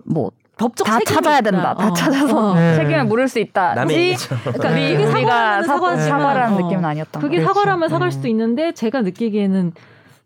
뭐다 0.04 0.36
법적 0.58 0.88
책임이 0.88 1.06
찾아야 1.06 1.40
있다. 1.40 1.52
된다. 1.52 1.76
다 1.76 1.88
어. 1.88 1.94
찾아서 1.94 2.52
어. 2.52 2.56
네. 2.56 2.76
책임을 2.76 3.06
물을 3.06 3.28
수 3.28 3.40
있다. 3.40 3.74
남의. 3.76 4.16
그러니까 4.16 4.70
그게 4.70 4.96
우리가 4.96 5.12
사과라면 5.12 5.64
사, 5.64 5.74
사과지만, 5.74 6.10
사과라는 6.10 6.54
어. 6.56 6.62
느낌은 6.62 6.86
아니었던 6.86 7.22
그게 7.22 7.38
거예요. 7.38 7.48
사과라면 7.48 7.90
사과할 7.90 8.08
음. 8.08 8.12
수도 8.12 8.28
있는데 8.28 8.72
제가 8.72 9.02
느끼기에는 9.02 9.74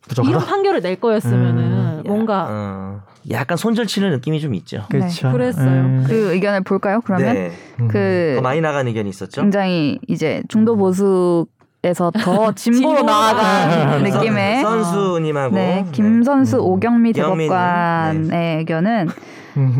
부족하다. 0.02 0.30
이런 0.30 0.46
판결을 0.46 0.82
낼 0.82 0.96
거였으면은 1.00 1.64
음. 1.64 2.04
뭔가 2.06 2.48
어, 2.50 3.02
약간 3.32 3.58
손절치는 3.58 4.12
느낌이 4.12 4.40
좀 4.40 4.54
있죠. 4.56 4.86
그렇죠. 4.90 5.28
네, 5.28 5.34
그랬어요. 5.34 6.00
예. 6.02 6.08
그 6.08 6.34
의견을 6.34 6.62
볼까요? 6.62 7.02
그러면 7.04 7.34
네. 7.34 7.52
음. 7.80 7.88
그더 7.88 8.42
많이 8.42 8.62
나간 8.62 8.88
의견이 8.88 9.10
있었죠. 9.10 9.42
굉장히 9.42 10.00
이제 10.08 10.44
중도 10.48 10.76
보수 10.76 11.46
에서 11.82 12.12
더 12.12 12.52
진보로 12.56 13.04
나아간 13.04 14.04
네. 14.04 14.12
느낌의 14.12 14.62
선수님하고 14.64 15.56
네, 15.56 15.86
김선수 15.94 16.58
음. 16.58 16.62
오경미 16.62 17.12
오경미님, 17.12 17.48
대법관의 17.50 18.58
의견은 18.58 19.08
음. 19.08 19.14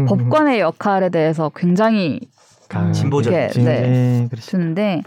법관의 0.08 0.60
역할에 0.60 1.10
대해서 1.10 1.52
굉장히 1.56 2.20
강- 2.68 2.92
진보적이죠. 2.94 3.38
이렇게, 3.40 3.54
진- 3.54 3.66
네. 3.66 4.22
예, 4.24 4.28
그렇죠. 4.30 4.46
주는데 4.52 5.02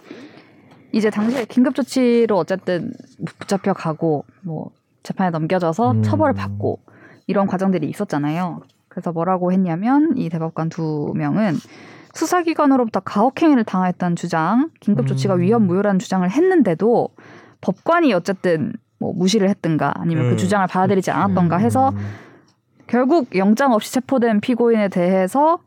이제 0.92 1.10
당시에 1.10 1.44
긴급 1.46 1.74
조치로 1.74 2.36
어쨌든 2.36 2.92
붙잡혀 3.38 3.72
가고 3.72 4.24
뭐 4.42 4.70
재판에 5.02 5.30
넘겨져서 5.30 5.92
음. 5.92 6.02
처벌을 6.02 6.34
받고 6.34 6.80
이런 7.26 7.46
과정들이 7.46 7.88
있었잖아요. 7.88 8.60
그래서 8.88 9.10
뭐라고 9.12 9.52
했냐면 9.52 10.12
이 10.16 10.28
대법관 10.28 10.68
두 10.68 11.12
명은 11.16 11.54
수사기관으로부터 12.14 13.00
가혹행위를 13.00 13.64
당했다는 13.64 14.16
주장, 14.16 14.68
긴급 14.80 15.06
조치가 15.06 15.34
음. 15.36 15.40
위헌 15.40 15.66
무효라는 15.66 15.98
주장을 15.98 16.28
했는데도 16.30 17.08
법관이 17.62 18.12
어쨌든 18.12 18.72
뭐 18.98 19.12
무시를 19.14 19.48
했든가 19.48 19.94
아니면 19.96 20.26
음. 20.26 20.30
그 20.30 20.36
주장을 20.36 20.66
받아들이지 20.66 21.10
않았던가 21.10 21.56
해서 21.56 21.88
음. 21.90 21.96
결국 22.92 23.34
영장 23.36 23.72
없이 23.72 23.90
체포된 23.90 24.40
피고인에 24.40 24.88
대해서 24.88 25.58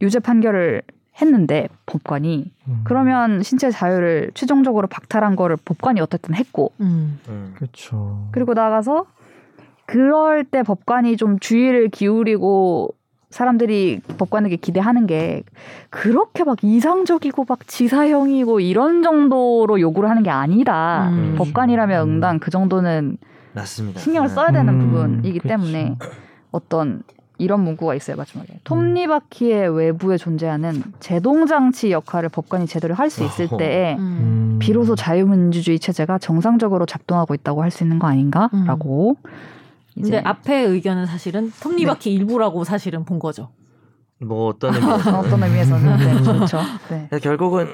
유죄 0.00 0.18
판결을 0.18 0.80
했는데 1.20 1.68
법관이 1.84 2.50
음. 2.68 2.80
그러면 2.84 3.42
신체 3.42 3.70
자유를 3.70 4.30
최종적으로 4.32 4.86
박탈한 4.86 5.36
거를 5.36 5.58
법관이 5.62 6.00
어쨌든 6.00 6.34
했고 6.34 6.72
음. 6.80 7.20
음. 7.28 7.52
그렇죠. 7.54 8.28
그리고 8.32 8.54
나가서 8.54 9.04
그럴 9.84 10.42
때 10.42 10.62
법관이 10.62 11.18
좀 11.18 11.38
주의를 11.38 11.90
기울이고 11.90 12.94
사람들이 13.28 14.00
법관에게 14.16 14.56
기대하는 14.56 15.06
게 15.06 15.42
그렇게 15.90 16.44
막 16.44 16.64
이상적이고 16.64 17.44
막 17.46 17.68
지사형이고 17.68 18.60
이런 18.60 19.02
정도로 19.02 19.80
요구를 19.80 20.08
하는 20.08 20.22
게 20.22 20.30
아니다. 20.30 21.10
음. 21.10 21.34
법관이라면 21.36 22.08
음. 22.08 22.14
응당 22.14 22.38
그 22.38 22.50
정도는 22.50 23.18
맞습니다. 23.52 24.00
신경을 24.00 24.28
네. 24.28 24.34
써야 24.34 24.50
되는 24.50 24.72
음, 24.72 24.90
부분이기 24.92 25.40
그쵸. 25.40 25.48
때문에 25.48 25.96
어떤 26.52 27.02
이런 27.38 27.60
문구가 27.64 27.94
있어요 27.94 28.16
마지막에 28.16 28.60
톱니바퀴의 28.64 29.74
외부에 29.74 30.18
존재하는 30.18 30.82
제동장치 31.00 31.90
역할을 31.90 32.28
법관이 32.28 32.66
제대로 32.66 32.94
할 32.94 33.08
수 33.08 33.24
있을 33.24 33.46
어허. 33.46 33.56
때에 33.56 33.94
음. 33.96 34.00
음. 34.00 34.58
비로소 34.60 34.94
자유민주주의 34.94 35.78
체제가 35.78 36.18
정상적으로 36.18 36.84
작동하고 36.86 37.32
있다고 37.34 37.62
할 37.62 37.70
수 37.70 37.82
있는 37.82 37.98
거 37.98 38.06
아닌가라고 38.08 39.16
이제 39.96 40.10
근데 40.12 40.18
앞에 40.28 40.54
의견은 40.60 41.06
사실은 41.06 41.50
톱니바퀴 41.62 42.12
일부라고 42.12 42.64
사실은 42.64 43.04
본 43.04 43.18
거죠. 43.18 43.48
뭐 44.22 44.48
어떤 44.48 44.74
의미에서 44.74 45.18
어떤 45.18 45.42
의미에서는 45.42 45.96
네, 45.96 46.20
그렇죠. 46.32 46.58
네. 46.90 47.06
그래서 47.08 47.22
결국은 47.22 47.68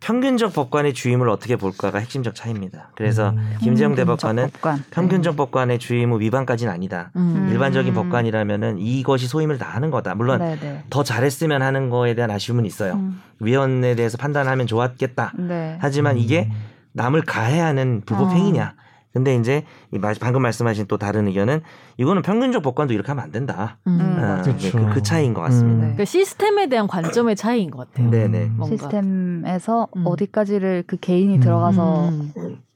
평균적 0.00 0.52
법관의 0.52 0.94
주임을 0.94 1.28
어떻게 1.28 1.56
볼까가 1.56 1.98
핵심적 1.98 2.34
차이입니다. 2.34 2.90
그래서 2.94 3.30
음. 3.30 3.56
김재영 3.60 3.94
대법관은 3.94 4.50
법관. 4.50 4.84
평균적 4.90 5.36
법관의 5.36 5.78
주임 5.78 6.12
후 6.12 6.20
위반까지는 6.20 6.72
아니다. 6.72 7.10
음. 7.16 7.48
일반적인 7.50 7.92
음. 7.92 7.94
법관이라면은 7.94 8.78
이것이 8.78 9.26
소임을 9.26 9.58
다 9.58 9.66
하는 9.68 9.90
거다. 9.90 10.14
물론 10.14 10.38
네, 10.40 10.58
네. 10.60 10.84
더 10.90 11.02
잘했으면 11.02 11.62
하는 11.62 11.90
거에 11.90 12.14
대한 12.14 12.30
아쉬움은 12.30 12.66
있어요. 12.66 12.94
음, 12.94 13.20
위원에 13.40 13.94
대해서 13.94 14.16
판단하면 14.18 14.66
좋았겠다. 14.66 15.32
네. 15.38 15.78
하지만 15.80 16.18
이게 16.18 16.50
남을 16.92 17.22
가해하는 17.22 18.02
불법행위냐. 18.06 18.74
근데 19.16 19.34
이제 19.34 19.64
이 19.92 19.98
말- 19.98 20.14
방금 20.20 20.42
말씀하신 20.42 20.84
또 20.88 20.98
다른 20.98 21.26
의견은 21.26 21.62
이거는 21.96 22.20
평균적 22.20 22.62
법관도 22.62 22.92
이렇게 22.92 23.08
하면 23.08 23.24
안 23.24 23.30
된다. 23.32 23.78
음. 23.86 23.98
음. 23.98 24.16
아, 24.22 24.42
그렇죠. 24.42 24.50
이제 24.50 24.70
그, 24.70 24.92
그 24.92 25.02
차이인 25.02 25.32
것 25.32 25.40
같습니다. 25.40 25.86
네. 25.86 25.94
그 25.96 26.04
시스템에 26.04 26.68
대한 26.68 26.86
관점의 26.86 27.34
차이인 27.34 27.70
것 27.70 27.78
같아요. 27.90 28.10
네네. 28.10 28.50
뭔가. 28.56 28.66
시스템에서 28.76 29.88
음. 29.96 30.02
어디까지를 30.06 30.84
그 30.86 30.98
개인이 30.98 31.34
음. 31.34 31.40
들어가서 31.40 32.08
음. 32.10 32.32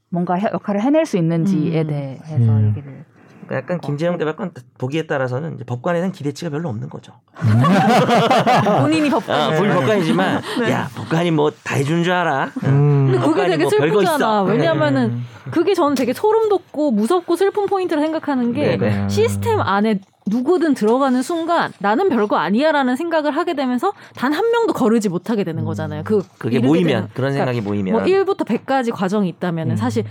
뭔가 0.08 0.34
해- 0.36 0.48
역할을 0.50 0.80
해낼 0.82 1.04
수 1.04 1.18
있는지에 1.18 1.82
음. 1.82 1.86
대해서 1.88 2.36
음. 2.36 2.68
얘기를 2.70 3.04
그러니까 3.50 3.56
약간 3.56 3.80
김재영 3.80 4.16
대법관 4.16 4.52
보기에 4.78 5.06
따라서는 5.08 5.54
이제 5.56 5.64
법관에 5.64 5.98
대한 5.98 6.12
기대치가 6.12 6.50
별로 6.50 6.68
없는 6.68 6.88
거죠. 6.88 7.14
본인이 8.80 9.10
법관. 9.10 9.40
아, 9.40 9.50
본인 9.56 9.74
법관이지만 9.74 10.42
네. 10.60 10.70
야 10.70 10.88
법관이 10.94 11.30
뭐 11.32 11.50
다 11.64 11.74
해준 11.74 12.04
줄 12.04 12.12
알아. 12.12 12.50
음. 12.64 13.10
근데 13.10 13.18
그게 13.26 13.48
되게 13.48 13.62
뭐 13.64 13.70
슬프잖아. 13.70 14.14
있어. 14.16 14.42
왜냐면은 14.44 15.02
음. 15.10 15.26
그게 15.50 15.74
저는 15.74 15.96
되게 15.96 16.12
소름 16.12 16.48
돋고 16.48 16.92
무섭고 16.92 17.34
슬픈 17.36 17.66
포인트를 17.66 18.00
생각하는 18.02 18.52
게 18.52 18.76
네네. 18.76 19.02
음. 19.02 19.08
시스템 19.08 19.60
안에 19.60 19.98
누구든 20.26 20.74
들어가는 20.74 21.20
순간 21.22 21.72
나는 21.80 22.08
별거 22.08 22.36
아니야라는 22.36 22.94
생각을 22.94 23.32
하게 23.36 23.54
되면서 23.54 23.92
단 24.14 24.32
한 24.32 24.48
명도 24.52 24.72
거르지 24.74 25.08
못하게 25.08 25.42
되는 25.42 25.64
거잖아요. 25.64 26.02
그 26.04 26.22
그게 26.38 26.60
모이면 26.60 26.86
되는- 27.08 27.14
그런 27.14 27.32
그러니까 27.32 27.38
생각이 27.52 27.60
모이면 27.62 27.92
뭐 27.94 28.02
1부터 28.04 28.44
100까지 28.46 28.92
과정이 28.92 29.28
있다면은 29.28 29.72
음. 29.72 29.76
사실 29.76 30.04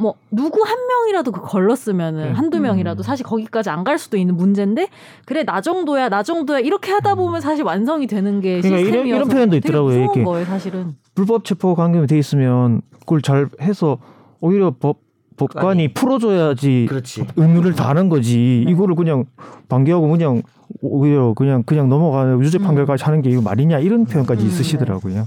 뭐 0.00 0.14
누구 0.30 0.62
한 0.64 0.76
명이라도 0.86 1.30
그 1.30 1.42
걸렀으면은 1.42 2.28
음. 2.30 2.32
한두 2.34 2.58
명이라도 2.58 3.02
사실 3.02 3.24
거기까지 3.26 3.68
안 3.70 3.80
갈 3.84 3.98
수도 3.98 4.16
있는 4.18 4.36
문제인데 4.36 4.88
그래 5.26 5.42
나 5.44 5.60
정도야 5.62 6.08
나 6.10 6.22
정도야 6.22 6.58
이렇게 6.60 6.92
하다 6.92 7.14
보면 7.14 7.40
사실 7.40 7.64
완성이 7.64 8.06
되는 8.06 8.40
게 8.40 8.60
그러니까 8.60 8.78
시스템이어서 8.78 9.06
이런- 9.06 9.16
이런 9.16 9.28
표현도 9.28 9.56
있더라고요. 9.56 9.88
무서운 9.88 10.04
이렇게. 10.04 10.24
거예요 10.24 10.44
사실은 10.46 10.94
불법 11.14 11.44
체포 11.44 11.74
감금이 11.74 12.06
돼 12.06 12.18
있으면 12.18 12.82
그걸 13.00 13.22
잘 13.22 13.48
해서 13.62 13.98
오히려 14.40 14.70
법 14.78 14.98
법관이 15.38 15.94
풀어줘야지 15.94 16.86
그렇지. 16.90 17.24
의무를 17.36 17.74
다하는 17.74 18.10
거지. 18.10 18.62
네. 18.66 18.72
이거를 18.72 18.94
그냥 18.94 19.24
반기하고 19.70 20.08
그냥 20.10 20.42
오히려 20.82 21.32
그냥 21.34 21.62
그냥 21.64 21.88
넘어가는 21.88 22.38
유죄 22.42 22.58
음. 22.58 22.64
판결까지 22.64 23.04
하는 23.04 23.22
게 23.22 23.30
이거 23.30 23.40
말이냐 23.40 23.78
이런 23.78 24.04
표현까지 24.04 24.42
음, 24.44 24.48
있으시더라고요. 24.48 25.26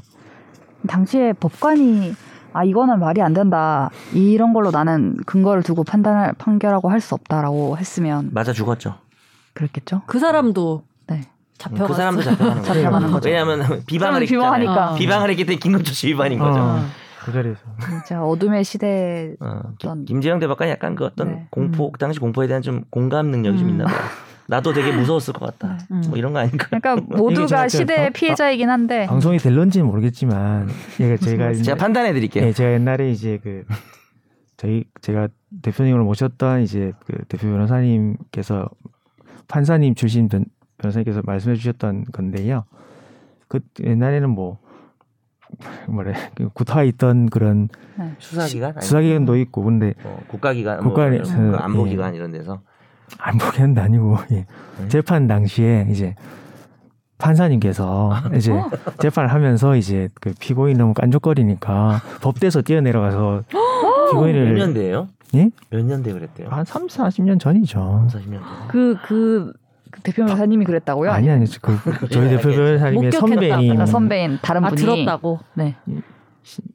당시에 0.88 1.34
법관이 1.34 2.14
아 2.54 2.64
이거는 2.64 3.00
말이 3.00 3.22
안 3.22 3.34
된다 3.34 3.90
이런 4.14 4.54
걸로 4.54 4.72
나는 4.72 5.18
근거를 5.26 5.64
두고 5.64 5.84
판단할 5.84 6.34
판결하고 6.38 6.90
할 6.90 7.02
수 7.02 7.16
없다라고 7.16 7.78
했으면 7.78 8.30
맞아 8.32 8.54
죽었죠. 8.54 8.96
그랬겠죠. 9.54 10.02
그 10.06 10.20
사람도 10.20 10.84
네. 11.08 11.22
잡혀갔어. 11.58 11.88
그 11.88 11.94
사람도 11.94 12.22
잡혀가는 12.24 12.56
거죠. 12.62 12.74
잡혀가는 12.74 13.12
거죠. 13.12 13.30
왜냐하면 13.30 13.84
비방을 13.86 14.22
했잖아요. 14.22 14.26
비방하니까. 14.28 14.92
어. 14.92 14.96
비방을 14.96 15.30
했기 15.30 15.46
때문에 15.46 15.60
긴급조치 15.60 16.08
위반인 16.08 16.40
거죠. 16.40 16.60
어. 16.60 16.80
그 17.26 17.32
자리에서. 17.32 17.60
진짜 17.86 18.22
어둠의 18.24 18.64
시대 18.66 19.34
어, 19.40 19.62
기- 19.78 19.88
어떤- 19.88 20.04
김재영 20.06 20.40
대법관이 20.40 20.72
약간 20.72 20.96
그 20.96 21.06
어떤 21.06 21.28
네. 21.30 21.48
공포 21.52 21.92
그 21.92 21.98
당시 22.00 22.20
공포에 22.20 22.48
대한 22.48 22.62
좀 22.62 22.84
공감 22.90 23.28
능력이 23.28 23.58
좀 23.60 23.68
음. 23.68 23.74
있나 23.74 23.86
봐요. 23.86 23.96
나도 24.48 24.74
되게 24.74 24.92
무서웠을 24.92 25.34
것 25.34 25.46
같다. 25.46 25.78
음. 25.92 26.04
뭐 26.10 26.18
이런 26.18 26.34
거 26.34 26.40
아닌가? 26.40 26.68
그러니까 26.68 26.96
모두가 27.18 27.48
제가 27.48 27.68
시대의 27.68 28.08
아, 28.08 28.10
피해자이긴 28.10 28.70
한데 28.70 29.06
방송이 29.08 29.38
될런지는 29.38 29.86
모르겠지만 29.86 30.70
얘가 31.00 31.18
제가 31.24 31.54
제가 31.54 31.78
판단해 31.78 32.14
드릴게요. 32.14 32.46
예, 32.46 32.52
제가 32.52 32.74
옛날에 32.74 33.12
이제 33.12 33.40
그 33.42 33.64
저희 34.58 34.84
제가 35.02 35.30
대표님을 35.62 36.02
모셨던 36.02 36.62
이제 36.62 36.94
그 37.06 37.24
대표 37.28 37.48
변호사님께서 37.48 38.70
판사님 39.48 39.96
출신 39.96 40.28
변, 40.28 40.46
변호사님께서 40.78 41.22
말씀해 41.26 41.56
주셨던 41.56 42.06
건데요. 42.12 42.66
그 43.48 43.60
옛날에는 43.82 44.30
뭐 44.30 44.58
뭐래 45.88 46.14
그 46.36 46.50
구타에 46.50 46.88
있던 46.88 47.30
그런 47.30 47.70
수사기관 48.18 48.70
아니면 48.70 48.82
수사기관도 48.82 49.38
있고 49.38 49.64
근데 49.64 49.94
뭐 50.02 50.20
국가기관, 50.28 50.80
국가에서, 50.80 51.38
뭐그 51.38 51.58
안보기관 51.58 52.14
예. 52.14 52.18
이런 52.18 52.32
데서 52.32 52.62
안 53.20 53.38
보겠는 53.38 53.82
아니고 53.82 54.18
예. 54.32 54.46
네? 54.80 54.88
재판 54.90 55.28
당시에 55.28 55.88
이제 55.90 56.16
판사님께서 57.18 58.14
이제 58.36 58.52
어. 58.52 58.70
재판을 59.00 59.32
하면서 59.32 59.76
이제 59.76 60.10
그 60.16 60.34
피고인 60.40 60.78
너무 60.78 60.94
깐족거리니까 60.94 62.02
법대에서 62.22 62.62
뛰어내려가서 62.62 63.44
몇 63.50 64.12
피고인을 64.12 64.56
년대예요? 64.58 65.08
예? 65.36 65.50
몇 65.70 65.86
년대 65.86 66.12
그랬대요? 66.12 66.50
한 66.50 66.66
3, 66.66 66.88
40년 66.88 67.40
전이죠. 67.40 68.08
40년 68.12 68.32
대. 68.32 68.68
그, 68.68 68.98
그, 69.06 69.54
그 69.90 70.02
대표 70.02 70.26
변호사님이 70.26 70.66
그랬다고요? 70.66 71.12
아니 71.12 71.30
아니 71.30 71.46
그 71.62 71.78
저희 72.10 72.30
대표 72.30 72.50
변호사님의 72.50 73.80
아, 73.80 73.86
선배인 73.86 74.40
다른 74.42 74.66
아 74.66 74.70
분이 74.70 74.82
들었다고. 74.82 75.40
네. 75.54 75.76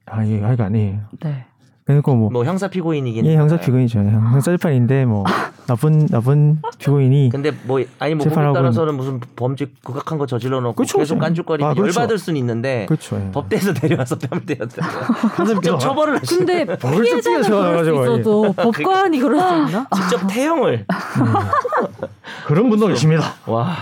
아 0.07 0.27
예, 0.27 0.43
아이가 0.43 0.65
아니에요. 0.65 1.01
네. 1.21 1.45
그러니까 1.89 2.13
뭐 2.13 2.29
뭐 2.31 2.45
형사 2.45 2.69
피고인이긴 2.69 3.25
예, 3.25 3.35
형사? 3.37 3.57
피고인이죠. 3.59 3.99
형- 4.01 4.33
형사 4.35 4.51
재판인데 4.51 5.07
뭐 5.07 5.25
나쁜 5.67 6.07
나쁜 6.07 6.61
피고인이 6.79 7.31
근데 7.33 7.51
뭐 7.65 7.81
아니 7.99 8.15
뭐 8.15 8.25
법에 8.25 8.31
재판하고 8.31 8.55
따라서는 8.55 8.95
무슨 8.95 9.21
범죄 9.37 9.67
극악한 9.83 10.19
거 10.19 10.27
저질러 10.27 10.61
놓고 10.61 10.75
그쵸, 10.75 10.99
계속. 10.99 11.19
깐죽거리면 11.19 11.71
아, 11.71 11.75
그렇죠. 11.75 11.99
열받을 12.01 12.19
수는 12.19 12.37
있는데 12.41 12.85
그렇죠. 12.87 13.17
예. 13.17 13.31
법대에서 13.33 13.73
내려와서 13.83 14.19
뺨을 14.19 14.45
때렸다. 14.45 14.87
직접 15.47 15.79
처벌을 15.79 16.21
근데 16.29 16.67
벌써 16.67 17.01
피해자는 17.03 17.43
그럴 17.43 17.85
수 17.85 17.91
있어도 18.03 18.53
법관이 18.53 19.19
그럴 19.21 19.41
수 19.41 19.47
있나? 19.47 19.87
직접 19.95 20.27
태형을 20.29 20.85
그런 22.47 22.69
분도 22.69 22.87
계십니다. 22.89 23.33
와 23.47 23.75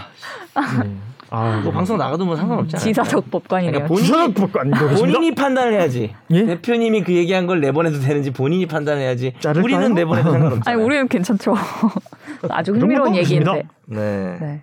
예. 0.84 0.90
아, 1.30 1.58
이거 1.60 1.70
방송 1.72 1.98
나가도 1.98 2.24
뭐 2.24 2.36
상관없잖아요. 2.36 2.84
지사적 2.84 3.30
법관이네요. 3.30 3.72
그러니까 3.72 3.88
본인이 3.88 4.34
계십니다. 4.34 4.96
본인이 4.96 5.34
판단을 5.34 5.72
해야지. 5.74 6.14
예? 6.30 6.46
대표님이 6.46 7.02
그 7.02 7.12
얘기한 7.12 7.46
걸 7.46 7.60
내보내도 7.60 7.98
되는지 8.00 8.30
본인이 8.32 8.66
판단해야지. 8.66 9.34
자를까요? 9.40 9.64
우리는 9.64 9.94
내보내도 9.94 10.30
상관없잖아요. 10.30 10.62
아니 10.76 10.84
우리는 10.84 11.08
괜찮죠. 11.08 11.54
아주 12.48 12.72
흥미로운 12.72 13.16
얘기인데. 13.16 13.64
네. 13.86 14.38
네. 14.40 14.62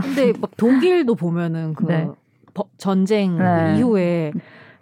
근데 0.00 0.32
막 0.40 0.50
독일도 0.56 1.14
보면은 1.14 1.74
그 1.74 1.84
네. 1.86 2.08
법- 2.54 2.68
전쟁 2.78 3.36
네. 3.38 3.76
이후에 3.78 4.32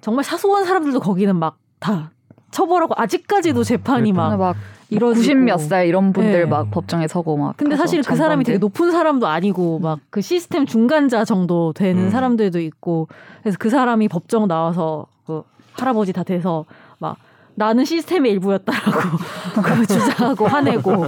정말 0.00 0.24
사소한 0.24 0.64
사람들도 0.64 1.00
거기는 1.00 1.34
막 1.36 1.56
다 1.80 2.10
처벌하고 2.50 2.94
아직까지도 2.96 3.62
재판이 3.62 4.10
그러니까. 4.12 4.36
막막 4.36 4.56
이러지고 4.90 5.34
90몇 5.40 5.58
살 5.58 5.86
이런 5.86 6.12
분들 6.12 6.32
네. 6.40 6.44
막 6.46 6.70
법정에 6.70 7.06
서고 7.08 7.36
막. 7.36 7.56
근데 7.56 7.76
사실 7.76 8.02
그 8.02 8.16
사람이 8.16 8.44
되게. 8.44 8.58
높은 8.58 8.90
사람도 8.90 9.26
아니고 9.26 9.78
막 9.80 9.98
그 10.10 10.20
시스템 10.22 10.64
중간자 10.66 11.24
정도 11.24 11.72
되는 11.74 12.04
음. 12.04 12.10
사람들도 12.10 12.58
있고 12.60 13.08
그래서 13.42 13.56
그 13.60 13.68
사람이 13.70 14.08
법정 14.08 14.48
나와서 14.48 15.06
그 15.26 15.42
할아버지 15.72 16.12
다 16.12 16.22
돼서 16.22 16.64
막 16.98 17.16
나는 17.54 17.84
시스템의 17.84 18.32
일부였다라고 18.32 19.00
그 19.62 19.86
주장하고 19.86 20.46
화내고 20.46 21.06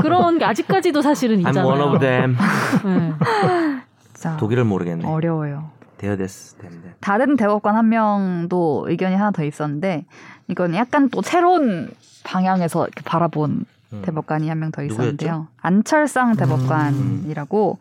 그런 0.00 0.38
게 0.38 0.44
아직까지도 0.44 1.02
사실은 1.02 1.36
I'm 1.36 1.48
있잖아요. 1.48 1.66
one 1.66 1.82
of 1.82 1.98
them. 2.00 2.36
네. 2.84 4.36
독일을 4.38 4.64
모르겠네. 4.64 5.06
어려워요. 5.06 5.70
데어데스 6.06 6.54
때문에. 6.56 6.80
다른 7.00 7.36
대법관 7.36 7.76
한 7.76 7.88
명도 7.88 8.84
의견이 8.88 9.14
하나 9.14 9.30
더 9.30 9.44
있었는데 9.44 10.04
이건 10.48 10.74
약간 10.74 11.08
또 11.10 11.22
새로운 11.22 11.90
방향에서 12.24 12.82
이렇게 12.86 13.02
바라본 13.04 13.64
음. 13.92 14.02
대법관이 14.04 14.48
한 14.48 14.58
명더 14.58 14.82
누구였죠? 14.82 15.02
있었는데요. 15.02 15.46
안철상 15.60 16.34
대법관이라고 16.36 17.78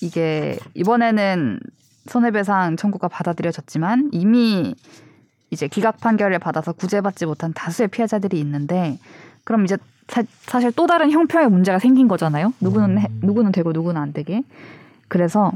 이게 0.00 0.58
이번에는 0.74 1.60
손해배상 2.06 2.76
청구가 2.76 3.08
받아들여졌지만 3.08 4.08
이미 4.12 4.74
이제 5.50 5.68
기각 5.68 6.00
판결을 6.00 6.38
받아서 6.38 6.72
구제받지 6.72 7.26
못한 7.26 7.52
다수의 7.52 7.88
피해자들이 7.88 8.40
있는데 8.40 8.98
그럼 9.44 9.64
이제 9.66 9.76
사, 10.08 10.60
실또 10.60 10.86
다른 10.86 11.10
형평의 11.10 11.50
문제가 11.50 11.78
생긴 11.78 12.08
거잖아요. 12.08 12.54
누구는 12.60 12.98
해- 12.98 13.06
누구는 13.20 13.52
되고 13.52 13.72
누구는 13.72 14.00
안 14.00 14.12
되게. 14.14 14.42
그래서 15.08 15.52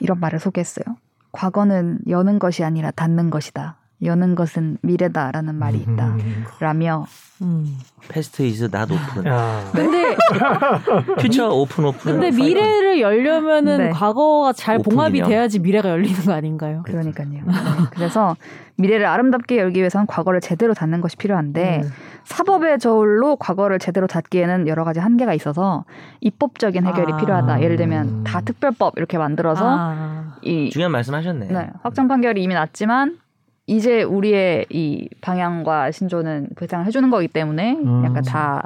이런 0.00 0.20
말을 0.20 0.38
소개했어요. 0.38 0.96
과거는 1.32 2.00
여는 2.08 2.38
것이 2.38 2.64
아니라 2.64 2.90
닫는 2.90 3.30
것이다. 3.30 3.76
여는 4.04 4.34
것은 4.34 4.78
미래다라는 4.82 5.54
말이 5.54 5.78
있다. 5.78 6.08
음. 6.08 6.44
라며 6.60 7.06
음. 7.40 7.78
Past 8.08 8.42
is 8.42 8.68
not 8.70 8.88
open. 8.90 9.26
야. 9.26 9.64
근데 9.72 10.16
future 11.18 11.50
open 11.50 11.84
open. 11.84 12.12
근데 12.12 12.30
미래를 12.30 13.00
열려면은 13.00 13.78
네. 13.78 13.90
과거가 13.90 14.52
잘 14.52 14.78
봉합이 14.78 15.20
오픈이요? 15.20 15.26
돼야지 15.26 15.58
미래가 15.60 15.88
열리는 15.90 16.20
거 16.24 16.32
아닌가요? 16.32 16.82
그러니까요. 16.84 17.28
네. 17.28 17.42
그래서 17.92 18.36
미래를 18.76 19.06
아름답게 19.06 19.58
열기 19.58 19.80
위해서는 19.80 20.06
과거를 20.06 20.40
제대로 20.40 20.74
닫는 20.74 21.00
것이 21.00 21.16
필요한데 21.16 21.82
음. 21.84 21.90
사법의 22.24 22.78
저울로 22.78 23.36
과거를 23.36 23.78
제대로 23.78 24.06
닫기에는 24.06 24.68
여러 24.68 24.84
가지 24.84 25.00
한계가 25.00 25.34
있어서 25.34 25.84
입법적인 26.20 26.86
해결이 26.86 27.12
아. 27.12 27.16
필요하다. 27.16 27.62
예를 27.62 27.76
들면 27.76 28.24
다 28.24 28.40
특별법 28.40 28.94
이렇게 28.96 29.18
만들어서 29.18 29.64
아. 29.64 30.36
이 30.42 30.70
중요한 30.70 30.92
말씀하셨네. 30.92 31.46
네, 31.46 31.70
확정 31.82 32.08
판결이 32.08 32.42
이미 32.42 32.54
났지만 32.54 33.18
이제 33.66 34.02
우리의 34.02 34.66
이 34.70 35.08
방향과 35.20 35.90
신조는 35.92 36.48
배상을 36.56 36.84
해주는 36.86 37.10
거기 37.10 37.28
때문에 37.28 37.78
음. 37.84 38.04
약간 38.04 38.22
다 38.22 38.64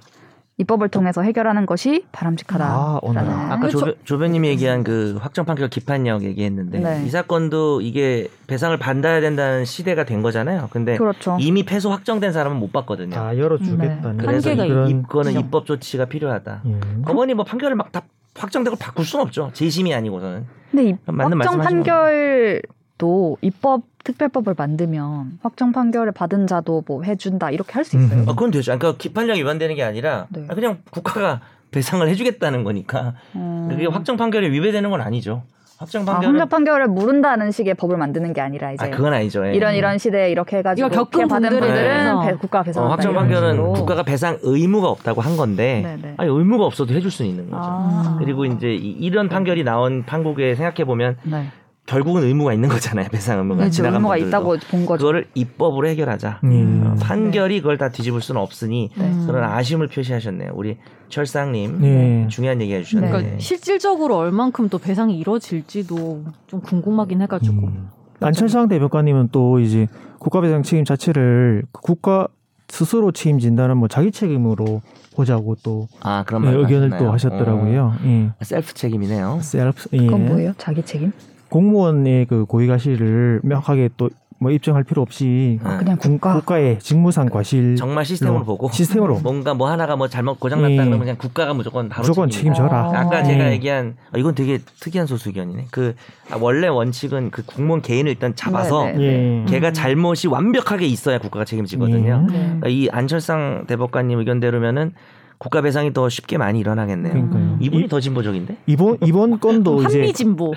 입법을 0.58 0.88
통해서 0.88 1.20
해결하는 1.20 1.66
것이 1.66 2.04
아, 2.06 2.08
바람직하다라는 2.12 2.98
오늘. 3.02 3.20
아까 3.20 3.58
그렇죠. 3.58 3.78
조변, 3.78 3.94
조변님이 4.04 4.48
얘기한 4.48 4.84
그 4.84 5.18
확정 5.20 5.44
판결 5.44 5.68
기판력 5.68 6.22
얘기했는데 6.22 6.78
네. 6.78 7.04
이 7.04 7.10
사건도 7.10 7.82
이게 7.82 8.28
배상을 8.46 8.74
받아야 8.78 9.20
된다는 9.20 9.66
시대가 9.66 10.04
된 10.04 10.22
거잖아요. 10.22 10.68
근데 10.70 10.96
그렇죠. 10.96 11.36
이미 11.40 11.62
패소 11.62 11.90
확정된 11.90 12.32
사람은 12.32 12.58
못 12.58 12.72
받거든요. 12.72 13.10
다 13.14 13.36
열어주겠다는 13.36 14.16
그래서 14.16 14.50
이, 14.52 14.56
그런 14.56 14.88
이거는 14.88 15.30
지점. 15.32 15.44
입법 15.44 15.66
조치가 15.66 16.06
필요하다. 16.06 16.62
예. 16.64 16.78
법원이 17.04 17.34
뭐 17.34 17.44
판결을 17.44 17.76
막 17.76 17.92
다 17.92 18.02
확정되고 18.38 18.76
바꿀 18.76 19.04
수는 19.04 19.24
없죠. 19.24 19.50
재심이 19.54 19.94
아니고서는. 19.94 20.46
근데 20.70 20.90
이 20.90 20.94
맞는 21.06 21.40
확정 21.40 21.58
판결 21.60 22.60
도 22.98 23.36
입법 23.42 23.82
특별법을 24.04 24.54
만들면 24.56 25.40
확정 25.42 25.72
판결을 25.72 26.12
받은 26.12 26.46
자도 26.46 26.84
뭐 26.86 27.02
해준다 27.02 27.50
이렇게 27.50 27.72
할 27.72 27.84
수 27.84 27.96
있어요. 27.96 28.20
음. 28.20 28.28
어, 28.28 28.32
그건 28.34 28.50
되죠. 28.50 28.76
그러니까 28.78 28.96
기판력 28.98 29.36
위반되는 29.36 29.74
게 29.74 29.82
아니라 29.82 30.26
네. 30.30 30.46
아, 30.48 30.54
그냥 30.54 30.78
국가가 30.90 31.40
배상을 31.72 32.08
해주겠다는 32.08 32.64
거니까 32.64 33.14
음. 33.34 33.66
그게 33.70 33.86
확정 33.86 34.16
판결에 34.16 34.50
위배되는 34.50 34.88
건 34.90 35.00
아니죠. 35.02 35.42
확정 35.78 36.02
아, 36.08 36.12
판결은 36.14 36.40
확정 36.40 36.48
판결을 36.48 36.86
모른다는 36.86 37.50
식의 37.50 37.74
법을 37.74 37.98
만드는 37.98 38.32
게 38.32 38.40
아니라 38.40 38.72
이제 38.72 38.86
아, 38.86 38.88
그건 38.90 39.12
아니죠. 39.12 39.46
예. 39.46 39.52
이런 39.52 39.74
이런 39.74 39.98
시대에 39.98 40.30
이렇게 40.30 40.56
해가지고 40.58 40.86
이거 40.88 40.96
겪은 41.04 41.28
받은 41.28 41.50
분들은. 41.50 42.20
배- 42.24 42.34
국가 42.36 42.62
배상 42.62 42.84
어, 42.84 42.88
확정 42.88 43.12
판결은 43.12 43.72
국가가 43.74 44.02
배상 44.04 44.38
의무가 44.42 44.88
없다고 44.88 45.20
한 45.20 45.36
건데 45.36 45.82
네네. 46.00 46.14
아니 46.16 46.30
의무가 46.30 46.64
없어도 46.64 46.94
해줄 46.94 47.10
수는 47.10 47.30
있는 47.30 47.50
거죠. 47.50 47.62
아. 47.62 48.16
그리고 48.18 48.46
이제 48.46 48.72
이- 48.72 48.92
이런 49.00 49.28
판결이 49.28 49.64
나온 49.64 50.04
판국에 50.06 50.54
생각해 50.54 50.84
보면 50.86 51.18
네. 51.24 51.48
결국은 51.86 52.24
의무가 52.24 52.52
있는 52.52 52.68
거잖아요. 52.68 53.06
배상 53.10 53.38
의무가 53.38 53.58
그렇죠. 53.58 53.72
지나간 53.76 53.96
의무가 53.96 54.14
분들도. 54.16 54.28
있다고 54.28 54.56
본 54.70 54.86
거죠. 54.86 54.98
그거를 55.02 55.26
입법으로 55.34 55.86
해결하자. 55.88 56.40
음. 56.44 56.84
어, 56.84 56.94
판결이 57.00 57.60
그걸 57.60 57.78
다 57.78 57.88
뒤집을 57.90 58.20
수는 58.20 58.40
없으니 58.40 58.90
네. 58.96 59.04
음. 59.04 59.24
그런 59.26 59.44
아쉬움을 59.44 59.86
표시하셨네요. 59.86 60.50
우리 60.54 60.78
철상님 61.08 61.80
네. 61.80 62.26
중요한 62.28 62.60
얘기 62.60 62.74
해주셨는데 62.74 63.12
그러니까 63.16 63.38
실질적으로 63.38 64.16
얼만큼 64.16 64.68
또 64.68 64.78
배상이 64.78 65.16
이루어질지도 65.18 66.24
좀 66.48 66.60
궁금하긴 66.60 67.22
해가지고. 67.22 67.66
음. 67.68 67.88
안철상 68.20 68.66
대법관님은 68.68 69.28
또 69.30 69.60
이제 69.60 69.86
국가배상 70.18 70.62
책임 70.64 70.84
자체를 70.84 71.62
그 71.70 71.82
국가 71.82 72.26
스스로 72.68 73.12
책임진다는 73.12 73.76
뭐 73.76 73.86
자기 73.86 74.10
책임으로 74.10 74.82
보자고 75.14 75.54
또 75.62 75.86
아 76.00 76.24
그런 76.26 76.42
예, 76.42 76.46
말 76.46 76.56
의견을 76.56 76.86
하셨나요? 76.92 76.98
또 76.98 77.12
하셨더라고요. 77.12 77.94
예. 78.06 78.26
어, 78.30 78.34
셀프 78.42 78.74
책임이네요. 78.74 79.38
셀프 79.42 79.88
예. 79.92 79.98
그건 79.98 80.26
뭐예요? 80.26 80.52
자기 80.58 80.82
책임? 80.82 81.12
공무원의 81.48 82.26
그 82.26 82.44
고의과실을 82.46 83.40
명확하게 83.42 83.90
또 83.96 84.10
뭐 84.38 84.50
입증할 84.50 84.84
필요 84.84 85.00
없이 85.00 85.58
아, 85.62 85.78
그냥 85.78 85.96
국가. 85.96 86.34
국가의 86.34 86.78
직무상 86.78 87.30
과실 87.30 87.76
정말 87.76 88.04
시스템으로 88.04 88.40
어, 88.40 88.44
보고 88.44 88.70
시스템으로 88.70 89.20
뭔가 89.20 89.54
뭐 89.54 89.70
하나가 89.70 89.96
뭐 89.96 90.08
잘못 90.08 90.38
고장났다 90.38 90.72
예. 90.72 90.76
그러면 90.76 90.98
그냥 90.98 91.16
국가가 91.16 91.54
무조건 91.54 91.88
바로 91.88 92.02
무조건. 92.02 92.28
책임져라. 92.28 92.88
어. 92.88 92.92
아까 92.94 93.20
예. 93.20 93.24
제가 93.24 93.52
얘기한 93.52 93.96
어, 94.14 94.18
이건 94.18 94.34
되게 94.34 94.58
특이한 94.80 95.06
소수견이네. 95.06 95.68
그 95.70 95.94
아, 96.30 96.36
원래 96.38 96.68
원칙은 96.68 97.30
그 97.30 97.44
국무원 97.46 97.80
개인을 97.80 98.12
일단 98.12 98.34
잡아서 98.34 98.84
네, 98.86 98.92
네. 98.92 99.42
예. 99.42 99.44
걔가 99.50 99.72
잘못이 99.72 100.26
완벽하게 100.28 100.86
있어야 100.86 101.18
국가가 101.18 101.46
책임지거든요. 101.46 102.26
예. 102.28 102.32
네. 102.32 102.38
그러니까 102.44 102.68
이 102.68 102.88
안철상 102.90 103.64
대법관님 103.66 104.18
의견대로면은 104.18 104.92
국가 105.38 105.60
배상이 105.60 105.92
더 105.92 106.08
쉽게 106.08 106.38
많이 106.38 106.58
일어나겠네요. 106.60 107.12
그러니까요. 107.12 107.58
이분이 107.60 107.84
이, 107.84 107.88
더 107.88 108.00
진보적인데? 108.00 108.56
이번 108.66 108.96
이번 109.04 109.38
건도 109.38 109.82
이제 109.82 109.98
한미 109.98 110.12
진보. 110.12 110.54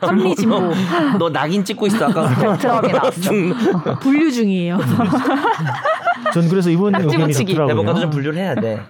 한미 0.00 0.34
진보. 0.36 0.72
너 1.18 1.30
낙인 1.30 1.64
찍고 1.64 1.86
있어 1.88 2.06
아까. 2.06 2.30
나왔어. 2.30 3.30
분류 4.00 4.30
중이에요. 4.32 4.78
전 6.32 6.48
그래서 6.48 6.70
이번 6.70 6.92
딱 6.92 7.02
의견이. 7.04 7.32
좋더라고요. 7.32 7.66
대법관도 7.68 8.00
좀 8.00 8.10
분류를 8.10 8.38
해야 8.38 8.54
돼. 8.54 8.80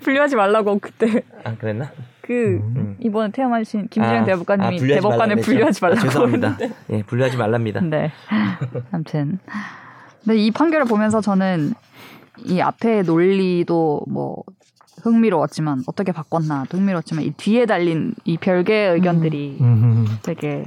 분류하지 0.00 0.36
말라고 0.36 0.78
그때 0.80 1.22
아 1.44 1.54
그랬나? 1.58 1.90
그 2.22 2.60
음. 2.62 2.96
이번에 3.00 3.32
퇴임하신 3.32 3.88
김주영 3.88 4.22
아, 4.22 4.24
대법관님이 4.24 4.66
아, 4.76 4.78
분류하지 4.78 5.02
대법관을 5.02 5.36
분류하지. 5.36 5.80
아, 5.82 5.88
말라고 5.88 6.08
죄송합니다. 6.08 6.56
예, 6.90 7.02
분류하지 7.02 7.36
말랍니다. 7.36 7.80
네. 7.80 8.12
아무튼. 8.92 9.38
근데 10.24 10.38
이 10.38 10.52
판결을 10.52 10.86
보면서 10.86 11.20
저는 11.20 11.74
이 12.44 12.60
앞에 12.60 13.02
논리도 13.02 14.04
뭐 14.08 14.42
흥미로웠지만 15.02 15.82
어떻게 15.86 16.12
바꿨나도 16.12 16.78
흥미로웠지만 16.78 17.24
이 17.24 17.32
뒤에 17.32 17.66
달린 17.66 18.14
이 18.24 18.36
별개의 18.36 18.94
의견들이 18.94 19.58
음. 19.60 20.06
되게 20.22 20.64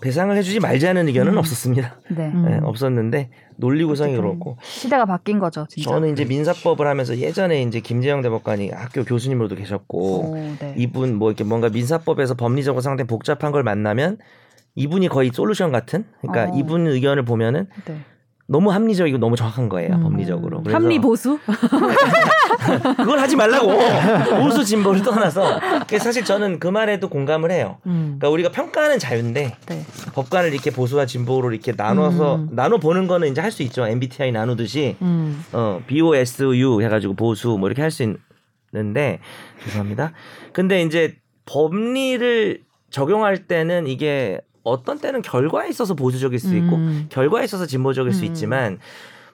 배상을 0.00 0.34
해주지 0.36 0.60
말자는 0.60 1.08
의견은 1.08 1.36
없었습니다. 1.36 1.96
네 2.10 2.28
음. 2.28 2.46
예, 2.50 2.60
없었는데 2.62 3.30
논리 3.56 3.84
구성이 3.84 4.16
그렇고 4.16 4.56
시대가 4.62 5.04
바뀐 5.04 5.38
거죠 5.38 5.66
진짜. 5.68 5.90
저는 5.90 6.12
이제 6.12 6.24
민사법을 6.24 6.86
하면서 6.86 7.16
예전에 7.16 7.62
이제 7.62 7.80
김재영 7.80 8.22
대법관이 8.22 8.70
학교 8.70 9.04
교수님으로도 9.04 9.56
계셨고 9.56 9.98
오, 9.98 10.34
네. 10.58 10.74
이분 10.76 11.16
뭐 11.16 11.30
이렇게 11.30 11.44
뭔가 11.44 11.68
민사법에서 11.68 12.34
법리적으로 12.34 12.80
상당히 12.80 13.06
복잡한 13.08 13.52
걸 13.52 13.62
만나면 13.64 14.18
이분이 14.76 15.08
거의 15.08 15.30
솔루션 15.34 15.72
같은 15.72 16.04
그러니까 16.20 16.54
어. 16.54 16.58
이분 16.58 16.86
의견을 16.86 17.24
보면은 17.24 17.66
네. 17.84 17.98
너무 18.50 18.72
합리적이고 18.72 19.18
너무 19.18 19.36
정확한 19.36 19.68
거예요 19.68 19.94
음. 19.96 20.02
법리적으로 20.04 20.62
그래서 20.62 20.76
한미 20.78 20.98
보수? 21.00 21.38
그걸 22.96 23.18
하지 23.18 23.36
말라고 23.36 23.68
보수 24.42 24.64
진보를 24.64 25.02
떠나서 25.02 25.60
사실 25.98 26.24
저는 26.24 26.58
그 26.58 26.66
말에도 26.66 27.10
공감을 27.10 27.50
해요 27.50 27.76
음. 27.86 28.16
그러니까 28.18 28.30
우리가 28.30 28.50
평가하는 28.50 28.98
자유인데 28.98 29.56
네. 29.66 29.84
법관을 30.14 30.54
이렇게 30.54 30.70
보수와 30.70 31.04
진보로 31.04 31.52
이렇게 31.52 31.72
나눠서 31.76 32.36
음. 32.36 32.48
나눠 32.52 32.78
보는 32.78 33.06
거는 33.06 33.28
이제 33.28 33.40
할 33.42 33.48
수 33.48 33.62
있죠 33.64 33.86
MBTI 33.86 34.30
나누듯이 34.32 34.96
음. 35.02 35.42
어 35.52 35.80
BOSU 35.86 36.82
해가지고 36.82 37.14
보수 37.14 37.56
뭐 37.58 37.68
이렇게 37.68 37.82
할 37.82 37.90
수 37.90 38.02
있는데 38.72 39.20
죄송합니다. 39.64 40.12
근데 40.52 40.82
이제 40.82 41.16
법리를 41.46 42.60
적용할 42.90 43.46
때는 43.46 43.86
이게 43.86 44.40
어떤 44.68 44.98
때는 44.98 45.22
결과에 45.22 45.68
있어서 45.68 45.94
보수적일 45.94 46.38
수 46.38 46.54
있고 46.56 46.76
음. 46.76 47.06
결과에 47.08 47.44
있어서 47.44 47.66
진보적일 47.66 48.12
수 48.12 48.22
음. 48.22 48.26
있지만 48.26 48.78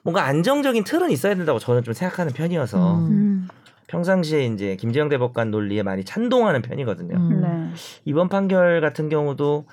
뭔가 0.03 0.23
안정적인 0.25 0.83
틀은 0.83 1.09
있어야 1.11 1.35
된다고 1.35 1.59
저는 1.59 1.83
좀 1.83 1.93
생각하는 1.93 2.31
편이어서 2.33 2.95
음. 2.97 3.05
음. 3.07 3.47
평상시에 3.87 4.45
이제 4.45 4.75
김재영 4.75 5.09
대법관 5.09 5.51
논리에 5.51 5.83
많이 5.83 6.03
찬동하는 6.03 6.61
편이거든요. 6.61 7.15
음. 7.17 7.41
네. 7.41 7.75
이번 8.05 8.29
판결 8.29 8.81
같은 8.81 9.09
경우도 9.09 9.65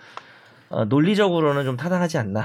어, 0.70 0.84
논리적으로는 0.86 1.64
좀 1.64 1.76
타당하지 1.76 2.18
않나. 2.18 2.44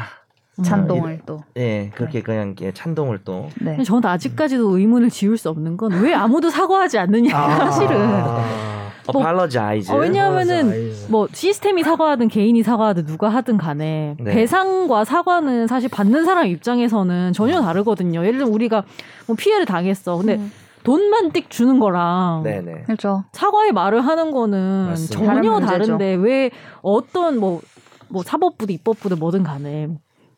찬동을 0.64 1.20
또. 1.28 1.44
예, 1.58 1.92
그렇게 1.94 2.24
그냥 2.24 2.56
찬동을 2.74 3.20
또 3.24 3.48
네. 3.62 3.84
저는 3.84 4.06
아직까지도 4.10 4.76
의문을 4.80 5.12
지울 5.12 5.38
수 5.38 5.50
없는 5.52 5.78
건 5.78 5.92
왜 6.02 6.16
아무도 6.16 6.50
사과하지 6.50 6.98
않느냐 6.98 7.30
사실은 7.58 7.96
아. 9.08 9.12
뭐- 9.14 9.22
apologize. 9.22 9.94
어, 9.94 9.98
왜냐하면은. 10.00 10.92
뭐 11.10 11.28
시스템이 11.32 11.84
사과하든 11.84 12.28
개인이 12.28 12.62
사과하든 12.64 13.06
누가 13.06 13.30
하든 13.30 13.58
간에 13.58 14.16
네. 14.20 14.34
배상과 14.34 15.06
사과는 15.06 15.68
사실 15.68 15.90
받는 15.90 16.26
사람 16.26 16.48
입장에서는 16.48 17.34
전혀 17.34 17.62
다르거든요. 17.62 18.22
예를 18.26 18.40
들면 18.40 18.54
우리가 18.54 18.84
뭐 19.28 19.36
피해를 19.36 19.66
당했어. 19.66 20.18
근데 20.18 20.36
음. 20.36 20.52
돈만 20.84 21.32
띡 21.32 21.50
주는 21.50 21.80
거랑 21.80 22.44
네네. 22.44 22.84
그렇죠. 22.86 23.24
사과의 23.34 23.72
말을 23.74 24.02
하는 24.06 24.32
거는 24.32 24.88
맞습니다. 24.90 25.18
전혀 25.34 25.60
다른. 25.60 25.66
다른데 25.66 26.16
왜 26.16 26.52
어떤 26.82 27.40
뭐, 27.40 27.62
뭐 28.08 28.24
사법부도 28.24 28.72
입법부도 28.72 29.18
뭐든 29.18 29.44
간에 29.44 29.90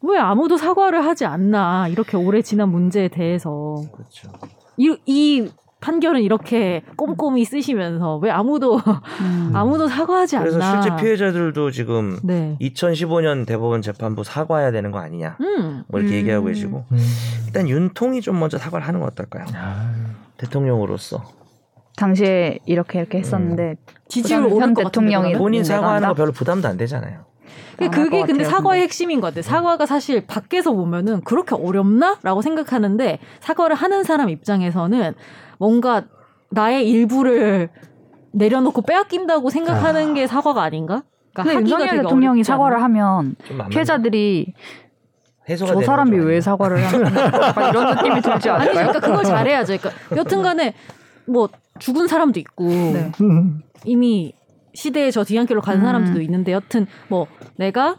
왜 0.01 0.17
아무도 0.17 0.57
사과를 0.57 1.05
하지 1.05 1.25
않나 1.25 1.87
이렇게 1.89 2.17
오래 2.17 2.41
지난 2.41 2.69
문제에 2.69 3.09
대해서 3.09 3.75
그렇죠. 3.91 4.29
이, 4.77 4.95
이 5.05 5.49
판결은 5.81 6.21
이렇게 6.21 6.83
꼼꼼히 6.97 7.45
쓰시면서 7.45 8.17
왜 8.17 8.29
아무도 8.29 8.75
음. 9.21 9.51
아무도 9.53 9.87
사과하지 9.87 10.37
않나 10.37 10.49
그래서 10.49 10.81
실제 10.81 10.95
피해자들도 11.01 11.71
지금 11.71 12.19
네. 12.23 12.57
2015년 12.59 13.45
대법원 13.45 13.81
재판부 13.81 14.23
사과해야 14.23 14.71
되는 14.71 14.91
거 14.91 14.99
아니냐 14.99 15.37
음. 15.39 15.83
뭐 15.87 15.99
이렇게 15.99 16.15
음. 16.15 16.19
얘기하고 16.19 16.45
계시고 16.47 16.85
음. 16.91 16.97
일단 17.47 17.69
윤통이 17.69 18.21
좀 18.21 18.39
먼저 18.39 18.57
사과를 18.57 18.85
하는 18.87 18.99
건 18.99 19.09
어떨까요? 19.09 19.45
아. 19.55 19.93
대통령으로서 20.37 21.23
당시에 21.95 22.59
이렇게 22.65 22.99
이렇게 22.99 23.17
했었는데 23.17 23.75
지지율 24.07 24.43
현 24.43 24.51
오를 24.51 24.73
것 24.73 24.83
대통령이? 24.85 25.33
본인 25.33 25.63
사과하는? 25.63 26.07
거 26.09 26.13
별로 26.13 26.31
부담도 26.31 26.67
안 26.67 26.77
되잖아요. 26.77 27.25
그게, 27.73 27.85
안할 27.85 28.03
그게 28.03 28.19
것 28.21 28.27
근데 28.27 28.43
같아요, 28.43 28.57
사과의 28.57 28.79
근데. 28.79 28.83
핵심인 28.83 29.21
것 29.21 29.27
같아요. 29.27 29.41
사과가 29.43 29.85
사실 29.85 30.25
밖에서 30.25 30.73
보면은 30.73 31.21
그렇게 31.21 31.55
어렵나 31.55 32.17
라고 32.23 32.41
생각하는데 32.41 33.19
사과를 33.39 33.75
하는 33.75 34.03
사람 34.03 34.29
입장에서는 34.29 35.13
뭔가 35.57 36.03
나의 36.51 36.89
일부를 36.89 37.69
내려놓고 38.31 38.81
빼앗긴다고 38.83 39.49
생각하는 39.49 40.13
게 40.13 40.27
사과가 40.27 40.61
아닌가? 40.61 41.03
그러니까 41.33 41.61
윤석열 41.61 41.89
대통령이? 42.03 42.43
사과를 42.43 42.81
하면. 42.83 43.35
피해자들이 43.69 44.53
저 45.57 45.81
사람이 45.81 46.17
왜? 46.17 46.41
사과를 46.41 46.79
약간 46.83 47.69
이런 47.69 47.95
느낌이 47.95 48.21
들지 48.21 48.49
아니 48.49 48.61
않을까요? 48.63 48.87
그러니까 48.87 48.99
그걸 48.99 49.23
잘해야죠. 49.25 49.77
그러니까 49.77 50.15
여튼간에 50.15 50.73
뭐 51.25 51.49
죽은 51.79 52.07
사람도 52.07 52.39
있고 52.39 52.65
네. 52.67 53.11
이미 53.85 54.33
시대의 54.73 55.11
저 55.11 55.23
뒤안길로 55.23 55.61
간 55.61 55.77
음. 55.77 55.81
사람들도 55.81 56.21
있는데 56.21 56.51
여튼 56.51 56.87
뭐 57.07 57.27
내가 57.57 57.97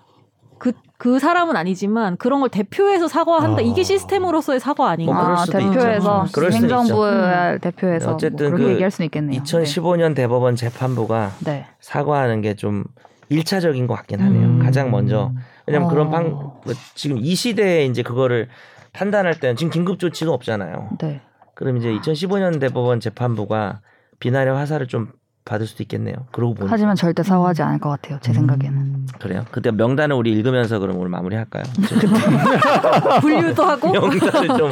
그, 0.58 0.72
그 0.98 1.18
사람은 1.18 1.56
아니지만 1.56 2.18
그런 2.18 2.40
걸 2.40 2.50
대표해서 2.50 3.08
사과한다. 3.08 3.58
아. 3.58 3.60
이게 3.62 3.82
시스템으로서의 3.82 4.60
사과 4.60 4.90
아닌가? 4.90 5.14
뭐 5.14 5.22
아, 5.22 5.44
대표해서 5.46 6.26
행정부의 6.50 7.58
대표해서 7.60 8.12
어쨌든 8.12 8.48
뭐 8.48 8.56
그렇게 8.56 8.64
그 8.64 8.70
얘기할 8.72 8.90
수는 8.90 9.06
있겠네요. 9.06 9.42
2015년 9.42 10.14
대법원 10.14 10.56
재판부가 10.56 11.32
네. 11.40 11.66
사과하는 11.80 12.42
게 12.42 12.54
좀 12.54 12.84
일차적인 13.30 13.86
것 13.86 13.94
같긴 13.94 14.20
하네요. 14.20 14.42
음. 14.46 14.58
가장 14.58 14.90
먼저 14.90 15.32
왜냐면 15.66 15.88
어. 15.88 15.90
그런 15.90 16.10
판뭐 16.10 16.60
지금 16.94 17.16
이 17.18 17.34
시대에 17.34 17.86
이제 17.86 18.02
그거를 18.02 18.48
판단할 18.92 19.38
때는 19.38 19.56
지금 19.56 19.70
긴급 19.70 19.98
조치도 19.98 20.32
없잖아요. 20.34 20.90
네. 21.00 21.22
그럼 21.54 21.76
이제 21.76 21.90
2015년 21.92 22.60
대법원 22.60 23.00
재판부가 23.00 23.80
비난의 24.18 24.52
화살을 24.52 24.88
좀 24.88 25.12
받을 25.44 25.66
수도 25.66 25.82
있겠네요. 25.82 26.14
그러고 26.32 26.54
보니까 26.54 26.72
하지만 26.72 26.94
절대 26.96 27.22
사과하지 27.22 27.62
않을 27.62 27.78
것 27.80 27.88
같아요. 27.88 28.18
제 28.20 28.32
생각에는. 28.32 29.06
그래요. 29.18 29.44
그때 29.50 29.70
명단을 29.70 30.14
우리 30.14 30.30
읽으면서 30.32 30.78
그럼 30.78 30.98
오늘 30.98 31.08
마무리할까요? 31.08 31.62
분류도 33.20 33.62
하고 33.64 33.90
명단을 33.92 34.48
좀 34.58 34.70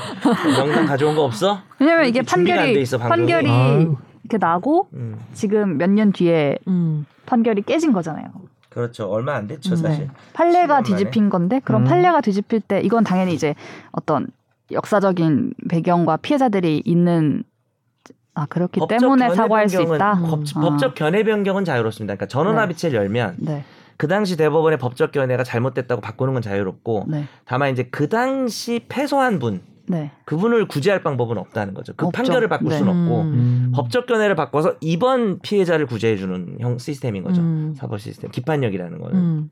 명단 0.56 0.86
가져온 0.86 1.14
거 1.16 1.24
없어? 1.24 1.60
왜냐면 1.78 2.06
이게 2.06 2.22
판결이 2.22 2.80
있어. 2.82 2.98
판결이 2.98 3.48
아유. 3.50 3.96
이렇게 4.24 4.38
나고 4.38 4.88
음, 4.94 5.18
지금 5.32 5.78
몇 5.78 5.88
년 5.90 6.12
뒤에 6.12 6.58
음. 6.68 7.06
판결이 7.26 7.62
깨진 7.62 7.92
거잖아요. 7.92 8.26
그렇죠. 8.68 9.06
얼마 9.10 9.34
안 9.34 9.46
됐죠, 9.46 9.72
음, 9.72 9.76
사실. 9.76 10.04
네. 10.04 10.10
판례가 10.34 10.66
10년 10.66 10.82
만에. 10.82 10.82
뒤집힌 10.84 11.30
건데 11.30 11.60
그럼 11.64 11.82
음. 11.82 11.84
판례가 11.86 12.20
뒤집힐 12.20 12.60
때 12.60 12.80
이건 12.80 13.04
당연히 13.04 13.32
이제 13.34 13.54
어떤 13.90 14.26
역사적인 14.70 15.54
배경과 15.70 16.18
피해자들이 16.18 16.82
있는 16.84 17.42
아 18.38 18.46
그렇기 18.46 18.78
법적 18.78 19.00
때문에 19.00 19.34
사과할 19.34 19.68
수 19.68 19.78
변경은 19.78 19.96
있다. 19.96 20.12
음. 20.14 20.22
법, 20.22 20.40
아. 20.54 20.60
법적 20.60 20.94
견해 20.94 21.24
변경은 21.24 21.64
자유롭습니다. 21.64 22.14
그러니까 22.14 22.26
전원 22.26 22.54
네. 22.54 22.60
합의체를 22.60 22.96
열면 22.96 23.36
네, 23.38 23.64
그 23.96 24.06
당시 24.06 24.36
대법원의 24.36 24.78
법적 24.78 25.10
견해가 25.10 25.42
잘못됐다고 25.42 26.00
바꾸는 26.00 26.34
건 26.34 26.42
자유롭고 26.42 27.06
네, 27.08 27.24
다만 27.44 27.72
이제 27.72 27.88
그 27.90 28.08
당시 28.08 28.84
패소한 28.88 29.40
분 29.40 29.60
네. 29.86 30.12
그분을 30.24 30.68
구제할 30.68 31.02
방법은 31.02 31.36
없다는 31.38 31.74
거죠. 31.74 31.94
그 31.96 32.06
없죠. 32.06 32.16
판결을 32.16 32.48
바꿀 32.48 32.68
네. 32.68 32.78
수는 32.78 32.92
없고 32.92 33.20
음. 33.22 33.32
음. 33.32 33.72
법적 33.74 34.06
견해를 34.06 34.36
바꿔서 34.36 34.76
이번 34.80 35.40
피해자를 35.40 35.86
구제해 35.86 36.16
주는 36.16 36.56
형 36.60 36.78
시스템인 36.78 37.24
거죠. 37.24 37.40
음. 37.40 37.74
사법 37.76 38.00
시스템 38.00 38.30
기판력이라는 38.30 38.98
거는 39.00 39.16
음. 39.16 39.50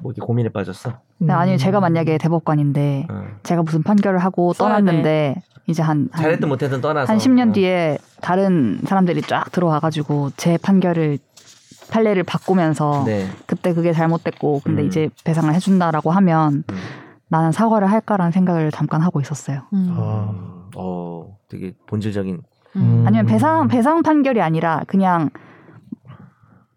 뭐 0.00 0.12
이렇게 0.12 0.24
고민에 0.24 0.48
빠졌어. 0.48 0.92
네, 1.18 1.32
아니 1.32 1.58
제가 1.58 1.80
만약에 1.80 2.18
대법관인데 2.18 3.06
어. 3.10 3.24
제가 3.42 3.62
무슨 3.62 3.82
판결을 3.82 4.18
하고 4.18 4.52
떠났는데 4.52 5.42
이제 5.66 5.82
한, 5.82 6.08
한, 6.12 6.22
잘했든 6.22 6.48
못했든 6.48 6.80
떠나서 6.80 7.12
한 7.12 7.18
10년 7.18 7.50
어. 7.50 7.52
뒤에 7.52 7.98
다른 8.20 8.80
사람들이 8.84 9.22
쫙 9.22 9.50
들어와가지고 9.50 10.30
제 10.36 10.58
판결을 10.58 11.18
판례를 11.90 12.24
바꾸면서 12.24 13.04
네. 13.06 13.26
그때 13.46 13.66
그때 13.66 13.74
그게 13.74 13.92
잘못됐고 13.92 14.60
근데 14.64 14.82
음. 14.82 14.86
이제 14.86 15.08
배상을 15.24 15.52
해준다라고 15.52 16.10
하면 16.12 16.64
음. 16.70 16.76
나는 17.28 17.50
사과를 17.50 17.90
할까라는 17.90 18.30
생각을 18.30 18.70
잠깐 18.70 19.02
하고 19.02 19.20
있었어요. 19.20 19.62
음. 19.72 19.94
아, 19.96 20.68
어, 20.76 21.36
되게 21.48 21.72
본질적인 21.86 22.40
음. 22.76 23.04
아니면 23.06 23.26
배상 23.26 23.66
배상 23.66 24.02
판결이 24.02 24.40
아니라 24.40 24.82
그냥 24.86 25.30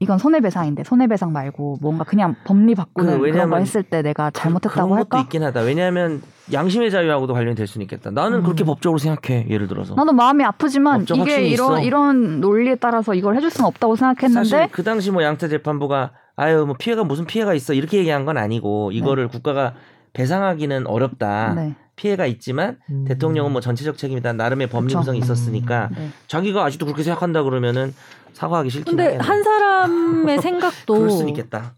이건 0.02 0.18
손해배상인데 0.18 0.86
손해배상 0.86 1.34
말고 1.34 1.80
뭔가 1.82 2.06
그냥 2.06 2.36
법리 2.46 2.74
바꾸는 2.74 3.12
그 3.12 3.20
그, 3.20 3.26
런 3.26 3.34
왜냐면 3.34 3.50
거 3.50 3.58
했을 3.58 3.84
때 3.84 4.02
내가 4.02 4.32
잘못했다고 4.32 4.88
그런 4.88 4.98
할까? 4.98 5.18
것도 5.18 5.24
있긴 5.24 5.44
하다. 5.44 5.62
왜냐하면 5.62 6.22
양심의 6.54 6.90
자유하고도 6.90 7.34
관련이 7.34 7.56
될 7.56 7.68
수는 7.68 7.84
있겠다. 7.84 8.10
나는 8.10 8.38
음. 8.38 8.44
그렇게 8.44 8.64
법적으로 8.64 8.98
생각해. 8.98 9.48
예를 9.50 9.68
들어서. 9.68 9.96
나도 9.96 10.14
마음이 10.14 10.46
아프지만 10.46 11.06
이게 11.14 11.48
이런 11.48 11.74
있어. 11.74 11.82
이런 11.82 12.40
논리에 12.40 12.76
따라서 12.76 13.14
이걸 13.14 13.36
해줄 13.36 13.50
수는 13.50 13.68
없다고 13.68 13.98
생각했는데 13.98 14.50
사실 14.50 14.72
그 14.72 14.84
당시 14.84 15.12
뭐 15.12 15.22
양태 15.22 15.50
재판부가 15.50 16.12
아유 16.38 16.64
뭐 16.66 16.76
피해가 16.80 17.04
무슨 17.04 17.26
피해가 17.26 17.54
있어 17.54 17.74
이렇게 17.74 17.98
얘기한 17.98 18.24
건 18.24 18.38
아니고 18.38 18.94
이거를 18.94 19.28
국가가 19.28 19.74
배상하기는 20.14 20.88
어렵다. 20.88 21.54
네, 21.56 21.76
피해가 21.98 22.26
있지만 22.26 22.78
음. 22.90 23.04
대통령은 23.06 23.52
뭐 23.52 23.60
전체적 23.60 23.98
책임이다. 23.98 24.32
나름의 24.32 24.68
법리. 24.68 24.94
구성이 24.94 25.20
있었으니까 25.20 25.90
네. 25.96 26.10
자기가 26.28 26.64
아직도 26.64 26.86
그렇게 26.86 27.04
생각한다 27.04 27.44
그러면은 27.44 27.94
사과하기 28.34 28.70
싫긴 28.70 28.92
근데 28.96 29.04
하겠네. 29.06 29.24
한 29.24 29.44
사람의 29.44 30.40
생각도 30.42 30.94
그럴 30.94 31.10
수는 31.12 31.30
있겠다. 31.30 31.76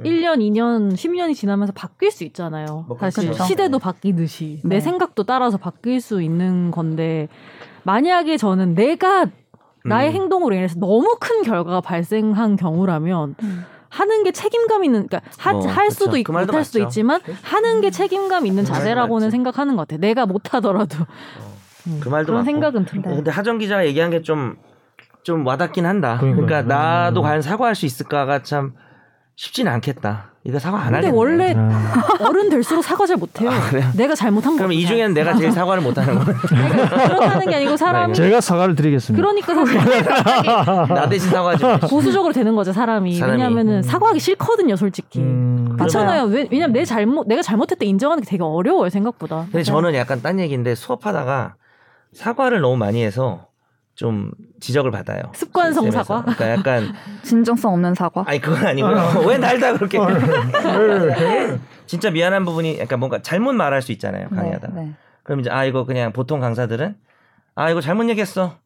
1년, 0.00 0.38
2년, 0.38 0.94
10년이 0.94 1.34
지나면서 1.36 1.72
바뀔 1.72 2.10
수 2.10 2.24
있잖아요. 2.24 2.84
뭐 2.88 2.96
사실 2.98 3.24
그렇죠. 3.26 3.44
시대도 3.44 3.78
바뀌듯이 3.78 4.60
네. 4.64 4.76
내 4.76 4.80
생각도 4.80 5.22
따라서 5.22 5.56
바뀔 5.56 6.00
수 6.00 6.20
있는 6.20 6.70
건데 6.72 7.28
만약에 7.84 8.36
저는 8.36 8.74
내가 8.74 9.26
나의 9.84 10.10
음. 10.10 10.14
행동으로 10.14 10.54
인해서 10.56 10.78
너무 10.80 11.16
큰 11.20 11.42
결과가 11.42 11.80
발생한 11.80 12.56
경우라면 12.56 13.36
음. 13.42 13.64
하는 13.88 14.24
게 14.24 14.32
책임감 14.32 14.82
있는 14.82 15.06
그러니까 15.06 15.20
하- 15.38 15.52
뭐, 15.52 15.64
할 15.68 15.88
그쵸. 15.88 16.04
수도 16.06 16.16
있고 16.16 16.32
그 16.32 16.38
못할 16.40 16.64
수도. 16.64 16.80
있지만 16.80 17.20
하는 17.42 17.80
게 17.80 17.90
책임감 17.90 18.46
있는 18.46 18.64
그 18.64 18.68
자세라고는. 18.70 19.30
생각하는 19.30 19.76
것 19.76 19.86
같아. 19.86 20.00
내가 20.00 20.26
못하더라도 20.26 20.96
음, 21.86 22.00
그 22.02 22.08
말도 22.08 22.26
그런 22.32 22.40
맞고. 22.40 22.44
생각은 22.46 22.84
들어. 22.86 23.02
네. 23.02 23.14
근데 23.14 23.30
하정 23.30 23.58
기자가 23.58 23.86
얘기한 23.86 24.10
게 24.10 24.22
좀 24.22 24.56
좀 25.24 25.44
와닿긴 25.46 25.86
한다. 25.86 26.18
그러니까 26.20 26.46
그러니까요. 26.46 26.66
나도 26.68 27.20
음. 27.20 27.22
과연 27.22 27.42
사과할 27.42 27.74
수 27.74 27.86
있을까가 27.86 28.42
참 28.42 28.74
쉽지는 29.36 29.72
않겠다. 29.72 30.30
이거 30.44 30.58
사과 30.58 30.76
안 30.78 30.92
근데 30.92 30.96
하겠네. 31.08 31.16
원래 31.16 31.54
아, 31.56 32.02
어른 32.28 32.50
될수록 32.50 32.84
사과 32.84 33.06
잘 33.06 33.16
못해요. 33.16 33.48
아? 33.50 33.92
내가 33.96 34.14
잘못한 34.14 34.52
거. 34.52 34.58
그럼 34.58 34.72
이 34.72 34.84
중에는 34.84 35.14
내가 35.14 35.34
제일 35.34 35.50
사과를 35.50 35.82
못하는 35.82 36.14
거야. 36.18 36.36
그렇다는 36.36 37.48
게 37.48 37.54
아니고 37.56 37.74
사람이 37.78 38.12
제가 38.12 38.42
사과를 38.42 38.74
드리겠습니다. 38.74 39.20
그러니까 39.26 39.54
사실 39.54 40.04
나 40.94 41.08
대신 41.08 41.30
사과하지. 41.30 41.64
마. 41.64 41.78
보수적으로 41.88 42.34
되는 42.34 42.54
거죠 42.54 42.74
사람이. 42.74 43.14
사람이. 43.14 43.32
왜냐하면은 43.32 43.76
음. 43.78 43.82
사과하기 43.82 44.20
싫거든요 44.20 44.76
솔직히. 44.76 45.20
음, 45.20 45.74
그렇잖아요. 45.78 46.24
왜, 46.24 46.46
왜냐면 46.52 46.74
내 46.74 46.84
잘못 46.84 47.26
내가 47.26 47.40
잘못했다 47.40 47.86
인정하는 47.86 48.22
게 48.22 48.28
되게 48.28 48.42
어려워요 48.42 48.90
생각보다. 48.90 49.46
근데 49.50 49.62
저는 49.62 49.94
약간 49.94 50.20
딴 50.20 50.38
얘기인데 50.38 50.74
수업하다가 50.74 51.54
사과를 52.12 52.60
너무 52.60 52.76
많이 52.76 53.02
해서 53.02 53.46
좀 53.94 54.32
지적을 54.60 54.90
받아요. 54.90 55.20
습관성. 55.34 55.90
사과? 55.90 56.22
그러니까 56.22 56.50
약간 56.50 56.92
진정성 57.22 57.74
없는 57.74 57.94
사과. 57.94 58.24
아니 58.26 58.40
그건 58.40 58.66
아니고요. 58.66 59.24
왜 59.26 59.38
날다 59.38 59.74
그렇게 59.74 59.98
진짜 61.86 62.10
미안한 62.10 62.44
부분이 62.44 62.78
약간 62.80 62.98
뭔가 62.98 63.22
잘못 63.22 63.52
말할 63.52 63.82
수 63.82 63.92
있잖아요. 63.92 64.28
강의하다. 64.30 64.68
네, 64.74 64.80
네. 64.82 64.92
그럼 65.22 65.40
이제 65.40 65.50
아 65.50 65.64
이거 65.64 65.84
그냥 65.84 66.12
보통 66.12 66.40
강사들은 66.40 66.96
아 67.54 67.70
이거 67.70 67.80
잘못 67.80 68.08
얘기했어. 68.08 68.56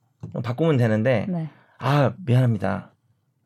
바꾸면 0.43 0.79
되는데 0.79 1.27
네. 1.29 1.49
아 1.79 2.13
미안합니다. 2.25 2.93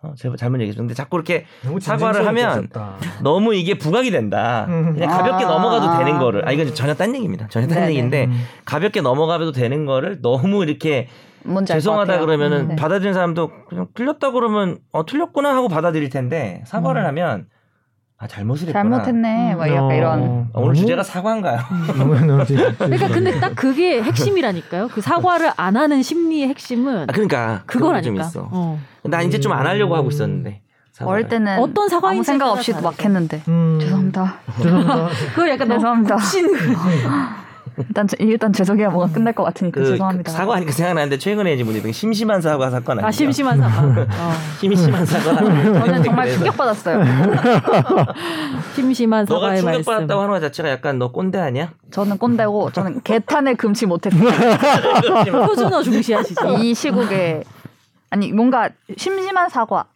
어, 0.03 0.15
제가 0.17 0.37
잘못 0.37 0.61
얘기했어. 0.61 0.79
근데 0.79 0.95
자꾸 0.95 1.17
이렇게 1.17 1.47
사과를 1.81 2.27
하면 2.27 2.49
없었다. 2.59 2.97
너무 3.23 3.55
이게 3.55 3.77
부각이 3.79 4.11
된다. 4.11 4.67
음. 4.69 4.95
그냥 4.95 5.11
가볍게 5.11 5.45
아. 5.45 5.49
넘어가도 5.49 5.99
되는 5.99 6.19
거를. 6.19 6.47
아 6.47 6.53
이건 6.53 6.75
전혀 6.75 6.95
딴 6.95 7.15
얘기입니다. 7.15 7.49
전혀 7.49 7.67
딴 7.67 7.77
네네. 7.79 7.91
얘기인데 7.91 8.25
음. 8.27 8.45
가볍게 8.65 9.01
넘어가도 9.01 9.53
되는 9.53 9.85
거를 9.85 10.21
너무 10.23 10.63
이렇게 10.65 11.09
뭔지 11.45 11.73
죄송하다 11.73 12.13
같아요. 12.13 12.27
그러면은 12.27 12.61
음, 12.63 12.69
네. 12.69 12.77
받아들이는 12.77 13.15
사람도 13.15 13.51
그냥 13.69 13.87
틀렸다 13.95 14.31
그러면 14.33 14.79
어 14.93 15.05
틀렸구나 15.07 15.55
하고 15.55 15.69
받아들일 15.69 16.09
텐데 16.11 16.63
사과를 16.67 17.03
음. 17.03 17.07
하면 17.09 17.47
아 18.19 18.27
잘못을 18.29 18.69
했구나. 18.69 18.83
잘못했네. 18.83 19.55
막 19.57 19.69
약간 19.69 19.83
어, 19.85 19.93
이런. 19.95 20.21
어, 20.21 20.25
오늘 20.55 20.67
너무- 20.69 20.75
주제가 20.77 21.03
사과인가요? 21.03 21.59
너무 21.99 22.15
너무 22.21 22.45
그러니까 22.79 23.09
근데 23.09 23.41
딱 23.41 23.55
그게 23.57 24.01
핵심이라니까요. 24.03 24.89
그 24.89 25.01
사과를 25.01 25.51
안 25.57 25.77
하는 25.77 26.03
심리의 26.03 26.49
핵심은 26.49 27.03
아 27.03 27.13
그러니까 27.13 27.63
그건 27.67 28.01
좀 28.03 28.15
그거라니까. 28.15 28.25
있어. 28.25 28.49
어. 28.53 28.79
난 29.05 29.27
이제 29.27 29.41
좀 29.41 29.53
안 29.53 29.67
하려고 29.67 29.97
하고 29.97 30.09
있었는데. 30.09 30.63
사과를. 30.93 31.15
어릴 31.21 31.29
때는 31.29 31.59
어떤 31.59 31.89
사과인지 31.89 32.19
아무 32.31 32.39
생각 32.39 32.51
없이. 32.53 32.73
막 32.75 33.03
했는데 33.03 33.43
음. 33.49 33.79
죄송합니다. 33.81 34.37
죄송합니다. 34.59 35.09
그걸 35.35 35.49
약간 35.49 35.67
너무 35.69 35.81
죄송합니다. 35.81 36.17
신 37.77 37.85
일단 37.89 38.07
제- 38.09 38.17
일단 38.21 38.53
죄송해야 38.53 38.91
뭐가 38.91 39.13
끝날 39.13 39.33
것 39.35 39.45
같으니까 39.45 39.81
그, 39.81 39.87
죄송합니다. 39.87 40.31
그 40.31 40.37
사과하니까 40.37 40.73
생각나는데 40.73 41.19
최근에 41.19 41.55
이제 41.55 41.65
분이 41.65 41.93
심심한 41.93 42.41
사과 42.41 42.71
사건 42.71 42.99
아니에요? 42.99 43.07
아 43.07 43.11
심심한 43.11 43.59
사과. 43.59 44.01
어. 44.03 44.33
심심한 44.61 45.05
사과. 45.07 45.35
저는 45.37 46.03
정말 46.03 46.25
그래서 46.27 46.39
충격 46.39 46.57
받았어요. 46.57 47.03
심심한 48.75 49.25
너가 49.29 49.41
사과의 49.41 49.63
말씀. 49.63 49.73
충격 49.83 49.93
받았다고 49.95 50.21
하는 50.21 50.35
것 50.35 50.41
자체가 50.41 50.71
약간 50.71 50.99
너 50.99 51.11
꼰대 51.13 51.39
아니야? 51.39 51.73
저는 51.91 52.19
꼰대고 52.19 52.73
저는 52.73 53.03
개탄을 53.03 53.57
금치 53.57 53.87
못했어요. 53.87 54.31
표준어 55.47 55.83
중시하시죠. 55.83 56.59
이 56.59 56.75
시국에 56.75 57.43
아니 58.11 58.33
뭔가 58.33 58.69
심심한 58.97 59.49
사과. 59.49 59.87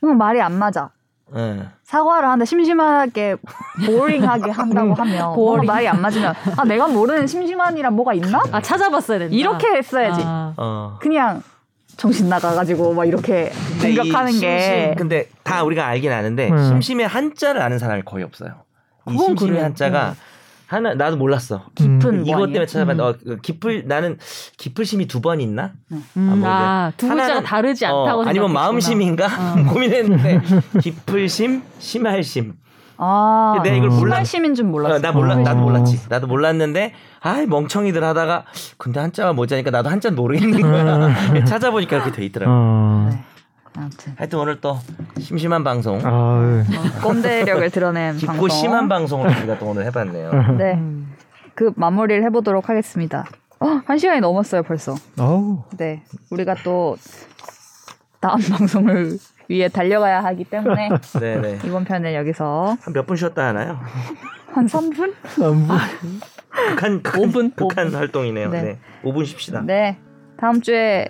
뭔가 0.00 0.24
말이 0.26 0.40
안 0.40 0.52
맞아. 0.52 0.90
응. 1.34 1.68
사과를 1.82 2.28
하는데 2.28 2.44
심심하게 2.44 3.36
보링하게 3.84 4.50
한다고 4.50 4.94
하면 4.94 5.18
뭔가 5.18 5.34
보링. 5.34 5.66
말이 5.66 5.88
안 5.88 6.00
맞으면 6.00 6.34
아 6.56 6.64
내가 6.64 6.86
모르는 6.86 7.26
심심한이란 7.26 7.92
뭐가 7.94 8.14
있나? 8.14 8.42
아 8.52 8.60
찾아봤어야 8.60 9.18
된다. 9.18 9.34
이렇게 9.34 9.66
했어야지. 9.76 10.20
아. 10.24 10.54
어. 10.56 10.98
그냥 11.00 11.42
정신 11.96 12.28
나가가지고 12.28 12.94
막 12.94 13.06
이렇게 13.06 13.50
심심- 13.80 14.40
게 14.40 14.94
근데 14.96 15.28
다 15.42 15.62
우리가 15.64 15.86
알긴 15.86 16.12
아는데 16.12 16.50
음. 16.50 16.64
심심의 16.68 17.08
한자를 17.08 17.60
아는 17.60 17.78
사람이 17.78 18.02
거의 18.04 18.22
없어요. 18.24 18.50
이 19.08 19.12
그건 19.12 19.26
심심의 19.28 19.50
그래요. 19.52 19.64
한자가 19.64 20.14
하나 20.66 20.94
나도 20.94 21.16
몰랐어. 21.16 21.64
깊은 21.76 22.00
음. 22.04 22.22
뭐 22.24 22.36
이것? 22.38 22.46
때문에 22.46 22.66
찾아봤는데 22.66 23.02
음. 23.02 23.08
어, 23.08 23.14
그 23.36 23.40
깊을 23.40 23.84
나는 23.86 24.18
깊을심이 24.56 25.06
두 25.06 25.20
번 25.20 25.40
있나? 25.40 25.72
음, 25.92 26.02
아, 26.16 26.34
뭐 26.36 26.48
아, 26.48 26.92
두 26.96 27.08
글자가 27.08 27.42
다르지 27.42 27.86
않다고 27.86 28.20
어, 28.20 28.24
아니면. 28.26 28.52
마음심인가 28.52 29.26
어. 29.26 29.64
고민했는데 29.72 30.40
깊을심, 30.82 31.62
심할심. 31.78 32.54
아 32.98 33.60
내가 33.62 33.76
이걸 33.76 33.90
몰라- 33.90 34.24
심할심인 34.24 34.54
줄 34.54 34.64
몰랐어. 34.64 34.94
어, 34.94 34.98
나 34.98 35.12
몰라, 35.12 35.34
어. 35.34 35.38
나도 35.40 35.60
몰랐지. 35.60 36.00
나도 36.08 36.26
몰랐는데, 36.26 36.94
아 37.20 37.44
멍청이들 37.46 38.02
하다가, 38.02 38.44
근데 38.78 39.00
한자가 39.00 39.34
뭐지 39.34 39.52
하니까 39.54 39.70
나도 39.70 39.90
한자 39.90 40.10
모르겠는 40.10 40.60
거야. 40.62 41.14
찾아보니까 41.44 41.98
그렇게 42.02 42.10
돼 42.12 42.24
있더라고. 42.24 42.50
어. 42.52 43.08
네. 43.10 43.18
아무튼 43.76 44.14
하여튼 44.16 44.38
오늘 44.38 44.60
또 44.60 44.78
심심한 45.20 45.62
방송, 45.64 46.00
아, 46.02 46.64
꼰대력을 47.02 47.70
드러낸 47.70 48.16
깊고 48.16 48.32
방송. 48.32 48.48
심한 48.48 48.88
방송을 48.88 49.28
우리가 49.38 49.58
또 49.58 49.66
오늘 49.66 49.84
해봤네요. 49.86 50.30
네, 50.58 50.74
음. 50.74 51.12
그 51.54 51.72
마무리를 51.76 52.22
해보도록 52.24 52.68
하겠습니다. 52.68 53.26
어, 53.60 53.80
한 53.86 53.98
시간이 53.98 54.20
넘었어요 54.20 54.62
벌써. 54.62 54.94
어우. 55.18 55.62
네, 55.76 56.02
우리가 56.30 56.54
또 56.64 56.96
다음 58.20 58.38
방송을 58.50 59.18
위해 59.48 59.68
달려가야 59.68 60.24
하기 60.24 60.44
때문에 60.44 60.88
네네. 61.20 61.58
이번 61.64 61.84
편을 61.84 62.14
여기서 62.14 62.76
한 62.80 62.92
몇 62.94 63.06
분 63.06 63.16
쉬었다 63.16 63.46
하나요? 63.48 63.78
한 64.52 64.66
3분? 64.66 65.12
극한, 66.50 67.02
극한, 67.02 67.02
5분? 67.02 67.54
극한 67.56 67.94
활동이네요. 67.94 68.48
네. 68.50 68.62
네. 68.62 68.78
5분 69.04 69.24
쉽시다. 69.26 69.60
네, 69.60 69.98
다음 70.38 70.60
주에 70.62 71.08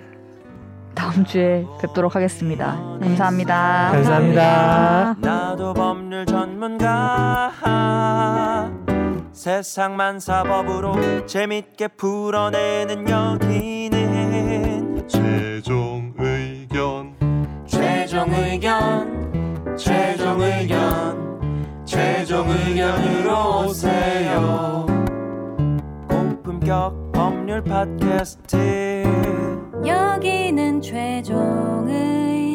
다음 0.96 1.24
주에 1.24 1.64
뵙도록 1.80 2.16
하겠습니다. 2.16 2.76
감사합니다. 3.00 3.90
감사합니다. 3.92 5.16
나도 5.20 5.74
법률 5.74 6.26
전문가. 6.26 7.52
세상만 9.32 10.18
사법으로 10.18 11.26
재밌게 11.26 11.88
풀어내는 11.88 13.08
여기는 13.08 15.06
최종 15.06 16.14
의견. 16.18 17.14
최종 17.66 18.32
의견. 18.32 19.76
최종 19.76 20.40
의견. 20.40 21.84
최종 21.84 22.48
의견으로 22.48 23.66
오세요. 23.66 24.86
고품격 26.08 27.12
법률 27.12 27.62
팟캐스트 27.62 29.55
여기는 29.84 30.80
최종 30.80 31.86
의견 31.88 32.45